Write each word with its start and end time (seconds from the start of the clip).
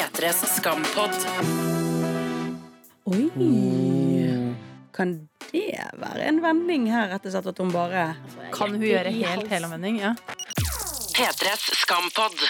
P3s 0.00 0.46
skampod. 0.56 1.12
Oi. 3.12 3.26
Kan 4.96 5.10
det 5.50 5.82
være 6.00 6.24
en 6.24 6.40
vending 6.40 6.86
her, 6.88 7.10
rett 7.10 7.26
og 7.28 7.34
slett, 7.34 7.50
at 7.52 7.60
hun 7.60 7.72
bare 7.74 8.06
Kan 8.54 8.78
hun 8.78 8.86
gjøre 8.86 9.12
helt 9.12 9.52
helomvending? 9.52 10.00
Ja. 10.00 10.14
P3s 11.18 11.68
skampod. 11.82 12.40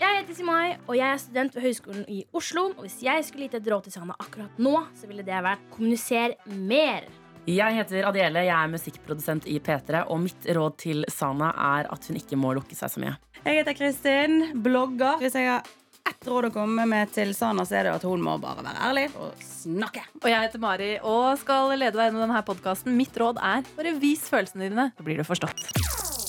Jeg 0.00 0.18
heter 0.18 0.34
Simai, 0.34 0.74
og 0.88 0.98
jeg 0.98 1.06
er 1.06 1.22
student 1.22 1.54
ved 1.54 1.68
Høgskolen 1.68 2.04
i 2.10 2.24
Oslo. 2.34 2.72
Og 2.74 2.82
hvis 2.88 2.98
jeg 3.06 3.22
skulle 3.28 3.46
gitt 3.46 3.60
et 3.60 3.70
råd 3.70 3.86
til 3.86 3.94
Sana 3.94 4.18
akkurat 4.18 4.58
nå, 4.58 4.74
så 4.98 5.06
ville 5.06 5.22
det 5.22 5.46
vært 5.46 5.70
kommuniser 5.70 6.34
mer. 6.50 7.06
Jeg 7.46 7.78
heter 7.78 8.10
Adele, 8.10 8.48
jeg 8.50 8.56
er 8.56 8.74
musikkprodusent 8.74 9.46
i 9.46 9.60
P3, 9.62 10.08
og 10.10 10.24
mitt 10.26 10.54
råd 10.58 10.80
til 10.82 11.06
Sana 11.06 11.54
er 11.54 11.94
at 11.94 12.10
hun 12.10 12.18
ikke 12.18 12.38
må 12.40 12.50
lukke 12.58 12.74
seg 12.74 12.90
så 12.90 13.06
mye. 13.06 13.14
Jeg 13.44 13.62
heter 13.62 13.78
Kristin, 13.78 14.40
blogger. 14.64 15.22
Hvis 15.22 15.38
jeg 15.38 15.54
har 15.54 15.76
ett 16.08 16.26
råd 16.26 16.48
å 16.48 16.52
komme 16.54 16.84
med 16.88 17.12
til 17.14 17.32
Sana, 17.36 17.64
så 17.68 17.78
er 17.80 17.88
det 17.88 17.94
at 17.98 18.04
hun 18.08 18.22
må 18.24 18.36
bare 18.42 18.64
være 18.64 18.86
ærlig 18.88 19.06
og 19.20 19.36
snakke. 19.44 20.02
Og 20.22 20.28
jeg 20.30 20.46
heter 20.46 20.62
Mari 20.62 20.90
og 21.00 21.38
skal 21.40 21.72
lede 21.76 21.96
deg 21.96 22.10
gjennom 22.10 22.24
denne 22.26 22.42
podkasten. 22.46 22.96
Mitt 22.96 23.16
råd 23.20 23.40
er 23.42 23.64
bare 23.76 23.94
vis 24.00 24.26
følelsene 24.32 24.68
dine, 24.70 24.90
så 24.96 25.06
blir 25.06 25.20
du 25.20 25.24
forstått. 25.28 25.64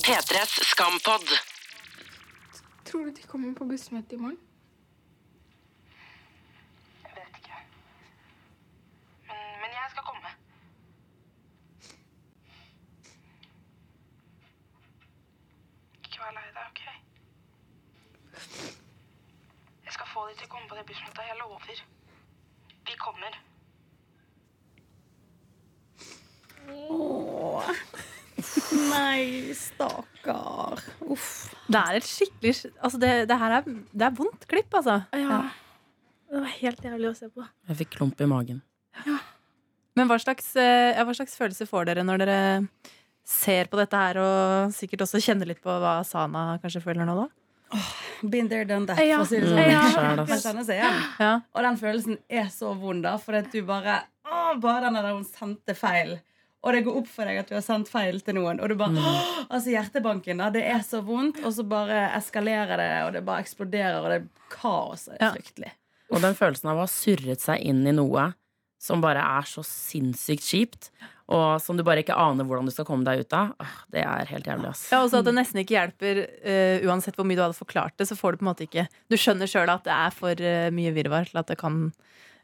P3s 0.02 0.58
skampod. 0.72 1.28
Tror 2.92 3.06
du 3.06 3.12
de 3.16 3.28
kommer 3.28 3.54
på 3.56 3.68
bussmøte 3.70 4.16
i 4.16 4.20
morgen? 4.20 4.40
Jeg 7.06 7.14
vet 7.16 7.38
ikke. 7.40 7.60
Men, 9.30 9.46
men 9.62 9.78
jeg 9.78 9.94
skal 9.94 10.08
komme. 10.10 10.34
Ikke 16.04 16.20
vær 16.26 16.36
lei 16.36 16.48
deg, 16.58 16.66
OK? 16.68 16.84
Jeg 19.86 19.96
skal 20.32 20.40
til 20.40 20.48
å 20.48 20.52
komme 20.52 20.70
på 20.70 20.78
det 20.78 20.86
bussmøtet. 20.88 21.24
Jeg 21.28 21.38
lover. 21.42 21.80
Vi 22.88 22.94
kommer. 23.02 23.34
Åh. 26.72 27.72
Nei, 28.92 29.52
stakkar. 29.58 30.80
Uff. 31.12 31.28
Det 31.68 31.82
er 31.82 31.98
et 32.00 32.08
skikkelig 32.08 32.54
Altså, 32.82 33.00
det, 33.02 33.12
det 33.30 33.38
her 33.42 33.58
er, 33.58 33.68
det 33.68 34.08
er 34.08 34.16
vondt 34.16 34.48
klipp, 34.50 34.72
altså. 34.80 35.02
Ja. 35.12 35.42
Det 36.32 36.40
var 36.46 36.56
helt 36.62 36.88
jævlig 36.88 37.10
å 37.12 37.18
se 37.18 37.28
på. 37.34 37.44
Jeg 37.68 37.80
fikk 37.84 37.98
klump 37.98 38.24
i 38.24 38.30
magen. 38.30 38.64
Ja. 39.04 39.20
Men 40.00 40.08
hva 40.08 40.16
slags, 40.22 40.54
eh, 40.56 40.94
ja, 40.96 41.04
hva 41.04 41.16
slags 41.18 41.36
følelse 41.36 41.68
får 41.68 41.90
dere 41.90 42.06
når 42.08 42.24
dere 42.24 42.40
ser 43.28 43.68
på 43.72 43.78
dette 43.80 44.00
her, 44.00 44.20
og 44.22 44.72
sikkert 44.76 45.04
også 45.04 45.20
kjenner 45.24 45.52
litt 45.52 45.60
på 45.64 45.76
hva 45.84 46.00
Sana 46.08 46.56
kanskje 46.64 46.82
føler 46.84 47.08
nå, 47.08 47.20
da? 47.20 47.82
Been 48.30 48.48
there, 48.50 48.66
done 48.66 48.86
that, 48.86 49.00
Ja. 49.00 49.18
for 49.18 49.26
å 49.26 49.28
si 49.28 49.40
det 49.40 49.50
Mm, 49.50 49.58
sånn. 49.58 49.72
Ja. 49.72 49.82
skjøl, 49.92 50.18
Man 50.18 50.28
kjenner 50.28 50.66
seg 50.66 50.80
igjen. 50.80 51.00
Ja. 51.20 51.40
Og 51.56 51.64
den 51.64 51.78
følelsen 51.78 52.18
er 52.30 52.46
så 52.54 52.76
vond, 52.78 53.04
da, 53.04 53.18
for 53.18 53.34
at 53.36 53.52
du 53.52 53.62
bare 53.64 54.04
å, 54.26 54.60
Bare 54.62 54.82
den 54.82 54.94
der 54.94 55.14
hun 55.14 55.24
sendte 55.26 55.76
feil. 55.76 56.20
Og 56.64 56.74
det 56.74 56.84
går 56.86 56.98
opp 57.00 57.08
for 57.08 57.26
deg 57.26 57.40
at 57.40 57.48
du 57.50 57.56
har 57.56 57.62
sendt 57.66 57.88
feil 57.90 58.20
til 58.22 58.36
noen. 58.36 58.60
Og 58.62 58.70
du 58.70 58.76
bare, 58.76 58.92
mm. 58.92 59.48
altså 59.50 59.72
Hjertebanken, 59.74 60.38
da. 60.38 60.50
Det 60.52 60.62
er 60.64 60.80
så 60.86 61.02
vondt, 61.04 61.40
og 61.44 61.52
så 61.54 61.64
bare 61.68 62.12
eskalerer 62.16 62.78
det, 62.78 62.92
og 63.08 63.14
det 63.14 63.26
bare 63.26 63.42
eksploderer, 63.42 63.98
og 64.04 64.10
det 64.12 64.22
er 64.22 64.28
kaos. 64.50 65.06
Det 65.06 65.18
er 65.20 65.26
Ja. 65.26 65.32
fryktelig. 65.34 65.72
Og 66.12 66.22
den 66.22 66.36
følelsen 66.36 66.70
av 66.70 66.78
å 66.78 66.80
ha 66.82 66.86
surret 66.86 67.40
seg 67.40 67.62
inn 67.66 67.88
i 67.88 67.92
noe 67.92 68.34
som 68.82 69.02
bare 69.04 69.22
er 69.22 69.46
så 69.46 69.62
sinnssykt 69.68 70.42
kjipt, 70.48 70.88
og 71.32 71.62
som 71.62 71.78
du 71.78 71.84
bare 71.86 72.02
ikke 72.02 72.16
aner 72.18 72.44
hvordan 72.48 72.66
du 72.68 72.74
skal 72.74 72.88
komme 72.88 73.06
deg 73.08 73.22
ut 73.24 73.34
av, 73.38 73.52
åh, 73.62 73.76
det 73.94 74.02
er 74.04 74.26
helt 74.34 74.48
jævlig, 74.50 74.72
ass. 74.74 74.82
Ja, 74.92 75.04
også 75.06 75.22
at 75.22 75.28
det 75.30 75.36
nesten 75.38 75.62
ikke 75.62 75.78
hjelper 75.78 76.24
Uh, 76.42 76.82
Uansett 76.90 77.16
hvor 77.16 77.28
mye 77.30 77.38
du 77.38 77.44
hadde 77.46 77.56
forklart 77.60 77.94
det, 78.02 78.08
så 78.10 78.18
får 78.18 78.34
du 78.34 78.42
på 78.42 78.46
en 78.48 78.50
måte 78.50 78.66
ikke 78.66 78.88
Du 79.08 79.16
skjønner 79.22 79.48
sjøl 79.48 79.70
at 79.70 79.86
det 79.86 79.94
er 79.94 80.12
for 80.18 80.34
uh, 80.44 80.72
mye 80.74 80.92
virvar 80.98 81.30
til 81.30 81.38
at 81.44 81.48
det 81.54 81.60
kan 81.62 81.78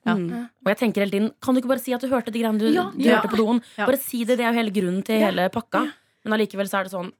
Ja. 0.07 0.13
Og 0.13 0.69
jeg 0.71 0.77
tenker 0.79 1.01
hele 1.03 1.11
tiden, 1.11 1.31
kan 1.43 1.53
du 1.57 1.59
ikke 1.59 1.73
bare 1.73 1.83
si 1.83 1.91
at 1.97 1.99
du 2.05 2.07
hørte 2.07 2.31
de 2.31 2.39
greiene 2.39 2.61
du, 2.61 2.69
Ja. 2.71 2.85
du 2.93 3.01
Ja. 3.03 3.17
hørte 3.17 3.33
på 3.33 3.41
doen? 3.41 3.59
Ja. 3.75 3.85
Bare 3.89 3.97
si 3.99 4.21
det, 4.23 4.37
det 4.37 4.45
er 4.45 4.53
jo 4.53 4.59
hele 4.61 4.71
grunnen 4.71 5.03
til 5.03 5.19
hele 5.19 5.49
pakka. 5.51 5.81
Men 6.23 6.37
allikevel 6.37 6.69
så 6.69 6.79
er 6.79 6.83
det 6.87 6.93
sånn 6.93 7.11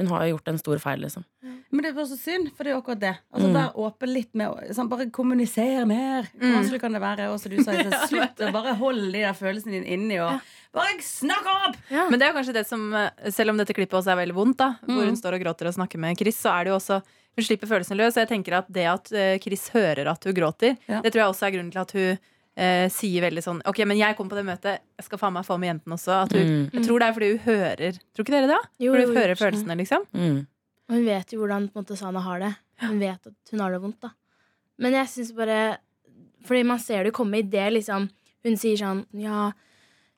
Hun 0.00 0.06
har 0.10 0.26
jo 0.26 0.34
gjort 0.36 0.48
en 0.52 0.58
stor 0.58 0.78
feil, 0.82 1.00
liksom. 1.06 1.24
Men 1.72 1.82
det 1.84 1.90
er 1.90 1.94
bare 1.94 2.08
så 2.10 2.16
synd, 2.18 2.48
for 2.56 2.64
det 2.66 2.72
er 2.72 2.74
jo 2.74 2.80
akkurat 2.82 3.00
det. 3.00 3.12
Altså, 3.32 3.46
Mm. 3.48 3.54
Vær 3.54 3.74
åpen 3.78 4.10
litt 4.12 4.34
med 4.34 4.74
Sånn, 4.74 4.88
bare 4.90 5.06
kommuniser 5.10 5.86
mer. 5.86 6.26
Hvor 6.34 6.42
Mm. 6.48 6.54
vanskelig 6.58 6.80
kan 6.80 6.92
det 6.92 7.00
være? 7.02 7.28
Og 7.30 7.38
du 7.50 7.62
sa, 7.62 7.70
så 7.72 8.08
slutt 8.10 8.42
å 8.42 8.52
bare 8.52 8.74
holde 8.74 9.12
de 9.12 9.20
der 9.22 9.32
følelsene 9.38 9.72
dine 9.78 9.86
inni. 9.86 10.18
Og 10.18 10.40
bare 10.74 10.98
snakk 11.00 11.46
opp! 11.46 11.76
Men 11.90 12.18
det 12.18 12.22
er 12.26 12.32
jo 12.32 12.38
kanskje 12.40 12.54
det 12.58 12.66
som 12.66 12.92
eh, 12.94 13.10
Selv 13.30 13.50
om 13.50 13.56
dette 13.56 13.72
klippet 13.74 13.94
også 13.98 14.10
er 14.12 14.26
veldig 14.26 14.34
vondt, 14.34 14.56
da 14.58 14.72
hvor 14.86 15.04
hun 15.06 15.16
står 15.16 15.34
og 15.38 15.42
gråter 15.46 15.66
og 15.70 15.74
snakker 15.78 15.98
med 15.98 16.18
Chris, 16.18 16.36
så 16.42 16.50
er 16.58 16.64
det 16.64 16.70
jo 16.74 16.78
også 16.80 17.02
Hun 17.38 17.44
slipper 17.46 17.68
følelsene 17.70 17.96
løs. 17.96 18.16
Og 18.18 18.26
jeg 18.26 18.28
tenker 18.28 18.58
at 18.58 18.66
det 18.72 18.86
at 18.90 19.12
eh, 19.12 19.38
Chris 19.38 19.68
hører 19.70 20.10
at 20.10 20.24
hun 20.24 20.34
gråter, 20.34 20.76
Ja. 20.88 21.00
det 21.00 21.12
tror 21.14 21.22
jeg 21.22 21.30
også 21.30 21.46
er 21.46 21.54
grunnen 21.54 21.70
til 21.72 21.80
at 21.80 21.92
hun 21.92 22.18
eh, 22.58 22.88
sier 22.90 23.22
veldig 23.22 23.42
sånn 23.46 23.60
Ok, 23.64 23.78
men 23.86 23.96
jeg 23.96 24.16
kom 24.18 24.28
på 24.28 24.34
det 24.34 24.44
møtet, 24.44 24.80
jeg 24.98 25.04
skal 25.06 25.18
faen 25.22 25.32
meg 25.38 25.46
få 25.46 25.56
med 25.58 25.70
jentene 25.70 25.94
også. 25.94 26.22
At 26.26 26.32
hun, 26.34 26.46
Mm. 26.50 26.70
Jeg 26.74 26.82
tror 26.88 26.98
det 26.98 27.06
er 27.08 27.14
fordi 27.14 27.30
hun 27.30 27.44
hører 27.46 27.92
Tror 28.12 28.24
ikke 28.26 28.34
dere 28.34 28.50
det? 28.50 28.58
Jo, 28.82 28.92
fordi 28.92 29.06
hun 29.06 29.14
jo, 29.14 29.20
hører 29.20 29.36
følelsene, 29.38 29.76
liksom. 29.78 30.02
Mm. 30.12 30.46
Og 30.90 30.96
hun 30.98 31.04
vet 31.06 31.30
jo 31.32 31.38
hvordan 31.44 31.68
på 31.70 31.78
en 31.78 31.84
måte, 31.84 31.96
Sana 31.96 32.18
har 32.24 32.40
det. 32.42 32.52
Hun 32.82 32.98
vet 32.98 33.26
at 33.30 33.52
hun 33.54 33.60
har 33.62 33.70
det 33.76 33.80
vondt. 33.84 34.00
da 34.02 34.10
Men 34.80 34.92
jeg 34.96 35.06
syns 35.12 35.30
bare 35.36 35.78
Fordi 36.48 36.62
man 36.66 36.78
ser 36.82 37.04
det 37.04 37.12
komme 37.14 37.38
i 37.38 37.42
det, 37.46 37.66
liksom. 37.76 38.08
Hun 38.44 38.56
sier 38.58 38.76
sånn 38.80 39.04
Ja, 39.14 39.50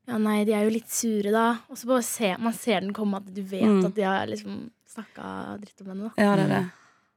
ja 0.08 0.18
nei, 0.18 0.44
de 0.48 0.52
er 0.56 0.64
jo 0.64 0.70
litt 0.76 0.88
sure, 0.90 1.30
da. 1.34 1.58
Og 1.68 1.76
så 1.76 1.86
bare 1.90 2.02
se, 2.06 2.30
man 2.38 2.52
ser 2.56 2.80
den 2.80 2.92
komme, 2.96 3.16
at 3.20 3.26
du 3.34 3.42
vet 3.42 3.62
Mm. 3.68 3.84
at 3.86 3.94
de 3.94 4.02
har 4.06 4.26
liksom 4.30 4.70
snakka 4.88 5.58
dritt 5.60 5.80
om 5.82 5.86
henne. 5.92 6.10
da 6.16 6.22
Ja, 6.22 6.36
det 6.36 6.44
er 6.44 6.48
det. 6.60 6.70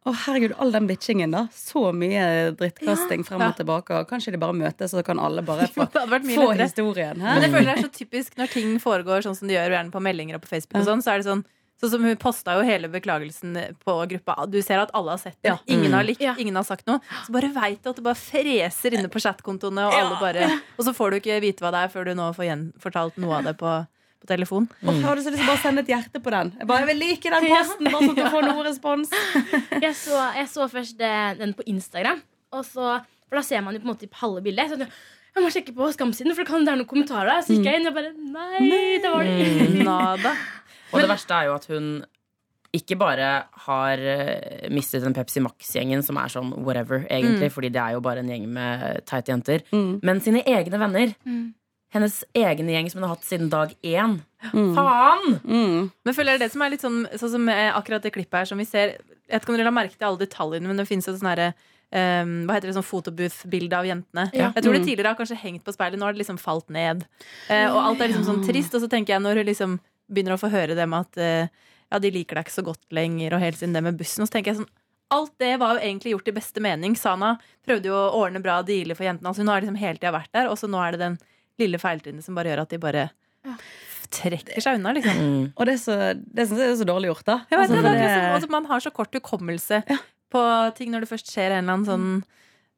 Å, 0.05 0.11
herregud, 0.13 0.51
all 0.61 0.69
den 0.71 0.85
bitchingen, 0.87 1.31
da. 1.31 1.47
Så 1.51 1.89
mye 1.93 2.51
drittkasting 2.53 3.23
frem 3.25 3.41
og 3.41 3.55
tilbake. 3.57 3.89
Og 3.97 4.07
kanskje 4.07 4.31
de 4.35 4.37
bare 4.37 4.53
møtes, 4.53 4.91
så 4.93 5.01
kan 5.03 5.17
alle 5.19 5.41
bare 5.41 5.65
få, 5.73 5.87
få 5.89 6.19
historien. 6.21 6.61
historien. 6.61 7.17
Men 7.17 7.41
jeg 7.41 7.51
føler 7.55 7.71
det 7.71 7.77
er 7.77 7.87
så 7.87 7.93
typisk 7.95 8.37
når 8.37 8.51
ting 8.53 8.77
foregår 8.79 9.25
sånn 9.25 9.35
som 9.35 9.47
de 9.49 9.55
gjør 9.55 9.73
gjerne 9.73 9.91
på 9.91 10.01
meldinger 10.01 10.35
og 10.37 10.41
på 10.45 10.47
Facebook. 10.53 10.77
og 10.77 10.85
sånn, 10.85 11.01
så 11.01 11.13
er 11.15 11.17
det 11.23 11.25
sånn 11.31 11.43
Sånn 11.81 11.89
som 11.91 12.03
Hun 12.07 12.15
posta 12.15 12.53
jo 12.55 12.61
hele 12.63 12.87
beklagelsen 12.87 13.57
på 13.83 13.93
gruppa. 14.07 14.45
Du 14.47 14.61
ser 14.63 14.79
at 14.79 14.91
alle 14.95 15.11
har 15.11 15.19
sett 15.19 15.35
det. 15.43 15.49
Ja. 15.51 15.57
Ingen 15.67 15.91
har 15.91 16.03
Mm. 16.03 16.07
likt, 16.07 16.21
Ja. 16.21 16.35
ingen 16.39 16.55
har 16.55 16.63
sagt 16.63 16.87
noe. 16.87 16.99
Så 17.25 17.31
bare 17.35 17.49
veit 17.51 17.81
du 17.83 17.89
at 17.89 17.95
det 17.97 18.03
bare 18.03 18.15
freser 18.15 18.93
inne 18.95 19.09
på 19.11 19.19
chatkontoene, 19.19 19.83
og, 19.91 20.19
bare, 20.21 20.61
og 20.79 20.85
så 20.85 20.93
får 20.95 21.11
du 21.11 21.19
ikke 21.19 21.41
vite 21.41 21.59
hva 21.59 21.71
det 21.75 21.81
er 21.83 21.91
før 21.91 22.05
du 22.05 22.13
nå 22.15 22.29
får 22.33 22.45
gjenfortalt 22.47 23.17
noe 23.17 23.35
av 23.37 23.43
det 23.43 23.57
på, 23.59 23.73
på 24.23 24.27
telefon. 24.27 24.69
Åh, 24.87 24.93
jeg 25.03 25.15
du 25.17 25.21
så 25.21 25.31
lyst 25.35 25.43
til 25.43 25.51
å 25.53 25.57
sende 25.61 25.79
et 25.83 25.91
hjerte 25.91 26.23
på 26.23 26.31
den. 26.31 26.53
Jeg, 26.57 26.65
bare, 26.67 26.79
jeg 26.85 26.87
vil 26.95 26.99
like 27.03 27.29
den 27.29 27.49
posten, 27.55 27.91
bare 27.91 28.01
sånn 28.07 28.09
at 28.09 28.23
du 28.23 28.29
får 28.31 28.47
noe 28.47 28.63
respons. 28.63 29.11
Jeg 29.85 29.93
så, 29.99 30.33
jeg 30.39 30.47
så 30.47 30.69
først 30.71 30.97
den 30.97 31.53
på 31.53 31.63
Instagram, 31.67 32.21
og 32.53 32.63
så, 32.63 33.03
for 33.27 33.35
da 33.35 33.41
ser 33.43 33.61
man 33.61 33.73
jo 33.75 33.81
på 33.83 33.89
en 33.89 33.93
måte 33.95 34.07
halve 34.23 34.41
bildet. 34.41 34.71
Så 34.71 34.79
jeg, 34.79 34.87
jeg 35.35 35.43
må 35.43 35.51
sjekke 35.51 35.75
på 35.75 35.91
Skamsiden, 35.91 36.31
for 36.33 36.43
det 36.45 36.47
kan 36.47 36.63
det 36.63 36.71
er 36.71 36.77
noen 36.79 36.87
kommentarer 36.87 37.27
der. 37.35 37.41
Så 37.43 37.51
gikk 37.59 37.65
jeg 37.67 37.81
inn 37.81 37.87
og 37.91 37.93
bare 37.93 38.13
Nei, 38.15 38.99
det 39.03 39.11
var 39.11 39.23
det 39.27 39.35
ikke. 39.43 39.83
Nada. 39.83 40.35
Og 40.93 41.01
det 41.01 41.09
verste 41.09 41.33
er 41.33 41.45
jo 41.49 41.55
at 41.55 41.65
hun 41.71 42.05
ikke 42.75 42.97
bare 42.99 43.27
har 43.65 43.97
eh, 44.03 44.69
mistet 44.69 45.01
den 45.05 45.13
Pepsi 45.15 45.39
Max-gjengen, 45.39 46.01
som 46.03 46.17
er 46.19 46.27
sånn 46.33 46.49
whatever, 46.65 47.05
egentlig, 47.09 47.47
fordi 47.55 47.69
det 47.71 47.79
er 47.81 47.93
jo 47.95 48.01
bare 48.03 48.19
en 48.19 48.27
gjeng 48.33 48.47
med 48.51 49.05
teite 49.07 49.31
jenter, 49.31 49.61
Mm. 49.71 49.99
men 50.03 50.19
sine 50.21 50.41
egne 50.43 50.77
venner. 50.81 51.13
Mm. 51.25 51.53
Hennes 51.95 52.17
egen 52.35 52.67
gjeng 52.67 52.89
som 52.91 52.99
hun 52.99 53.07
har 53.07 53.15
hatt 53.15 53.23
siden 53.23 53.49
dag 53.49 53.71
én. 53.81 54.17
Mm. 54.51 54.73
Faen! 54.75 55.39
Mm. 55.47 55.91
Men 56.03 56.13
føler 56.13 56.35
jeg 56.35 56.39
det 56.43 56.51
som 56.51 56.61
er 56.65 56.69
litt 56.73 56.81
sånn 56.83 57.05
Sånn 57.17 57.31
som 57.31 57.47
akkurat 57.49 58.03
det 58.03 58.11
klippet 58.13 58.41
her 58.43 58.45
som 58.45 58.59
vi 58.59 58.65
ser 58.67 58.91
Jeg 58.99 59.31
vet 59.31 59.41
ikke 59.41 59.49
om 59.49 59.57
dere 59.57 59.71
har 59.71 59.73
merket 59.73 60.03
alle 60.05 60.19
detaljene, 60.21 60.67
men 60.67 60.77
det 60.77 60.85
finnes 60.89 61.07
jo 61.07 61.13
sånn 61.15 61.31
herre 61.31 61.47
um, 61.95 62.33
hva 62.45 62.57
heter 62.57 62.67
det, 62.67 62.75
sånn 62.75 62.83
fotobooth-bilde 62.85 63.73
av 63.79 63.85
jentene. 63.87 64.27
Ja. 64.35 64.51
Jeg 64.53 64.63
tror 64.65 64.73
det 64.75 64.81
Mm. 64.81 64.87
tidligere 64.89 65.07
har 65.13 65.15
kanskje 65.15 65.37
hengt 65.39 65.63
på 65.63 65.71
speilet, 65.73 65.97
nå 65.97 66.03
har 66.05 66.13
det 66.13 66.19
liksom 66.25 66.37
falt 66.37 66.67
ned. 66.69 67.05
Uh, 67.49 67.71
og 67.71 67.79
alt 67.85 68.01
er 68.01 68.09
liksom 68.11 68.25
sånn 68.27 68.43
trist, 68.45 68.75
og 68.75 68.81
så 68.83 68.89
tenker 68.91 69.13
jeg 69.15 69.21
når 69.23 69.37
hun 69.41 69.45
liksom 69.47 69.79
begynner 70.11 70.35
å 70.35 70.41
få 70.41 70.49
høre 70.53 70.75
det 70.77 70.87
med 70.89 70.99
at 71.07 71.17
eh, 71.17 71.47
ja, 71.91 71.99
de 71.99 72.11
liker 72.11 72.35
deg 72.39 72.45
ikke 72.47 72.55
så 72.59 72.63
godt 72.65 72.83
lenger, 72.95 73.33
og 73.37 73.41
helt 73.41 73.57
siden 73.59 73.73
det 73.77 73.83
med 73.83 73.97
bussen, 73.97 74.21
og 74.23 74.27
så 74.29 74.37
tenker 74.37 74.53
jeg 74.53 74.61
sånn 74.63 74.73
Alt 75.13 75.35
det 75.37 75.51
var 75.61 75.75
jo 75.77 75.83
egentlig 75.85 76.11
gjort 76.15 76.27
i 76.31 76.33
beste 76.33 76.59
mening. 76.65 76.95
Sana 76.97 77.35
prøvde 77.63 77.91
jo 77.91 77.93
å 77.93 78.23
ordne 78.23 78.39
bra 78.41 78.55
dealer 78.65 78.97
for 78.97 79.05
jentene. 79.05 79.29
Altså 79.29 79.43
hun 79.43 79.51
har 79.53 79.61
liksom 79.61 79.77
hele 79.77 79.99
tida 80.01 80.09
vært 80.15 80.31
der, 80.33 80.47
og 80.49 80.57
så 80.57 80.65
nå 80.67 80.79
er 80.81 80.95
det 80.95 80.99
den 81.03 81.17
lille 81.61 81.77
feiltrinnet 81.77 82.25
som 82.25 82.33
bare 82.35 82.49
gjør 82.49 82.63
at 82.63 82.73
de 82.73 82.79
bare 82.81 83.03
trekker 84.15 84.61
seg 84.65 84.79
unna, 84.79 84.93
liksom. 84.97 85.17
Mm. 85.21 85.43
Og 85.55 85.67
det, 85.69 85.75
er 85.77 85.81
så, 85.81 85.95
det 86.17 86.47
syns 86.49 86.61
jeg 86.63 86.71
er 86.73 86.79
så 86.81 86.87
dårlig 86.89 87.09
gjort, 87.11 87.25
da. 87.29 87.35
Ja, 87.53 87.59
Altså, 87.61 87.75
det, 87.77 87.83
det 87.85 87.93
det- 88.01 88.33
altså, 88.33 88.49
man 88.53 88.65
har 88.69 88.79
så 88.81 88.91
kort 88.97 89.13
hukommelse 89.17 89.83
på 90.33 90.41
ting 90.77 90.91
når 90.91 91.05
det 91.05 91.09
først 91.13 91.29
skjer 91.31 91.51
en 91.53 91.63
eller 91.63 91.73
annen 91.77 91.85
sånn 91.91 92.09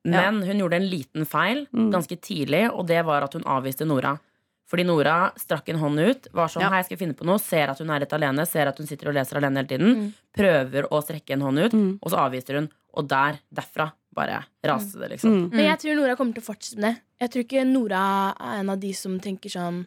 Ja. 0.08 0.22
Men 0.32 0.44
hun 0.48 0.60
gjorde 0.62 0.78
en 0.78 0.90
liten 0.90 1.26
feil 1.28 1.66
Mm. 1.74 1.90
ganske 1.92 2.16
tidlig, 2.22 2.70
og 2.72 2.88
det 2.88 3.04
var 3.06 3.24
at 3.24 3.34
hun 3.34 3.44
avviste 3.44 3.86
Nora. 3.86 4.18
Fordi 4.68 4.84
Nora 4.86 5.32
strakk 5.40 5.70
en 5.70 5.78
hånd 5.80 6.00
ut, 6.00 6.28
var 6.34 6.48
sånn 6.52 6.62
Ja. 6.62 6.70
hei, 6.70 6.80
jeg 6.84 6.86
skal 6.86 6.98
finne 6.98 7.16
på 7.16 7.26
noe, 7.26 7.40
ser 7.40 7.70
at 7.70 7.80
hun 7.80 7.90
er 7.90 8.00
litt 8.02 8.12
alene, 8.12 8.46
ser 8.46 8.68
at 8.68 8.78
hun 8.78 8.88
sitter 8.88 9.08
og 9.08 9.16
leser 9.16 9.38
alene 9.38 9.56
hele 9.64 9.68
tiden, 9.68 10.14
prøver 10.36 10.90
å 10.92 11.00
strekke 11.02 11.32
en 11.34 11.42
hånd 11.42 11.60
ut, 11.60 11.72
Mm. 11.74 12.00
og 12.04 12.12
så 12.12 12.18
avviser 12.18 12.56
hun. 12.60 12.70
Og 12.94 13.08
der, 13.08 13.40
derfra, 13.54 13.92
bare 14.14 14.44
raste 14.66 15.00
det, 15.00 15.12
liksom. 15.12 15.32
Mm. 15.32 15.50
Men 15.52 15.66
jeg 15.66 15.80
tror 15.80 15.96
Nora 15.96 16.16
kommer 16.18 16.34
til 16.34 16.42
å 16.44 16.50
fortsette 16.56 16.76
med 16.82 16.96
det. 16.96 17.02
Jeg 17.22 17.30
tror 17.32 17.44
ikke 17.46 17.66
Nora 17.72 18.36
er 18.40 18.60
en 18.60 18.70
av 18.70 18.80
de 18.80 18.92
som 18.94 19.20
tenker 19.20 19.50
sånn 19.50 19.86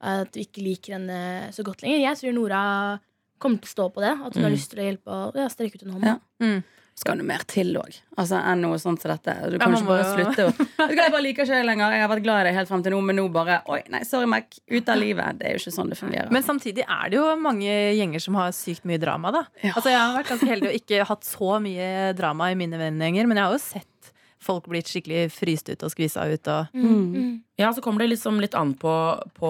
at 0.00 0.30
du 0.32 0.40
ikke 0.40 0.62
liker 0.62 0.92
henne 0.98 1.48
så 1.52 1.64
godt 1.64 1.82
lenger. 1.82 2.00
Jeg 2.00 2.16
tror 2.18 2.34
Nora 2.34 3.00
kommer 3.40 3.60
til 3.62 3.68
å 3.70 3.74
stå 3.74 3.94
på 3.94 4.00
det. 4.02 4.12
At 4.26 4.34
hun 4.34 4.42
har 4.42 4.50
Mm. 4.50 4.56
lyst 4.56 4.70
til 4.70 4.78
å 4.80 4.86
hjelpe 4.92 5.06
og 5.08 5.34
ja, 5.36 5.46
strekke 5.48 5.74
ut 5.76 5.82
en 5.84 5.92
hånd. 5.92 6.04
Ja. 6.04 6.60
Skal 6.98 7.18
noe 7.18 7.26
mer 7.28 7.44
til 7.48 7.72
òg. 7.78 7.96
Altså, 8.18 8.38
enn 8.40 8.62
noe 8.64 8.78
sånt 8.82 9.02
som 9.02 9.12
dette. 9.12 9.34
Du 9.52 9.58
kan 9.60 9.72
ja, 9.74 9.78
ikke 9.78 9.88
bare 9.88 10.06
slutte 10.10 10.46
å 10.48 10.52
Vet 10.58 10.58
du 10.58 10.94
hva, 10.96 11.04
Jeg 11.06 11.12
bare 11.14 11.22
liker 11.24 11.46
ikke 11.46 11.58
deg 11.60 11.66
lenger. 11.68 11.94
Jeg 11.94 12.04
har 12.04 12.10
vært 12.12 12.24
glad 12.26 12.40
i 12.40 12.48
deg 12.48 12.56
helt 12.58 12.70
frem 12.72 12.82
til 12.84 12.94
nå, 12.94 13.02
men 13.08 13.18
nå 13.20 13.26
bare 13.34 13.60
Oi, 13.70 13.80
nei, 13.94 14.02
sorry, 14.08 14.28
Mac. 14.30 14.58
Ut 14.66 14.90
av 14.90 14.98
livet. 15.00 15.38
Det 15.38 15.48
er 15.48 15.54
jo 15.56 15.62
ikke 15.62 15.74
sånn 15.76 15.92
det 15.92 16.00
fungerer. 16.00 16.32
Men 16.34 16.46
samtidig 16.46 16.86
er 16.86 17.12
det 17.12 17.20
jo 17.20 17.28
mange 17.42 17.76
gjenger 17.98 18.24
som 18.24 18.38
har 18.40 18.54
sykt 18.56 18.88
mye 18.88 19.00
drama, 19.02 19.32
da. 19.34 19.44
Ja. 19.62 19.74
Altså, 19.74 19.92
jeg 19.94 20.00
har 20.00 20.16
vært 20.18 20.32
ganske 20.34 20.50
heldig 20.50 20.72
og 20.72 20.80
ikke 20.80 21.06
hatt 21.12 21.28
så 21.28 21.60
mye 21.62 21.92
drama 22.18 22.50
i 22.52 22.58
mine 22.58 22.80
vennegjenger, 22.80 23.30
men 23.30 23.40
jeg 23.40 23.46
har 23.48 23.54
jo 23.54 23.62
sett 23.62 23.92
folk 24.40 24.68
blitt 24.70 24.86
skikkelig 24.90 25.28
fryst 25.34 25.68
ut 25.72 25.82
og 25.82 25.90
skvisa 25.90 26.26
ut 26.30 26.48
og 26.48 26.74
Mm. 26.74 27.42
Ja, 27.58 27.72
så 27.74 27.82
kommer 27.82 27.98
det 28.04 28.12
liksom 28.12 28.38
litt 28.40 28.54
an 28.54 28.74
på, 28.78 28.92
på 29.34 29.48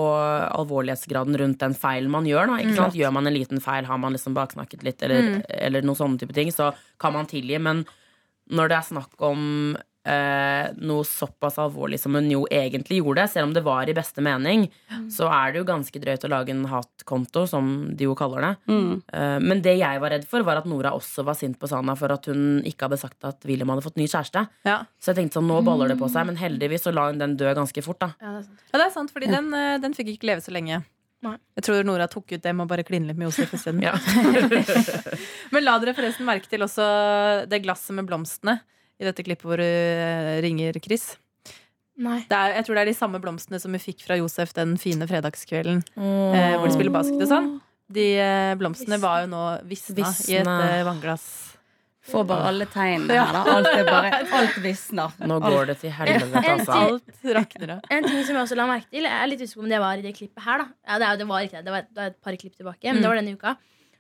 alvorlighetsgraden 0.57 1.37
rundt 1.37 1.59
den 1.61 1.75
feilen 1.77 2.11
man 2.11 2.25
gjør. 2.25 2.47
Da, 2.49 2.57
ikke 2.63 2.77
sant? 2.79 2.95
Gjør 2.97 3.13
man 3.13 3.27
en 3.29 3.35
liten 3.37 3.61
feil, 3.61 3.85
har 3.85 3.99
man 4.01 4.17
liksom 4.17 4.35
baksnakket 4.35 4.83
litt, 4.87 5.03
eller, 5.05 5.43
eller 5.49 5.85
noen 5.85 5.99
sånne 5.99 6.19
type 6.23 6.33
ting, 6.37 6.49
så 6.55 6.71
kan 6.99 7.13
man 7.13 7.29
tilgi. 7.29 7.59
Men 7.61 7.85
når 8.49 8.69
det 8.73 8.79
er 8.79 8.89
snakk 8.89 9.21
om 9.29 9.77
eh, 10.09 10.71
noe 10.89 11.05
såpass 11.07 11.59
alvorlig 11.61 11.99
som 12.01 12.17
hun 12.17 12.31
jo 12.33 12.45
egentlig 12.51 13.01
gjorde, 13.03 13.27
selv 13.31 13.49
om 13.49 13.55
det 13.57 13.63
var 13.67 13.89
i 13.89 13.95
beste 13.97 14.25
mening, 14.25 14.67
så 15.13 15.29
er 15.31 15.53
det 15.53 15.63
jo 15.63 15.69
ganske 15.69 16.03
drøyt 16.03 16.25
å 16.27 16.33
lage 16.33 16.55
en 16.55 16.65
hatkonto, 16.71 17.45
som 17.51 17.71
de 17.97 18.09
jo 18.09 18.17
kaller 18.19 18.47
det. 18.47 18.53
Mm. 18.73 18.93
Eh, 19.13 19.39
men 19.45 19.63
det 19.65 19.77
jeg 19.81 20.03
var 20.03 20.15
redd 20.15 20.27
for, 20.29 20.47
var 20.47 20.63
at 20.63 20.69
Nora 20.71 20.95
også 20.97 21.25
var 21.29 21.39
sint 21.39 21.59
på 21.61 21.71
Sana 21.71 21.97
for 21.99 22.13
at 22.15 22.29
hun 22.31 22.63
ikke 22.69 22.89
hadde 22.89 23.01
sagt 23.01 23.29
at 23.29 23.45
William 23.49 23.73
hadde 23.75 23.85
fått 23.87 24.01
ny 24.01 24.09
kjæreste. 24.09 24.47
ja. 24.69 24.81
Så 24.99 25.13
jeg 25.13 25.21
tenkte 25.23 25.39
sånn, 25.39 25.49
nå 25.49 25.61
baller 25.67 25.91
det 25.93 25.99
på 26.01 26.09
seg, 26.11 26.27
men 26.29 26.39
heldigvis 26.41 26.87
så 26.87 26.93
la 26.95 27.09
hun 27.09 27.21
den 27.21 27.37
dø 27.39 27.51
ganske 27.55 27.83
fort. 27.85 28.01
da 28.03 28.13
Ja, 28.21 28.33
det 28.33 28.39
er 28.39 28.47
sant. 28.47 28.63
ja, 28.73 28.79
det 28.79 28.87
er 28.87 28.95
sant, 28.95 29.13
fordi 29.15 29.31
den, 29.31 29.53
eh, 29.55 29.79
den 29.83 29.95
fikk 29.97 30.15
ikke 30.15 30.33
leve 30.33 30.45
så 30.45 30.55
lenge. 30.55 30.83
Nei. 31.27 31.35
Jeg 31.59 31.65
tror 31.67 31.87
Nora 31.87 32.07
tok 32.07 32.31
ut 32.37 32.43
dem 32.43 32.61
og 32.63 32.69
bare 32.71 32.85
kline 32.87 33.09
litt 33.09 33.19
med 33.19 33.27
Josef 33.27 33.55
isteden. 33.57 33.83
Ja. 33.83 33.97
Men 35.55 35.65
la 35.67 35.79
dere 35.83 35.95
forresten 35.97 36.29
merke 36.29 36.51
til 36.51 36.63
også 36.63 36.87
det 37.51 37.63
glasset 37.65 37.97
med 37.99 38.07
blomstene 38.07 38.61
i 38.99 39.07
dette 39.07 39.25
klippet 39.27 39.47
hvor 39.47 39.61
du 39.61 39.65
eh, 39.65 40.37
ringer 40.45 40.79
Chris. 40.83 41.13
Nei. 41.99 42.21
Det 42.31 42.37
er, 42.39 42.53
jeg 42.61 42.67
tror 42.69 42.79
det 42.79 42.83
er 42.85 42.91
de 42.93 42.95
samme 42.99 43.19
blomstene 43.23 43.59
som 43.59 43.73
vi 43.75 43.81
fikk 43.83 44.05
fra 44.07 44.15
Josef 44.21 44.53
den 44.55 44.77
fine 44.79 45.07
fredagskvelden 45.11 45.81
eh, 45.99 46.55
hvor 46.59 46.69
de 46.69 46.75
spiller 46.77 46.95
basket 46.95 47.25
og 47.25 47.31
sånn. 47.33 47.49
De 47.91 48.05
eh, 48.23 48.55
blomstene 48.61 48.99
var 49.03 49.25
jo 49.25 49.31
nå 49.33 49.45
visna 49.67 50.11
i 50.29 50.37
et 50.39 50.51
eh, 50.53 50.83
vannglass. 50.87 51.25
Får 52.09 52.23
bare 52.25 52.47
alle 52.49 52.65
tegnene 52.73 53.17
her, 53.19 53.35
da. 53.35 53.41
Alt, 53.53 53.67
er 53.75 53.85
bare, 53.89 54.21
alt 54.39 54.55
visner. 54.65 55.17
Nå 55.29 55.41
går 55.45 55.73
det 55.73 55.75
til 55.83 55.91
helvete, 55.93 56.41
altså. 56.55 56.77
Alt 56.87 57.27
rakner 57.37 57.73
av. 57.75 57.83
En 57.93 58.07
ting 58.07 58.23
som 58.25 58.39
jeg 58.39 58.45
også 58.47 58.57
la 58.57 58.65
merke 58.71 58.89
til, 58.95 59.05
jeg 59.05 59.13
er 59.25 59.29
litt 59.29 59.43
usikker 59.43 59.61
på 59.61 59.67
om 59.67 59.73
det 59.75 59.81
var 59.83 59.99
i 60.01 60.05
det 60.07 60.15
klippet 60.17 60.45
her. 60.47 60.63
da 60.63 60.69
ja, 60.95 61.01
det, 61.03 61.11
det 61.21 61.27
var 61.29 61.45
ikke 61.49 61.59
det, 61.59 61.65
det 61.67 61.75
var, 61.75 61.89
det 61.91 62.01
var 62.05 62.15
et 62.15 62.21
par 62.25 62.39
klipp 62.41 62.55
tilbake, 62.57 62.85
men 62.87 62.97
Mm. 62.97 63.03
det 63.05 63.11
var 63.11 63.21
denne 63.21 63.35
uka. 63.37 63.53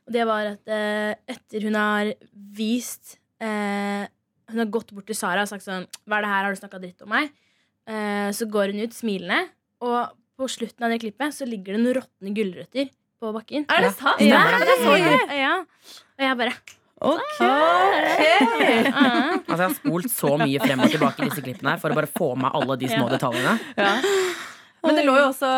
Og 0.09 0.15
det 0.17 0.25
var 0.31 0.53
at 0.55 0.73
eh, 0.73 1.11
etter 1.35 1.67
hun 1.69 1.77
har 1.77 2.13
vist 2.63 3.19
eh, 3.45 4.07
Hun 4.49 4.63
har 4.63 4.71
gått 4.73 4.93
bort 4.97 5.09
til 5.09 5.17
Sara 5.19 5.45
og 5.45 5.51
sagt 5.51 5.67
sånn 5.67 5.85
Hva 6.09 6.19
er 6.19 6.25
det 6.25 6.33
her, 6.33 6.47
har 6.47 6.55
du 6.55 6.61
snakka 6.61 6.81
dritt 6.83 7.05
om 7.05 7.13
meg? 7.13 7.31
Eh, 7.89 8.31
så 8.37 8.49
går 8.49 8.73
hun 8.75 8.85
ut 8.85 8.97
smilende, 8.97 9.47
og 9.85 10.17
på 10.39 10.49
slutten 10.53 10.85
av 10.87 10.93
det 10.93 11.01
klippet 11.03 11.35
så 11.35 11.47
ligger 11.49 11.75
det 11.75 11.83
noen 11.83 11.97
råtne 11.99 12.33
gulrøtter 12.37 12.91
på 13.19 13.31
bakken. 13.35 13.65
Er 13.73 13.87
det 13.87 13.95
sant? 13.97 14.21
Ja, 14.23 14.43
det? 14.61 14.75
er 14.75 14.83
så. 14.85 14.99
Ja. 15.35 15.55
Og 16.19 16.27
jeg 16.27 16.39
bare 16.43 16.59
Ok. 16.99 17.21
okay. 17.39 18.89
Altså, 19.49 19.63
jeg 19.63 19.65
har 19.65 19.75
spolt 19.77 20.11
så 20.11 20.33
mye 20.41 20.61
frem 20.63 20.83
og 20.83 20.91
tilbake 20.93 21.23
i 21.23 21.29
disse 21.29 21.45
klippene 21.45 21.75
her 21.75 21.83
for 21.83 21.95
å 21.95 21.99
bare 21.99 22.11
få 22.11 22.33
med 22.39 22.51
alle 22.59 22.77
de 22.81 22.91
små 22.91 23.07
detaljene. 23.13 23.55
Ja. 23.79 23.93
Men 24.83 24.99
det 24.99 25.05
lå 25.07 25.15
jo 25.19 25.29
også 25.31 25.49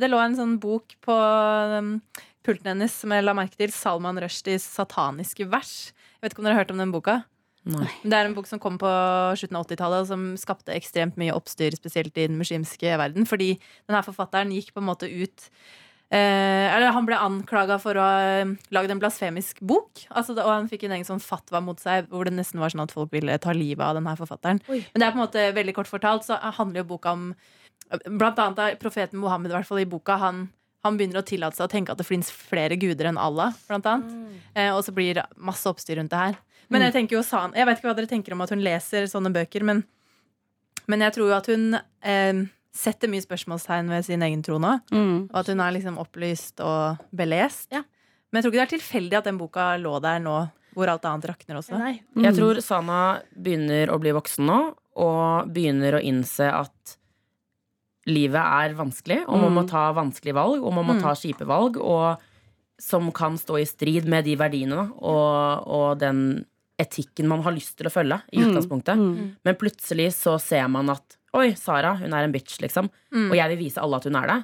Det 0.00 0.08
lå 0.08 0.20
en 0.22 0.36
sånn 0.38 0.54
bok 0.60 0.94
på 1.04 1.16
um, 1.16 1.90
pulten 2.46 2.72
hennes 2.72 2.94
som 3.02 3.12
jeg 3.12 3.24
la 3.24 3.34
merke 3.36 3.56
til. 3.56 3.72
Salman 3.72 4.20
Rushdies 4.20 4.64
'Sataniske 4.68 5.48
vers'. 5.48 5.92
Jeg 6.20 6.28
vet 6.28 6.34
ikke 6.34 6.44
om 6.44 6.48
dere 6.48 6.58
har 6.58 6.64
hørt 6.64 6.74
om 6.76 6.80
den 6.80 6.92
boka? 6.92 7.22
Nei. 7.68 7.90
Det 8.02 8.16
er 8.16 8.24
en 8.24 8.34
bok 8.36 8.48
som 8.48 8.60
kom 8.62 8.78
på 8.80 8.90
slutten 9.36 9.58
av 9.58 9.66
80-tallet, 9.66 10.04
og 10.04 10.08
som 10.08 10.24
skapte 10.40 10.72
ekstremt 10.72 11.18
mye 11.20 11.34
oppstyr, 11.36 11.76
spesielt 11.76 12.16
i 12.16 12.24
den 12.24 12.38
muslimske 12.40 12.94
verden. 12.96 13.28
Fordi 13.28 13.52
denne 13.84 14.00
forfatteren 14.06 14.54
gikk 14.54 14.72
på 14.72 14.80
en 14.80 14.88
måte 14.88 15.10
ut 15.10 15.44
eh, 16.08 16.66
Eller 16.72 16.94
han 16.96 17.08
ble 17.08 17.18
anklaga 17.20 17.76
for 17.82 18.00
å 18.00 18.06
ha 18.06 18.22
eh, 18.40 18.54
lagd 18.72 18.94
en 18.94 19.02
blasfemisk 19.02 19.60
bok. 19.60 20.06
Altså, 20.08 20.38
og 20.38 20.48
han 20.48 20.70
fikk 20.72 20.88
en 20.88 20.96
egen 20.96 21.08
sånn 21.08 21.20
fatwa 21.20 21.60
mot 21.64 21.80
seg 21.82 22.08
hvor 22.08 22.28
det 22.28 22.34
nesten 22.38 22.62
var 22.62 22.72
sånn 22.72 22.86
at 22.86 22.96
folk 22.96 23.12
ville 23.12 23.36
ta 23.42 23.52
livet 23.56 23.84
av 23.84 23.98
denne 24.00 24.16
forfatteren. 24.18 24.62
Oi. 24.72 24.80
Men 24.94 25.02
det 25.02 25.08
er 25.08 25.12
på 25.12 25.20
en 25.20 25.26
måte 25.26 25.48
veldig 25.60 25.76
kort 25.76 25.92
fortalt, 25.92 26.26
så 26.26 26.40
handler 26.56 26.84
jo 26.84 26.92
boka 26.96 27.16
om 27.16 27.32
Blant 27.90 28.38
annet 28.38 28.54
da, 28.54 28.64
profeten 28.78 29.18
Mohammed, 29.18 29.50
i 29.50 29.54
hvert 29.56 29.66
fall 29.66 29.80
i 29.82 29.86
boka, 29.88 30.14
han, 30.22 30.44
han 30.86 30.94
begynner 30.94 31.24
å 31.24 31.26
tillate 31.26 31.58
seg 31.58 31.66
å 31.66 31.72
tenke 31.72 31.90
at 31.90 31.98
det 31.98 32.06
finnes 32.06 32.28
flere 32.30 32.76
guder 32.78 33.08
enn 33.10 33.18
Allah, 33.18 33.56
blant 33.66 33.88
annet. 33.90 34.12
Eh, 34.54 34.68
og 34.70 34.84
så 34.86 34.94
blir 34.94 35.16
det 35.18 35.24
masse 35.34 35.66
oppstyr 35.66 35.98
rundt 35.98 36.12
det 36.12 36.20
her. 36.20 36.38
Men 36.70 36.86
jeg 36.86 36.94
tenker 36.94 37.18
jo 37.18 37.24
San, 37.26 37.54
Jeg 37.58 37.66
vet 37.66 37.80
ikke 37.80 37.90
hva 37.90 37.96
dere 37.98 38.10
tenker 38.10 38.36
om 38.36 38.44
at 38.44 38.52
hun 38.54 38.62
leser 38.62 39.08
sånne 39.10 39.32
bøker, 39.34 39.66
men, 39.66 39.82
men 40.90 41.04
jeg 41.06 41.16
tror 41.16 41.32
jo 41.32 41.36
at 41.36 41.50
hun 41.50 41.74
eh, 41.76 42.44
setter 42.76 43.10
mye 43.10 43.24
spørsmålstegn 43.24 43.90
ved 43.90 44.06
sin 44.06 44.22
egen 44.26 44.44
tro 44.46 44.60
nå. 44.62 44.76
Mm. 44.94 45.16
Og 45.26 45.36
at 45.42 45.50
hun 45.50 45.62
er 45.64 45.74
liksom 45.74 45.98
opplyst 46.02 46.62
og 46.62 47.02
belest. 47.16 47.68
Ja. 47.74 47.82
Men 48.30 48.38
jeg 48.38 48.46
tror 48.46 48.54
ikke 48.54 48.60
det 48.60 48.68
er 48.68 48.76
tilfeldig 48.76 49.18
at 49.18 49.28
den 49.28 49.40
boka 49.40 49.72
lå 49.82 49.96
der 50.02 50.22
nå, 50.22 50.36
hvor 50.76 50.92
alt 50.92 51.06
annet 51.08 51.26
rakner 51.32 51.58
også. 51.58 51.80
Mm. 51.80 52.24
Jeg 52.28 52.38
tror 52.38 52.62
Sana 52.62 53.00
begynner 53.34 53.90
å 53.90 53.98
bli 54.02 54.14
voksen 54.14 54.46
nå, 54.46 54.60
og 55.00 55.50
begynner 55.50 55.98
å 55.98 56.02
innse 56.04 56.46
at 56.54 56.96
livet 58.10 58.40
er 58.40 58.74
vanskelig, 58.78 59.20
og 59.28 59.42
man 59.42 59.54
må 59.58 59.66
ta 59.68 59.90
vanskelige 59.94 60.38
valg, 60.38 60.62
og 60.64 60.72
man 60.74 60.86
må 60.88 60.96
ta 61.02 61.12
kjipe 61.18 61.46
valg, 61.46 61.76
og 61.78 62.22
som 62.80 63.10
kan 63.12 63.36
stå 63.38 63.58
i 63.60 63.66
strid 63.68 64.06
med 64.08 64.24
de 64.24 64.38
verdiene 64.40 64.86
og, 64.96 65.66
og 65.68 65.98
den 66.00 66.46
etikken 66.80 67.28
man 67.30 67.42
har 67.44 67.54
lyst 67.54 67.76
til 67.78 67.88
å 67.88 67.92
følge 67.92 68.20
i 68.32 68.42
utgangspunktet. 68.44 69.00
Men 69.46 69.58
plutselig 69.60 70.10
så 70.18 70.38
ser 70.42 70.68
man 70.72 70.92
at 70.96 71.16
Oi, 71.38 71.52
Sara, 71.54 71.92
hun 72.00 72.10
er 72.10 72.26
en 72.26 72.32
bitch, 72.34 72.56
liksom. 72.58 72.88
Og 73.30 73.36
jeg 73.38 73.52
vil 73.52 73.60
vise 73.60 73.78
alle 73.78 74.00
at 74.00 74.06
hun 74.08 74.16
er 74.18 74.32
det. 74.32 74.38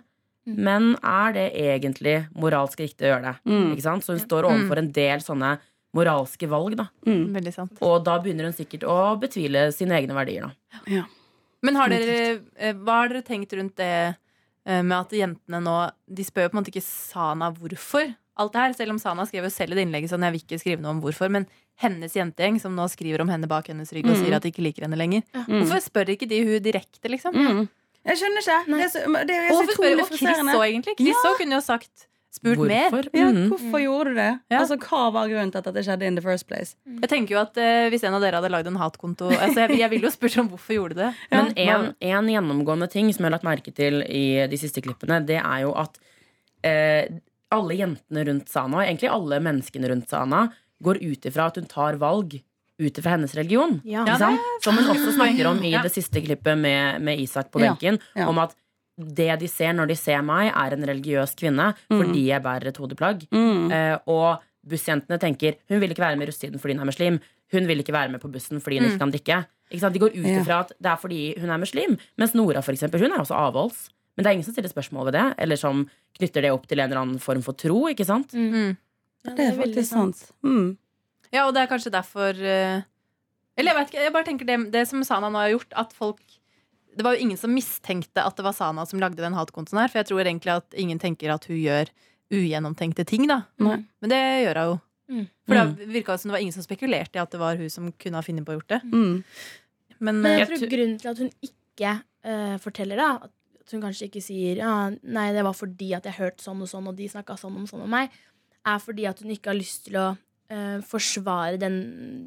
Men 0.46 0.92
er 1.02 1.32
det 1.34 1.46
egentlig 1.58 2.20
moralsk 2.38 2.84
riktig 2.84 3.08
å 3.08 3.16
gjøre 3.16 3.32
det? 3.32 3.56
Ikke 3.72 3.86
sant? 3.88 4.06
Så 4.06 4.14
hun 4.14 4.22
står 4.22 4.46
overfor 4.46 4.78
en 4.78 4.92
del 4.94 5.24
sånne 5.24 5.56
moralske 5.96 6.48
valg, 6.50 6.76
da. 6.78 6.86
Mm. 7.08 7.50
sant. 7.54 7.80
Og 7.84 8.04
da 8.06 8.18
begynner 8.22 8.48
hun 8.48 8.56
sikkert 8.56 8.84
å 8.86 9.16
betvile 9.20 9.70
sine 9.74 9.96
egne 9.98 10.14
verdier. 10.16 10.46
Da. 10.46 11.02
Men 11.66 11.80
har 11.80 11.90
dere, 11.90 12.40
eh, 12.60 12.76
hva 12.76 13.00
har 13.00 13.10
dere 13.10 13.24
tenkt 13.26 13.54
rundt 13.56 13.78
det 13.80 14.14
eh, 14.66 14.82
med 14.82 14.96
at 14.98 15.14
jentene 15.16 15.60
nå 15.64 15.76
De 16.06 16.26
spør 16.26 16.46
jo 16.46 16.52
på 16.52 16.56
en 16.58 16.60
måte 16.60 16.70
ikke 16.74 16.84
Sana 16.84 17.48
hvorfor 17.56 18.12
alt 18.36 18.52
det 18.52 18.60
her. 18.62 18.72
Selv 18.78 18.90
om 18.94 18.98
Sana 19.02 19.24
skrev 19.28 19.44
jo 19.48 19.50
selv 19.50 19.72
i 19.72 19.78
det 19.81 19.86
innlegget 19.86 20.10
sånn, 20.12 20.24
jeg 20.26 20.32
vil 20.36 20.43
ikke 20.44 20.60
skrive 20.62 20.82
noe 20.84 20.94
om 20.96 21.00
hvorfor. 21.05 21.31
Men 21.32 21.46
hennes 21.82 22.14
jentegjeng, 22.16 22.60
som 22.60 22.74
nå 22.76 22.86
skriver 22.88 23.20
om 23.24 23.28
henne 23.32 23.48
bak 23.50 23.69
hennes 23.69 23.93
rygg 23.93 24.08
og 24.08 24.16
sier 24.16 24.36
at 24.38 24.43
de 24.46 24.52
ikke 24.52 24.64
liker 24.64 24.86
henne 24.88 24.96
lenger, 24.96 25.22
hvorfor 25.46 25.81
spør 25.84 26.14
ikke 26.16 26.28
de 26.31 26.43
hun 26.46 26.60
direkte, 26.64 27.08
liksom? 27.12 27.34
Mm. 27.36 27.64
Jeg 28.06 28.20
skjønner 28.20 28.44
ikke. 28.44 28.58
Det 28.70 28.82
er 28.84 28.90
så, 28.93 29.00
det 29.26 29.34
er 29.36 29.48
så 29.48 29.55
hvorfor 29.56 29.74
spør 29.81 30.00
og 30.05 30.12
Chris 30.12 30.20
så, 30.38 30.44
òg, 30.55 30.66
egentlig? 30.70 30.94
Chris 31.00 31.24
òg 31.26 31.40
kunne 31.40 31.56
jo 31.58 31.64
sagt 31.64 32.06
spurt 32.36 32.60
mer. 32.69 32.90
Hvorfor? 32.93 33.06
Ja, 33.16 33.26
Mhm. 33.32 33.46
hvorfor 33.48 33.81
gjorde 33.81 34.10
du 34.12 34.14
det? 34.20 34.28
Ja. 34.52 34.58
Altså, 34.60 34.76
Hva 34.76 35.10
var 35.10 35.26
grunnen 35.28 35.50
til 35.50 35.58
at 35.58 35.70
det 35.74 35.84
skjedde 35.86 36.02
in 36.06 36.16
the 36.16 36.22
first 36.22 36.46
place? 36.46 36.76
Jeg 37.00 37.08
tenker 37.08 37.32
jo 37.34 37.38
at 37.40 37.56
eh, 37.56 37.88
Hvis 37.90 38.05
en 38.05 38.12
av 38.14 38.20
dere 38.20 38.36
hadde 38.36 38.50
lagd 38.52 38.66
en 38.69 38.76
hatkonto 38.76 39.31
altså, 39.32 39.64
jeg, 39.66 39.78
jeg 39.81 39.90
ville 39.90 40.05
jo 40.06 40.10
spurt 40.12 40.36
om 40.38 40.48
hvorfor 40.52 40.76
gjorde 40.76 40.94
du 40.94 41.00
det. 41.00 41.14
Men 41.32 41.52
en, 41.56 41.94
en 42.00 42.28
gjennomgående 42.28 42.90
ting 42.93 43.08
som 43.12 43.24
jeg 43.24 43.31
har 43.32 43.36
lagt 43.38 43.48
merke 43.48 43.72
til 43.74 44.02
i 44.05 44.46
de 44.52 44.56
siste 44.60 44.84
klippene, 44.84 45.22
det 45.26 45.40
er 45.40 45.64
jo 45.64 45.72
at 45.81 45.96
eh, 46.62 47.08
alle 47.55 47.74
jentene 47.79 48.24
rundt 48.26 48.48
Sana, 48.48 48.84
egentlig 48.86 49.10
alle 49.12 49.38
menneskene 49.41 49.88
rundt 49.93 50.08
Sana, 50.10 50.48
går 50.82 50.98
ut 51.03 51.26
ifra 51.31 51.46
at 51.50 51.56
hun 51.60 51.67
tar 51.70 51.96
valg 52.00 52.38
ut 52.79 52.98
ifra 53.00 53.15
hennes 53.15 53.32
religion. 53.34 53.79
Ja. 53.88 54.05
Som 54.65 54.76
hun 54.76 54.91
også 54.93 55.15
snakker 55.17 55.46
om 55.48 55.62
i 55.65 55.70
det 55.81 55.93
siste 55.94 56.20
klippet 56.20 56.58
med, 56.60 57.00
med 57.00 57.19
Isak 57.22 57.50
på 57.50 57.62
benken. 57.62 57.98
ja. 58.15 58.26
Om 58.29 58.38
at 58.44 58.55
det 58.96 59.29
de 59.41 59.48
ser 59.48 59.74
når 59.76 59.91
de 59.91 59.96
ser 59.96 60.22
meg, 60.24 60.48
er 60.56 60.72
en 60.72 60.84
religiøs 60.88 61.34
kvinne 61.36 61.74
fordi 61.91 62.26
jeg 62.31 62.41
bærer 62.44 62.70
et 62.70 62.79
hodeplagg. 62.81 63.26
Mm. 63.31 63.67
Eh, 63.72 63.96
og 64.08 64.41
bussjentene 64.67 65.19
tenker 65.20 65.58
hun 65.69 65.81
vil 65.82 65.93
ikke 65.93 66.00
være 66.05 66.17
med 66.17 66.26
i 66.26 66.31
russetiden 66.31 66.58
fordi 66.62 66.74
hun 66.79 66.81
er 66.86 66.88
muslim. 66.91 67.19
Hun 67.53 67.67
vil 67.69 67.81
ikke 67.84 67.93
være 67.93 68.10
med 68.15 68.20
på 68.24 68.31
bussen 68.32 68.60
fordi 68.65 68.79
hun 68.81 68.88
ikke 68.88 69.03
kan 69.05 69.12
drikke. 69.12 69.36
Ikke 69.70 69.82
sant? 69.82 69.94
De 69.94 70.00
går 70.00 70.15
ut 70.17 70.24
Ja. 70.24 70.41
ifra 70.41 70.60
at 70.65 70.72
det 70.81 70.91
er 70.93 70.96
fordi 70.96 71.20
hun 71.41 71.50
er 71.50 71.58
muslim. 71.60 71.98
Mens 72.19 72.34
Nora 72.34 72.62
for 72.62 72.72
eksempel, 72.72 73.00
hun 73.05 73.12
er 73.12 73.20
også 73.20 73.36
avholds. 73.36 73.91
Men 74.17 74.25
det 74.25 74.31
er 74.31 74.37
ingen 74.39 74.46
som 74.49 74.56
stiller 74.56 74.73
spørsmål 74.73 75.11
ved 75.11 75.19
det, 75.19 75.27
eller 75.44 75.61
som 75.61 75.85
knytter 76.17 76.46
det 76.46 76.53
opp 76.55 76.65
til 76.69 76.81
en 76.81 76.89
eller 76.89 77.03
annen 77.03 77.23
form 77.23 77.43
for 77.44 77.58
tro. 77.58 77.85
ikke 77.91 78.06
sant? 78.08 78.32
Mm. 78.32 78.77
Ja, 79.27 79.35
Det 79.37 79.44
er 79.44 79.56
faktisk 79.58 79.91
sant. 79.91 80.23
Mm. 80.46 80.77
Ja, 81.35 81.44
og 81.46 81.53
det 81.55 81.65
er 81.65 81.70
kanskje 81.70 81.93
derfor 81.93 82.39
eh, 82.39 82.85
Eller 83.58 83.73
jeg 83.73 83.77
vet 83.77 83.89
ikke, 83.91 84.03
jeg 84.05 84.15
bare 84.15 84.29
tenker 84.29 84.49
det, 84.49 84.58
det 84.73 84.85
som 84.89 85.03
Sana 85.05 85.29
nå 85.32 85.41
har 85.43 85.51
gjort, 85.56 85.73
at 85.75 85.93
folk 85.96 86.23
Det 86.96 87.05
var 87.05 87.17
jo 87.17 87.27
ingen 87.27 87.41
som 87.41 87.53
mistenkte 87.53 88.23
at 88.23 88.39
det 88.39 88.46
var 88.46 88.55
Sana 88.56 88.87
som 88.87 89.03
lagde 89.03 89.20
den 89.20 89.37
hatkontoen 89.37 89.82
her, 89.82 89.91
for 89.93 90.01
jeg 90.01 90.08
tror 90.13 90.23
egentlig 90.23 90.55
at 90.55 90.77
ingen 90.79 91.03
tenker 91.03 91.35
at 91.35 91.44
hun 91.51 91.58
gjør 91.58 91.91
ugjennomtenkte 92.32 93.05
ting, 93.06 93.27
da. 93.31 93.43
Nei. 93.63 93.77
Men 94.03 94.11
det 94.11 94.23
gjør 94.46 94.58
hun 94.63 94.70
jo. 94.70 94.79
Mm. 95.06 95.27
For 95.46 95.55
det 95.58 95.87
virka 95.94 96.17
som 96.19 96.31
det 96.31 96.35
var 96.35 96.43
ingen 96.43 96.56
som 96.56 96.65
spekulerte 96.65 97.19
i 97.19 97.23
at 97.23 97.31
det 97.31 97.39
var 97.39 97.61
hun 97.61 97.70
som 97.70 97.93
kunne 97.93 98.19
ha 98.19 98.25
funnet 98.27 98.46
på 98.46 98.55
å 98.55 98.56
gjort 98.56 98.73
det. 98.73 98.81
Mm. 98.89 99.13
Men, 99.99 100.23
Men 100.23 100.31
eh, 100.32 100.41
jeg 100.41 100.49
tror 100.51 100.73
grunnen 100.73 100.96
til 101.03 101.13
at 101.13 101.20
hun 101.23 101.31
ikke 101.46 101.93
uh, 102.27 102.56
forteller 102.65 103.01
det, 103.01 103.11
at 103.29 103.35
hun 103.73 103.81
kanskje 103.82 104.06
ikke 104.11 104.23
sier 104.23 104.56
ja, 104.63 104.91
nei, 105.03 105.32
det 105.32 105.43
var 105.44 105.53
fordi 105.56 105.94
at 105.96 106.05
jeg 106.05 106.19
hørte 106.19 106.43
sånn 106.44 106.61
og 106.63 106.69
sånn, 106.69 106.87
og 106.89 106.96
de 106.96 107.08
snakka 107.08 107.37
sånn 107.41 107.56
om 107.56 107.67
sånn 107.67 107.82
om 107.87 107.91
meg, 107.91 108.11
er 108.67 108.79
fordi 108.82 109.06
at 109.06 109.20
hun 109.23 109.31
ikke 109.31 109.51
har 109.53 109.58
lyst 109.58 109.85
til 109.87 109.96
å 110.01 110.06
uh, 110.53 110.79
forsvare 110.87 111.58
den 111.58 111.77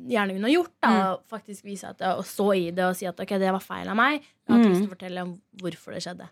gjerningen 0.09 0.41
hun 0.43 0.49
har 0.49 0.55
gjort. 0.57 0.73
Da, 0.81 0.91
Og 1.13 1.23
faktisk 1.31 1.63
vise 1.65 1.87
at, 1.91 2.01
og 2.01 2.25
stå 2.27 2.49
i 2.55 2.71
det 2.71 2.85
og 2.85 2.95
si 2.95 3.05
at 3.07 3.19
ok, 3.19 3.37
det 3.39 3.51
var 3.55 3.63
feil 3.63 3.87
av 3.87 3.95
meg. 3.99 4.21
Jeg 4.21 4.53
har 4.53 4.59
Mm. 4.59 4.69
lyst 4.69 4.81
til 4.83 4.89
å 4.89 4.95
fortelle 4.97 5.21
om 5.23 5.41
hvorfor 5.61 5.93
det 5.93 6.03
skjedde. 6.03 6.27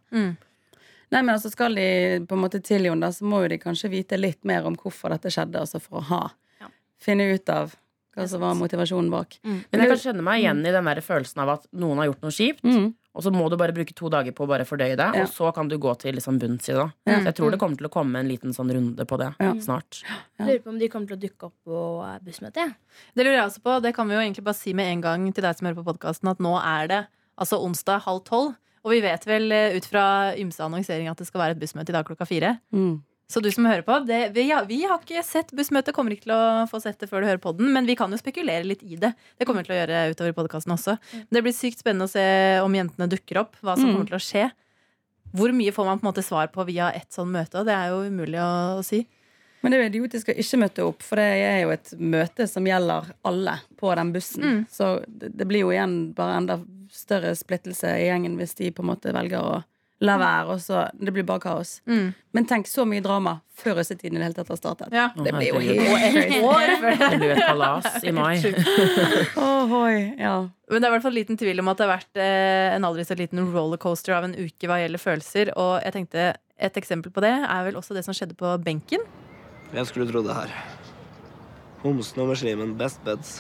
Nei, 1.10 1.22
men 1.22 1.30
altså 1.38 1.50
Skal 1.52 1.76
de 1.76 2.26
på 2.28 2.36
en 2.36 2.42
måte 2.44 2.60
tilgi 2.60 2.90
henne, 2.92 3.08
så 3.14 3.24
må 3.24 3.42
jo 3.44 3.48
de 3.54 3.58
kanskje 3.58 3.90
vite 3.90 4.18
litt 4.20 4.44
mer 4.44 4.66
om 4.68 4.76
hvorfor 4.76 5.10
dette 5.16 5.32
skjedde. 5.32 5.60
Altså 5.60 5.80
for 5.80 6.00
å 6.02 6.04
ha 6.04 6.32
Ja. 6.60 6.68
Finne 7.00 7.34
ut 7.34 7.48
av 7.50 7.76
hva 8.18 8.28
som 8.28 8.42
var 8.42 8.56
motivasjonen 8.58 9.12
bak. 9.14 9.38
Men 9.46 9.64
jeg 9.72 9.90
kan 9.94 10.00
kjenne 10.02 10.24
meg 10.26 10.42
igjen 10.44 10.64
i 10.66 10.72
den 10.74 10.90
der 10.90 11.02
følelsen 11.06 11.44
av 11.44 11.50
at 11.60 11.68
noen 11.78 11.98
har 12.02 12.10
gjort 12.10 12.24
noe 12.26 12.34
kjipt, 12.34 12.64
Mm. 12.66 12.96
og 13.18 13.24
så 13.24 13.32
må 13.34 13.50
du 13.50 13.56
bare 13.58 13.74
bruke 13.74 13.94
to 13.98 14.10
dager 14.10 14.32
på 14.34 14.46
å 14.46 14.48
bare 14.50 14.66
fordøye 14.66 14.98
det, 14.98 15.08
Ja. 15.16 15.22
og 15.24 15.30
så 15.30 15.54
kan 15.54 15.68
du 15.70 15.78
gå 15.78 15.94
til 15.98 16.14
liksom 16.18 16.40
bunns 16.40 16.68
i 16.70 16.74
det. 16.74 16.92
Ja. 17.06 17.20
Så 17.20 17.24
jeg 17.26 17.36
tror 17.36 17.52
det 17.52 17.60
kommer 17.60 17.78
til 17.78 17.88
å 17.88 17.94
komme 17.94 18.20
en 18.20 18.28
liten 18.28 18.54
sånn 18.54 18.72
runde 18.74 19.06
på 19.06 19.18
det 19.18 19.34
Ja. 19.40 19.54
snart. 19.62 20.04
Ja. 20.40 20.46
Lurer 20.46 20.60
på 20.64 20.70
om 20.70 20.80
de 20.80 20.88
kommer 20.90 21.08
til 21.08 21.18
å 21.18 21.22
dukke 21.22 21.44
opp 21.46 21.54
på 21.66 22.04
eh, 22.06 22.20
bussmøtet. 22.26 22.76
Det 23.16 23.24
lurer 23.26 23.38
jeg 23.42 23.50
også 23.50 23.62
på. 23.62 23.82
Det 23.82 23.94
kan 23.96 24.08
vi 24.08 24.14
jo 24.16 24.22
egentlig 24.22 24.44
bare 24.44 24.56
si 24.56 24.74
med 24.74 24.86
en 24.92 25.02
gang 25.02 25.32
til 25.34 25.42
deg 25.44 25.56
som 25.58 25.68
hører 25.68 25.84
på 25.84 25.86
podkasten, 25.98 26.30
at 26.30 26.38
nå 26.40 26.58
er 26.64 26.88
det 26.88 27.08
altså 27.38 27.62
onsdag 27.64 28.02
halv 28.02 28.24
tolv. 28.24 28.56
Og 28.86 28.92
vi 28.92 29.02
vet 29.02 29.26
vel 29.26 29.52
eh, 29.52 29.76
ut 29.76 29.84
fra 29.86 30.34
ymse 30.38 30.60
annonsering 30.64 31.10
at 31.10 31.18
det 31.18 31.28
skal 31.28 31.42
være 31.42 31.52
et 31.52 31.60
bussmøte 31.60 31.90
i 31.90 31.94
dag 31.94 32.06
klokka 32.06 32.26
fire. 32.26 32.60
Mm. 32.74 33.02
Så 33.28 33.42
du 33.44 33.50
som 33.52 33.66
hører 33.68 33.82
på, 33.84 33.98
det, 34.08 34.30
vi, 34.36 34.46
har, 34.52 34.64
vi 34.70 34.78
har 34.88 35.02
ikke 35.04 35.20
sett 35.28 35.50
bussmøtet, 35.52 35.92
kommer 35.96 36.14
ikke 36.16 36.30
til 36.30 36.32
å 36.36 36.68
få 36.72 36.80
sett 36.80 37.00
det 37.02 37.10
før 37.12 37.22
du 37.22 37.28
hører 37.28 37.42
på 37.44 37.52
den, 37.58 37.74
men 37.76 37.86
vi 37.90 37.96
kan 38.00 38.12
jo 38.14 38.20
spekulere 38.22 38.64
litt 38.64 38.86
i 38.88 38.96
det. 38.96 39.10
Det 39.36 39.44
kommer 39.46 39.66
vi 39.66 39.68
til 39.68 39.76
å 39.76 39.80
gjøre 39.82 40.04
utover 40.14 40.36
podkasten 40.38 40.72
også. 40.78 40.96
Det 41.28 41.42
blir 41.44 41.52
sykt 41.56 41.84
spennende 41.84 42.08
å 42.08 42.14
se 42.14 42.24
om 42.64 42.78
jentene 42.80 43.10
dukker 43.12 43.42
opp, 43.44 43.60
hva 43.60 43.76
som 43.76 43.90
Mm. 43.90 43.94
kommer 43.98 44.08
til 44.14 44.20
å 44.20 44.24
skje. 44.24 44.46
Hvor 45.36 45.52
mye 45.52 45.74
får 45.76 45.86
man 45.86 46.00
på 46.00 46.08
en 46.08 46.12
måte 46.14 46.24
svar 46.24 46.48
på 46.56 46.64
via 46.72 46.88
ett 46.96 47.12
sånn 47.12 47.28
møte? 47.36 47.66
Det 47.68 47.76
er 47.76 47.90
jo 47.92 48.00
umulig 48.08 48.40
å, 48.40 48.80
å 48.80 48.84
si. 48.88 49.02
Men 49.62 49.72
det 49.74 49.78
er 49.78 49.84
jo 49.84 49.92
idiotisk 49.92 50.30
å 50.32 50.38
ikke 50.40 50.60
møte 50.64 50.84
opp, 50.88 51.04
for 51.04 51.20
det 51.20 51.28
er 51.44 51.62
jo 51.66 51.72
et 51.76 51.92
møte 52.00 52.48
som 52.48 52.64
gjelder 52.64 53.12
alle 53.28 53.58
på 53.76 53.92
den 54.00 54.14
bussen. 54.16 54.44
Mm. 54.44 54.60
Så 54.72 55.04
det, 55.08 55.34
det 55.36 55.48
blir 55.50 55.66
jo 55.66 55.74
igjen 55.76 56.14
bare 56.16 56.38
enda 56.40 56.62
større 56.96 57.36
splittelse 57.36 57.92
i 58.00 58.08
gjengen 58.08 58.38
hvis 58.40 58.56
de 58.56 58.72
på 58.72 58.86
en 58.86 58.94
måte 58.96 59.12
velger 59.12 59.42
å 59.44 59.58
la 60.04 60.18
være. 60.22 60.54
Og 60.54 60.62
så, 60.62 60.86
det 60.94 61.14
blir 61.16 61.26
bare 61.28 61.42
kaos. 61.44 61.78
Mm. 61.90 62.12
Men 62.38 62.48
tenk 62.50 62.70
så 62.70 62.86
mye 62.88 63.02
drama 63.02 63.40
før 63.58 63.80
russetiden 63.80 64.18
i 64.18 64.22
det 64.22 64.28
hele 64.28 64.38
tatt 64.38 64.52
har 64.54 64.60
startet. 64.60 64.94
Ja. 64.94 65.08
Det 65.16 65.34
blir 65.34 65.50
jo 65.50 65.62
helt 65.62 65.88
crazy. 66.84 67.00
Det 67.02 67.20
blir 67.22 67.34
et 67.34 67.44
kalas 67.44 68.04
i 68.06 68.14
mai. 68.14 68.38
oh, 69.40 69.66
hoi, 69.74 70.14
ja. 70.20 70.36
Men 70.70 70.84
det 70.84 70.86
er 70.86 70.92
i 70.92 70.96
hvert 70.98 71.08
fall 71.08 71.18
liten 71.18 71.40
tvil 71.40 71.64
om 71.64 71.72
at 71.72 71.80
det 71.80 71.88
har 71.88 71.96
vært 71.96 72.22
eh, 72.22 72.76
en 72.76 72.86
aldri 72.88 73.08
så 73.08 73.18
liten 73.18 73.42
rollercoaster 73.54 74.18
av 74.18 74.28
en 74.28 74.38
uke 74.38 74.70
hva 74.70 74.82
gjelder 74.84 75.02
følelser. 75.02 75.54
Og 75.58 75.78
jeg 75.82 75.98
tenkte 75.98 76.28
et 76.58 76.82
eksempel 76.82 77.14
på 77.14 77.24
det 77.26 77.34
er 77.34 77.68
vel 77.70 77.80
også 77.80 77.98
det 77.98 78.06
som 78.06 78.16
skjedde 78.18 78.38
på 78.38 78.54
benken. 78.62 79.06
Hvem 79.74 79.90
skulle 79.90 80.10
tro 80.12 80.22
det 80.26 80.38
her? 80.38 80.54
Homsen 81.82 82.22
og 82.24 82.32
muslimen 82.34 82.78
best 82.78 83.02
buds. 83.06 83.40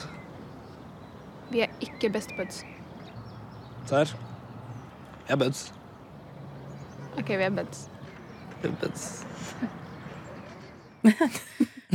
Vi 1.53 1.61
er 1.63 1.71
ikke 1.83 2.11
best 2.11 2.33
buds. 2.37 2.63
Serr? 3.87 4.11
Jeg 5.27 5.37
er 5.37 5.43
buds. 5.45 5.67
OK, 7.17 7.29
vi 7.29 7.43
er 7.47 7.53
buds. 7.57 7.87
Buds. 8.63 9.07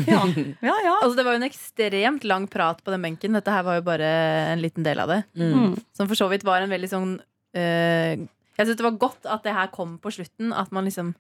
Ja, 0.08 0.22
ja. 0.24 0.74
ja. 0.84 0.92
Altså 1.02 1.16
Det 1.18 1.24
var 1.26 1.34
jo 1.34 1.40
en 1.42 1.44
ekstremt 1.44 2.22
lang 2.24 2.46
prat 2.48 2.78
på 2.84 2.90
den 2.94 3.02
benken. 3.04 3.34
Dette 3.36 3.52
her 3.52 3.64
var 3.66 3.76
jo 3.76 3.82
bare 3.84 4.06
en 4.54 4.62
liten 4.64 4.86
del 4.86 5.02
av 5.02 5.10
det. 5.12 5.18
Mm. 5.36 5.74
Som 5.92 6.08
for 6.08 6.16
så 6.16 6.30
vidt 6.32 6.46
var 6.48 6.64
en 6.64 6.72
veldig 6.72 6.88
sånn 6.88 7.10
eh, 7.52 8.14
Jeg 8.56 8.64
syns 8.70 8.78
det 8.80 8.86
var 8.86 8.96
godt 9.02 9.28
at 9.28 9.44
det 9.44 9.52
her 9.52 9.68
kom 9.74 9.98
på 10.00 10.12
slutten. 10.16 10.54
At 10.56 10.72
man 10.72 10.88
liksom 10.88 11.12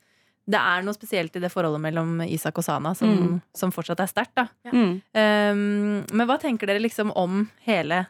Det 0.48 0.56
er 0.58 0.82
noe 0.86 0.96
spesielt 0.96 1.36
i 1.36 1.42
det 1.44 1.52
forholdet 1.52 1.82
mellom 1.84 2.22
Isak 2.24 2.58
og 2.62 2.64
Sana 2.64 2.94
som, 2.96 3.12
Mm. 3.12 3.36
som 3.54 3.70
fortsatt 3.76 4.00
er 4.00 4.08
sterkt. 4.10 4.34
da 4.40 4.48
Mm. 4.72 5.02
Um, 5.12 6.06
men 6.08 6.26
hva 6.26 6.40
tenker 6.40 6.66
dere 6.66 6.80
liksom 6.80 7.12
om 7.14 7.44
hele 7.68 8.06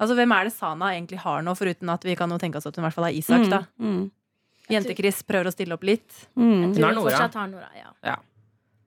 Altså 0.00 0.16
Hvem 0.16 0.32
er 0.32 0.44
det 0.48 0.52
Sana 0.56 0.94
egentlig 0.96 1.18
har 1.20 1.42
nå, 1.44 1.52
foruten 1.56 1.92
at 1.92 2.02
vi 2.04 2.16
kan 2.16 2.30
jo 2.32 2.38
tenke 2.40 2.56
oss 2.56 2.66
at 2.66 2.74
hun 2.76 2.84
i 2.84 2.88
hvert 2.88 2.94
fall 2.96 3.10
er 3.10 3.20
Isak? 3.20 3.50
da 3.52 3.66
Mm. 3.80 4.10
Jente-Chris 4.70 5.22
prøver 5.26 5.46
å 5.46 5.52
stille 5.54 5.72
opp 5.76 5.84
litt. 5.84 6.08
Mm. 6.36 6.62
Hun 6.62 6.74
Tror 6.74 6.84
har 6.88 6.94
Nora. 6.94 7.10
fortsatt 7.10 7.34
har 7.34 7.46
Nora, 7.48 7.68
ja. 7.76 8.16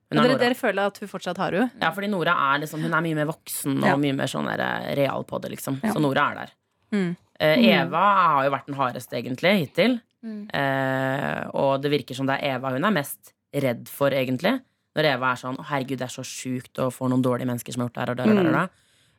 Hun 0.09 0.17
Og 0.17 0.25
er 0.25 0.27
dere, 0.27 0.33
Nora. 0.33 0.39
dere 0.41 0.55
føler 0.57 0.85
at 0.89 0.97
hun 0.97 1.07
fortsatt 1.07 1.37
har 1.37 1.51
hun? 1.51 1.71
Ja, 1.81 1.91
fordi 1.93 2.07
Nora 2.09 2.33
er 2.55 2.59
liksom 2.63 2.81
Hun 2.81 2.93
er 2.93 3.01
mye 3.05 3.15
mer 3.15 3.25
voksen 3.29 3.77
og 3.77 3.85
Ja. 3.87 3.95
mye 3.95 4.15
mer 4.15 4.25
sånn 4.25 4.45
der, 4.49 4.59
eh, 4.59 4.95
real 4.95 5.23
på 5.23 5.39
det, 5.41 5.51
liksom. 5.51 5.79
Ja. 5.83 5.93
Så 5.93 6.01
Nora 6.01 6.31
er 6.31 6.35
der. 6.35 6.49
Mm. 6.91 7.17
Eh, 7.39 7.55
Mm. 7.57 7.87
Eva 7.87 7.97
har 7.99 8.43
jo 8.45 8.51
vært 8.51 8.65
den 8.65 8.75
hardeste, 8.75 9.13
egentlig, 9.23 9.67
hittil. 9.67 10.01
Mm. 10.25 10.49
Eh, 10.53 11.49
og 11.53 11.81
det 11.81 11.91
virker 11.91 12.15
som 12.15 12.25
det 12.25 12.41
er 12.41 12.55
Eva 12.57 12.71
hun 12.71 12.83
er 12.83 12.91
mest 12.91 13.31
redd 13.53 13.87
for, 13.87 14.09
egentlig. 14.09 14.59
Når 14.97 15.05
Eva 15.05 15.31
er 15.31 15.35
sånn 15.35 15.55
'Å, 15.57 15.65
herregud, 15.65 15.97
det 15.99 16.01
er 16.01 16.21
så 16.21 16.23
sjukt 16.25 16.73
å 16.81 16.89
få 16.91 17.07
noen 17.07 17.21
dårlige 17.23 17.45
mennesker 17.47 17.71
som 17.71 17.81
har 17.81 17.89
gjort 17.89 17.93
det 17.93 18.01
her', 18.01 18.09
og 18.11 18.17
der, 18.17 18.29
og 18.29 18.35
der, 18.35 18.47
og 18.47 18.53
der. 18.53 18.69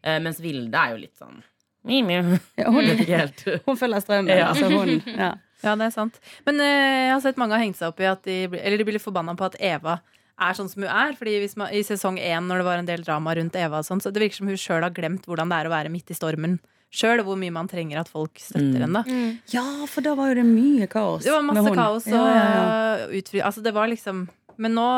Eh, 0.02 0.18
mens 0.18 0.40
Vilde 0.40 0.74
er 0.74 0.90
jo 0.90 0.96
litt 0.98 1.16
sånn 1.16 1.42
mi, 1.84 2.02
mi. 2.02 2.14
Ja, 2.58 2.64
hun, 2.70 2.84
hun 3.66 3.76
følger 3.76 4.00
strømmen. 4.02 4.28
Ja. 4.36 4.48
Altså 4.52 4.68
hun, 4.68 5.02
ja. 5.06 5.34
Ja, 5.62 5.74
det 5.76 5.86
er 5.90 5.94
sant. 5.94 6.18
Men 6.46 6.60
eh, 6.60 7.08
jeg 7.08 7.12
har 7.14 7.20
sett 7.24 7.36
mange 7.40 7.52
har 7.56 7.62
hengt 7.64 7.76
seg 7.76 7.88
opp 7.92 8.00
i 8.00 8.08
at 8.10 8.22
de, 8.24 8.38
blir- 8.48 8.62
eller 8.64 8.78
de 8.80 8.84
blir 8.88 8.96
litt 8.98 9.04
forbanna 9.04 9.34
på 9.36 9.44
at 9.50 9.56
Eva 9.60 9.98
er 10.40 10.54
sånn 10.56 10.70
som 10.72 10.82
hun 10.82 10.90
er. 10.90 11.12
Fordi 11.18 11.34
hvis 11.42 11.56
man, 11.60 11.68
I 11.76 11.82
sesong 11.84 12.16
én, 12.18 12.46
når 12.48 12.62
det 12.62 12.68
var 12.70 12.78
en 12.80 12.88
del 12.88 13.02
drama 13.04 13.34
rundt 13.36 13.56
Eva, 13.60 13.82
og 13.82 13.84
sånn, 13.84 14.00
så 14.00 14.08
det 14.12 14.22
virker 14.24 14.40
som 14.40 14.48
hun 14.48 14.56
sjøl 14.56 14.82
har 14.86 14.94
glemt 14.96 15.26
hvordan 15.28 15.50
det 15.52 15.58
er 15.60 15.68
å 15.68 15.74
være 15.74 15.92
midt 15.92 16.10
i 16.10 16.16
stormen 16.16 16.58
sjøl. 16.90 17.20
Hvor 17.22 17.36
mye 17.38 17.52
man 17.54 17.68
trenger 17.68 18.00
at 18.00 18.08
folk 18.10 18.40
støtter 18.40 18.80
Mm. 18.80 18.84
henne. 18.88 19.04
Mm. 19.06 19.38
ja, 19.52 19.64
for 19.86 20.00
da 20.02 20.14
var 20.18 20.32
jo 20.32 20.40
det 20.40 20.46
mye 20.48 20.88
kaos. 20.90 21.22
Det 21.28 21.30
var 21.36 21.42
med 21.44 21.54
masse 21.60 21.68
hun. 21.68 21.76
kaos 21.76 22.06
og 22.08 22.12
Ja, 22.16 22.24
ja, 22.34 22.46
ja. 22.56 23.06
utfri... 23.20 23.42
Altså, 23.44 23.62
det 23.62 23.74
var 23.76 23.86
liksom 23.92 24.28
Men 24.60 24.74
nå, 24.76 24.88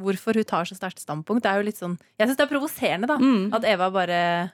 hvorfor 0.00 0.34
hun 0.38 0.44
tar 0.48 0.64
så 0.64 0.76
sterkt 0.76 1.00
standpunkt, 1.02 1.42
det 1.44 1.50
er 1.50 1.58
jo 1.60 1.66
litt 1.66 1.76
sånn 1.80 1.98
Jeg 2.20 2.28
syns 2.28 2.36
det 2.38 2.44
er 2.46 2.52
provoserende, 2.52 3.08
da. 3.10 3.16
Mm. 3.20 3.50
At 3.52 3.64
Eva 3.68 3.90
bare 3.92 4.20
eh, 4.44 4.48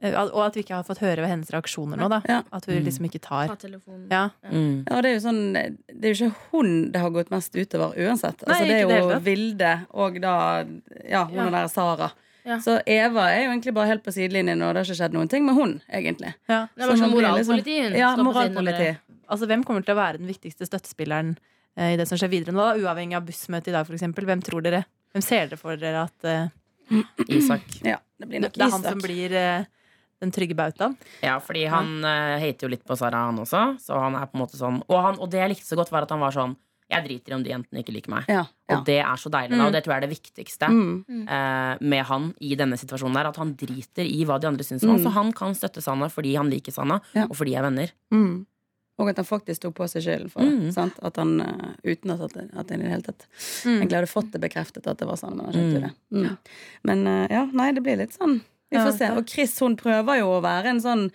Og 0.00 0.38
at 0.46 0.54
vi 0.56 0.62
ikke 0.64 0.78
har 0.78 0.84
fått 0.88 1.02
høre 1.02 1.20
ved 1.20 1.28
hennes 1.28 1.50
reaksjoner 1.52 1.98
nå, 2.00 2.06
da. 2.08 2.22
Ja. 2.28 2.38
At 2.56 2.64
hun 2.70 2.78
liksom 2.86 3.04
ikke 3.08 3.20
tar 3.20 3.50
Ta 3.52 3.56
telefonen. 3.60 4.06
Ja. 4.10 4.22
Mm. 4.48 4.86
Ja, 4.88 5.00
det 5.04 5.10
er 5.10 5.14
jo 5.18 5.22
sånn 5.26 5.42
Det 5.52 6.00
er 6.08 6.14
jo 6.14 6.16
ikke 6.30 6.36
hun 6.54 6.70
det 6.94 7.02
har 7.02 7.12
gått 7.14 7.30
mest 7.34 7.52
utover 7.54 7.92
uansett. 8.00 8.40
Nei, 8.46 8.54
altså, 8.56 8.64
det 8.70 8.78
er 8.78 8.80
jo 8.86 9.10
det. 9.10 9.20
Vilde 9.28 9.72
og 9.92 10.20
da 10.24 10.34
Ja, 11.04 11.24
hun 11.26 11.36
Ja. 11.36 11.46
og 11.46 11.52
der 11.52 11.68
Sara. 11.68 12.10
Ja. 12.48 12.56
Så 12.64 12.78
Eva 12.88 13.26
er 13.28 13.44
jo 13.44 13.50
egentlig 13.52 13.74
bare 13.76 13.90
helt 13.92 14.02
på 14.02 14.12
sidelinjen, 14.16 14.62
og 14.64 14.72
det 14.72 14.80
har 14.80 14.88
ikke 14.88 14.96
skjedd 15.02 15.12
noen 15.12 15.28
ting 15.28 15.44
med 15.44 15.54
hun, 15.54 15.74
egentlig. 15.92 16.32
ja. 16.48 16.62
Det 16.74 16.80
var 16.80 16.88
bare 16.94 16.96
sånn 17.02 17.12
moralpolitien. 17.12 17.44
moralpoliti. 17.44 17.76
hun. 17.84 17.98
Ja, 18.00 18.16
moralpoliti. 18.16 18.88
Altså, 19.28 19.46
hvem 19.46 19.62
kommer 19.64 19.84
til 19.84 19.92
å 19.94 19.98
være 20.00 20.18
den 20.18 20.26
viktigste 20.26 20.64
støttespilleren 20.66 21.36
eh, 21.76 21.92
i 21.92 21.96
det 22.00 22.08
som 22.08 22.16
skjer 22.16 22.30
videre 22.32 22.54
nå, 22.56 22.64
da? 22.64 22.80
uavhengig 22.80 23.14
av 23.20 23.26
bussmøtet 23.28 23.68
i 23.68 23.76
dag, 23.76 23.86
eksempel? 23.86 24.24
Hvem 24.24 24.40
tror 24.42 24.64
dere? 24.64 24.84
Hvem 25.12 25.22
ser 25.22 25.46
dere 25.52 25.58
for 25.60 25.76
dere 25.76 26.06
at 26.08 26.24
eh, 26.24 26.48
Isak. 27.28 27.62
Ja, 27.84 27.98
det 28.18 28.26
blir 28.32 28.40
det 28.40 28.56
er 28.56 28.70
han 28.72 28.82
som 28.82 28.98
blir 29.04 29.36
eh, 29.36 29.68
den 30.20 30.30
trygge 30.30 30.54
bautaen? 30.56 30.96
Ja, 31.22 31.38
fordi 31.40 31.66
han 31.68 32.04
eh, 32.04 32.38
hater 32.42 32.66
jo 32.66 32.72
litt 32.74 32.84
på 32.84 32.96
Sara, 32.96 33.26
han 33.26 33.38
også. 33.38 33.78
Så 33.80 33.98
han 33.98 34.14
er 34.14 34.26
på 34.26 34.36
en 34.38 34.42
måte 34.46 34.56
sånn 34.60 34.82
Og, 34.88 34.98
han, 35.02 35.18
og 35.18 35.30
det 35.32 35.40
jeg 35.40 35.50
likte 35.56 35.66
så 35.70 35.76
godt, 35.80 35.90
var 35.90 36.02
at 36.02 36.10
han 36.10 36.20
var 36.20 36.30
sånn 36.36 36.56
Jeg 36.90 37.04
driter 37.06 37.30
i 37.32 37.34
om 37.36 37.42
de 37.46 37.50
jentene 37.52 37.80
ikke 37.84 37.92
liker 37.94 38.10
meg. 38.10 38.24
Ja, 38.28 38.40
ja. 38.68 38.76
Og 38.76 38.84
det 38.84 38.96
er 38.98 39.16
så 39.22 39.30
deilig, 39.30 39.54
da, 39.56 39.66
og 39.68 39.72
det 39.72 39.84
tror 39.84 39.94
jeg 39.94 40.02
er 40.02 40.06
det 40.08 40.14
viktigste 40.18 40.68
Mm. 40.70 41.26
eh, 41.28 41.76
med 41.80 42.04
han 42.04 42.34
i 42.40 42.54
denne 42.58 42.76
situasjonen. 42.76 43.14
der 43.14 43.28
At 43.30 43.36
han 43.36 43.54
driter 43.54 44.02
i 44.04 44.24
hva 44.26 44.40
de 44.40 44.48
andre 44.48 44.64
syns 44.66 44.82
om 44.82 44.90
han. 44.96 44.98
Så 45.04 45.12
han 45.14 45.30
kan 45.32 45.54
støtte 45.54 45.80
Sanna 45.82 46.08
fordi 46.10 46.34
han 46.36 46.50
liker 46.50 46.72
Sanna, 46.72 47.00
Ja. 47.14 47.24
og 47.30 47.36
fordi 47.36 47.52
de 47.52 47.56
er 47.56 47.62
venner. 47.62 47.92
Mm. 48.12 48.46
Og 48.98 49.08
at 49.08 49.16
han 49.16 49.24
faktisk 49.24 49.60
tok 49.62 49.74
på 49.78 49.86
seg 49.88 50.02
skylden 50.02 50.30
for 50.30 50.42
det. 50.42 50.50
Mm. 50.50 50.72
Sant? 50.74 50.98
At 51.02 51.16
han, 51.16 51.40
uh, 51.40 51.72
uten 51.86 52.10
at, 52.10 52.20
at 52.36 52.68
han 52.68 52.80
i 52.80 52.82
det 52.82 52.90
hele 52.90 53.02
tatt 53.06 53.26
Mm. 53.64 53.78
egentlig 53.80 53.96
hadde 53.96 54.10
fått 54.12 54.30
det 54.32 54.40
bekreftet 54.42 54.86
at 54.86 54.98
det 54.98 55.06
var 55.08 55.14
sånn. 55.16 55.36
Men 55.36 55.46
han 55.46 55.54
skjønte 55.54 55.78
Mm. 55.78 55.86
det. 55.86 55.92
Mm. 56.12 56.38
Men 56.84 57.06
uh, 57.06 57.26
ja, 57.30 57.44
nei, 57.52 57.70
det 57.72 57.82
blir 57.82 57.96
litt 57.96 58.12
sånn. 58.18 58.40
Vi 58.70 58.78
får 58.78 58.96
se. 58.96 59.10
Og 59.18 59.28
Chris 59.28 59.56
hun 59.64 59.76
prøver 59.78 60.20
jo 60.20 60.30
å 60.36 60.40
være 60.44 60.74
en 60.74 60.82
sånn 60.82 61.10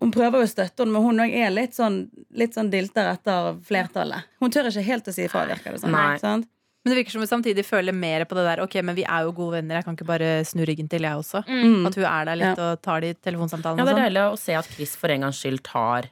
Hun 0.00 0.12
prøver 0.14 0.40
jo 0.40 0.46
å 0.46 0.48
støtte 0.48 0.80
henne, 0.80 0.94
men 0.94 1.04
hun 1.04 1.20
òg 1.20 1.34
er 1.36 1.50
litt 1.52 1.74
sånn, 1.76 2.06
litt 2.32 2.54
sånn 2.56 2.70
dilter 2.72 3.10
etter 3.10 3.50
flertallet. 3.68 4.30
Hun 4.40 4.54
tør 4.54 4.70
ikke 4.70 4.84
helt 4.86 5.10
å 5.10 5.12
si 5.12 5.26
ifra, 5.26 5.42
virker 5.50 5.76
det 5.76 5.82
som. 5.82 5.92
Sånn, 6.22 6.46
Men 6.80 6.92
det 6.94 6.96
virker 7.02 7.12
som 7.12 7.20
hun 7.20 7.28
samtidig 7.28 7.66
føler 7.68 7.92
mer 7.92 8.24
på 8.24 8.38
det 8.38 8.46
der 8.46 8.62
Ok, 8.64 8.78
men 8.80 8.96
vi 8.96 9.04
er 9.04 9.26
jo 9.26 9.34
gode 9.36 9.58
venner, 9.58 9.76
jeg 9.76 9.84
kan 9.84 9.98
ikke 9.98 10.08
bare 10.08 10.30
snu 10.48 10.64
ryggen 10.64 10.88
til, 10.88 11.04
jeg 11.04 11.20
også. 11.20 11.42
Mm. 11.44 11.84
At 11.90 12.00
hun 12.00 12.08
er 12.08 12.30
der 12.30 12.40
litt 12.40 12.62
og 12.64 12.80
tar 12.80 13.04
de 13.04 13.12
telefonsamtalene 13.12 13.82
Ja, 13.82 13.84
Det 13.84 13.92
er 13.92 13.98
sånn. 13.98 14.06
deilig 14.08 14.24
å 14.24 14.40
se 14.40 14.56
at 14.62 14.72
Chris 14.72 14.96
for 14.96 15.12
en 15.12 15.26
gangs 15.26 15.42
skyld 15.44 15.62
tar 15.68 16.08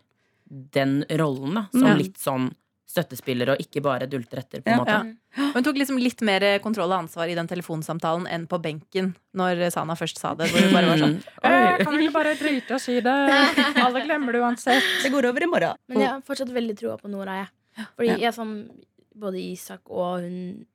den 0.77 0.99
rollen, 1.23 1.55
da. 1.57 1.65
Som 1.73 1.89
mm. 1.89 1.99
litt 2.03 2.21
sånn 2.21 2.51
støttespiller, 2.89 3.51
og 3.53 3.61
ikke 3.61 3.83
bare 3.85 4.07
dulter 4.09 4.41
etter, 4.41 4.63
på 4.65 4.71
en 4.73 4.79
Ja. 4.79 4.79
måte. 4.81 5.17
Ja. 5.37 5.51
Hun 5.55 5.63
tok 5.67 5.77
liksom 5.77 5.99
litt 6.01 6.23
mer 6.25 6.41
kontroll 6.65 6.91
og 6.91 6.99
ansvar 7.05 7.29
i 7.29 7.35
den 7.37 7.47
telefonsamtalen 7.47 8.27
enn 8.33 8.47
på 8.49 8.59
benken, 8.65 9.15
når 9.37 9.71
Sana 9.71 9.95
først 9.95 10.19
sa 10.19 10.33
det. 10.35 10.49
Hvor 10.51 10.61
hun 10.65 10.73
bare 10.73 10.87
var 10.89 10.97
sånn 11.03 11.19
Kan 11.85 11.93
du 11.95 12.01
ikke 12.01 12.13
bare 12.17 12.35
drite 12.35 12.75
og 12.75 12.81
si 12.81 12.97
det? 13.01 13.17
Alle 13.77 14.01
glemmer 14.07 14.33
det 14.33 14.41
uansett. 14.41 14.83
Det 15.05 15.13
går 15.13 15.29
over 15.29 15.43
i 15.43 15.47
morgen. 15.47 15.77
Men 15.89 16.01
jeg 16.01 16.09
har 16.09 16.21
fortsatt 16.23 16.49
veldig 16.51 16.77
troa 16.81 16.97
på 16.99 17.09
Nora. 17.13 17.45
Jeg. 17.45 17.87
Fordi 17.97 18.09
Ja. 18.09 18.17
jeg 18.17 18.35
som 18.35 18.71
både 19.15 19.37
Isak 19.53 19.81
og 19.91 20.21
hun 20.25 20.67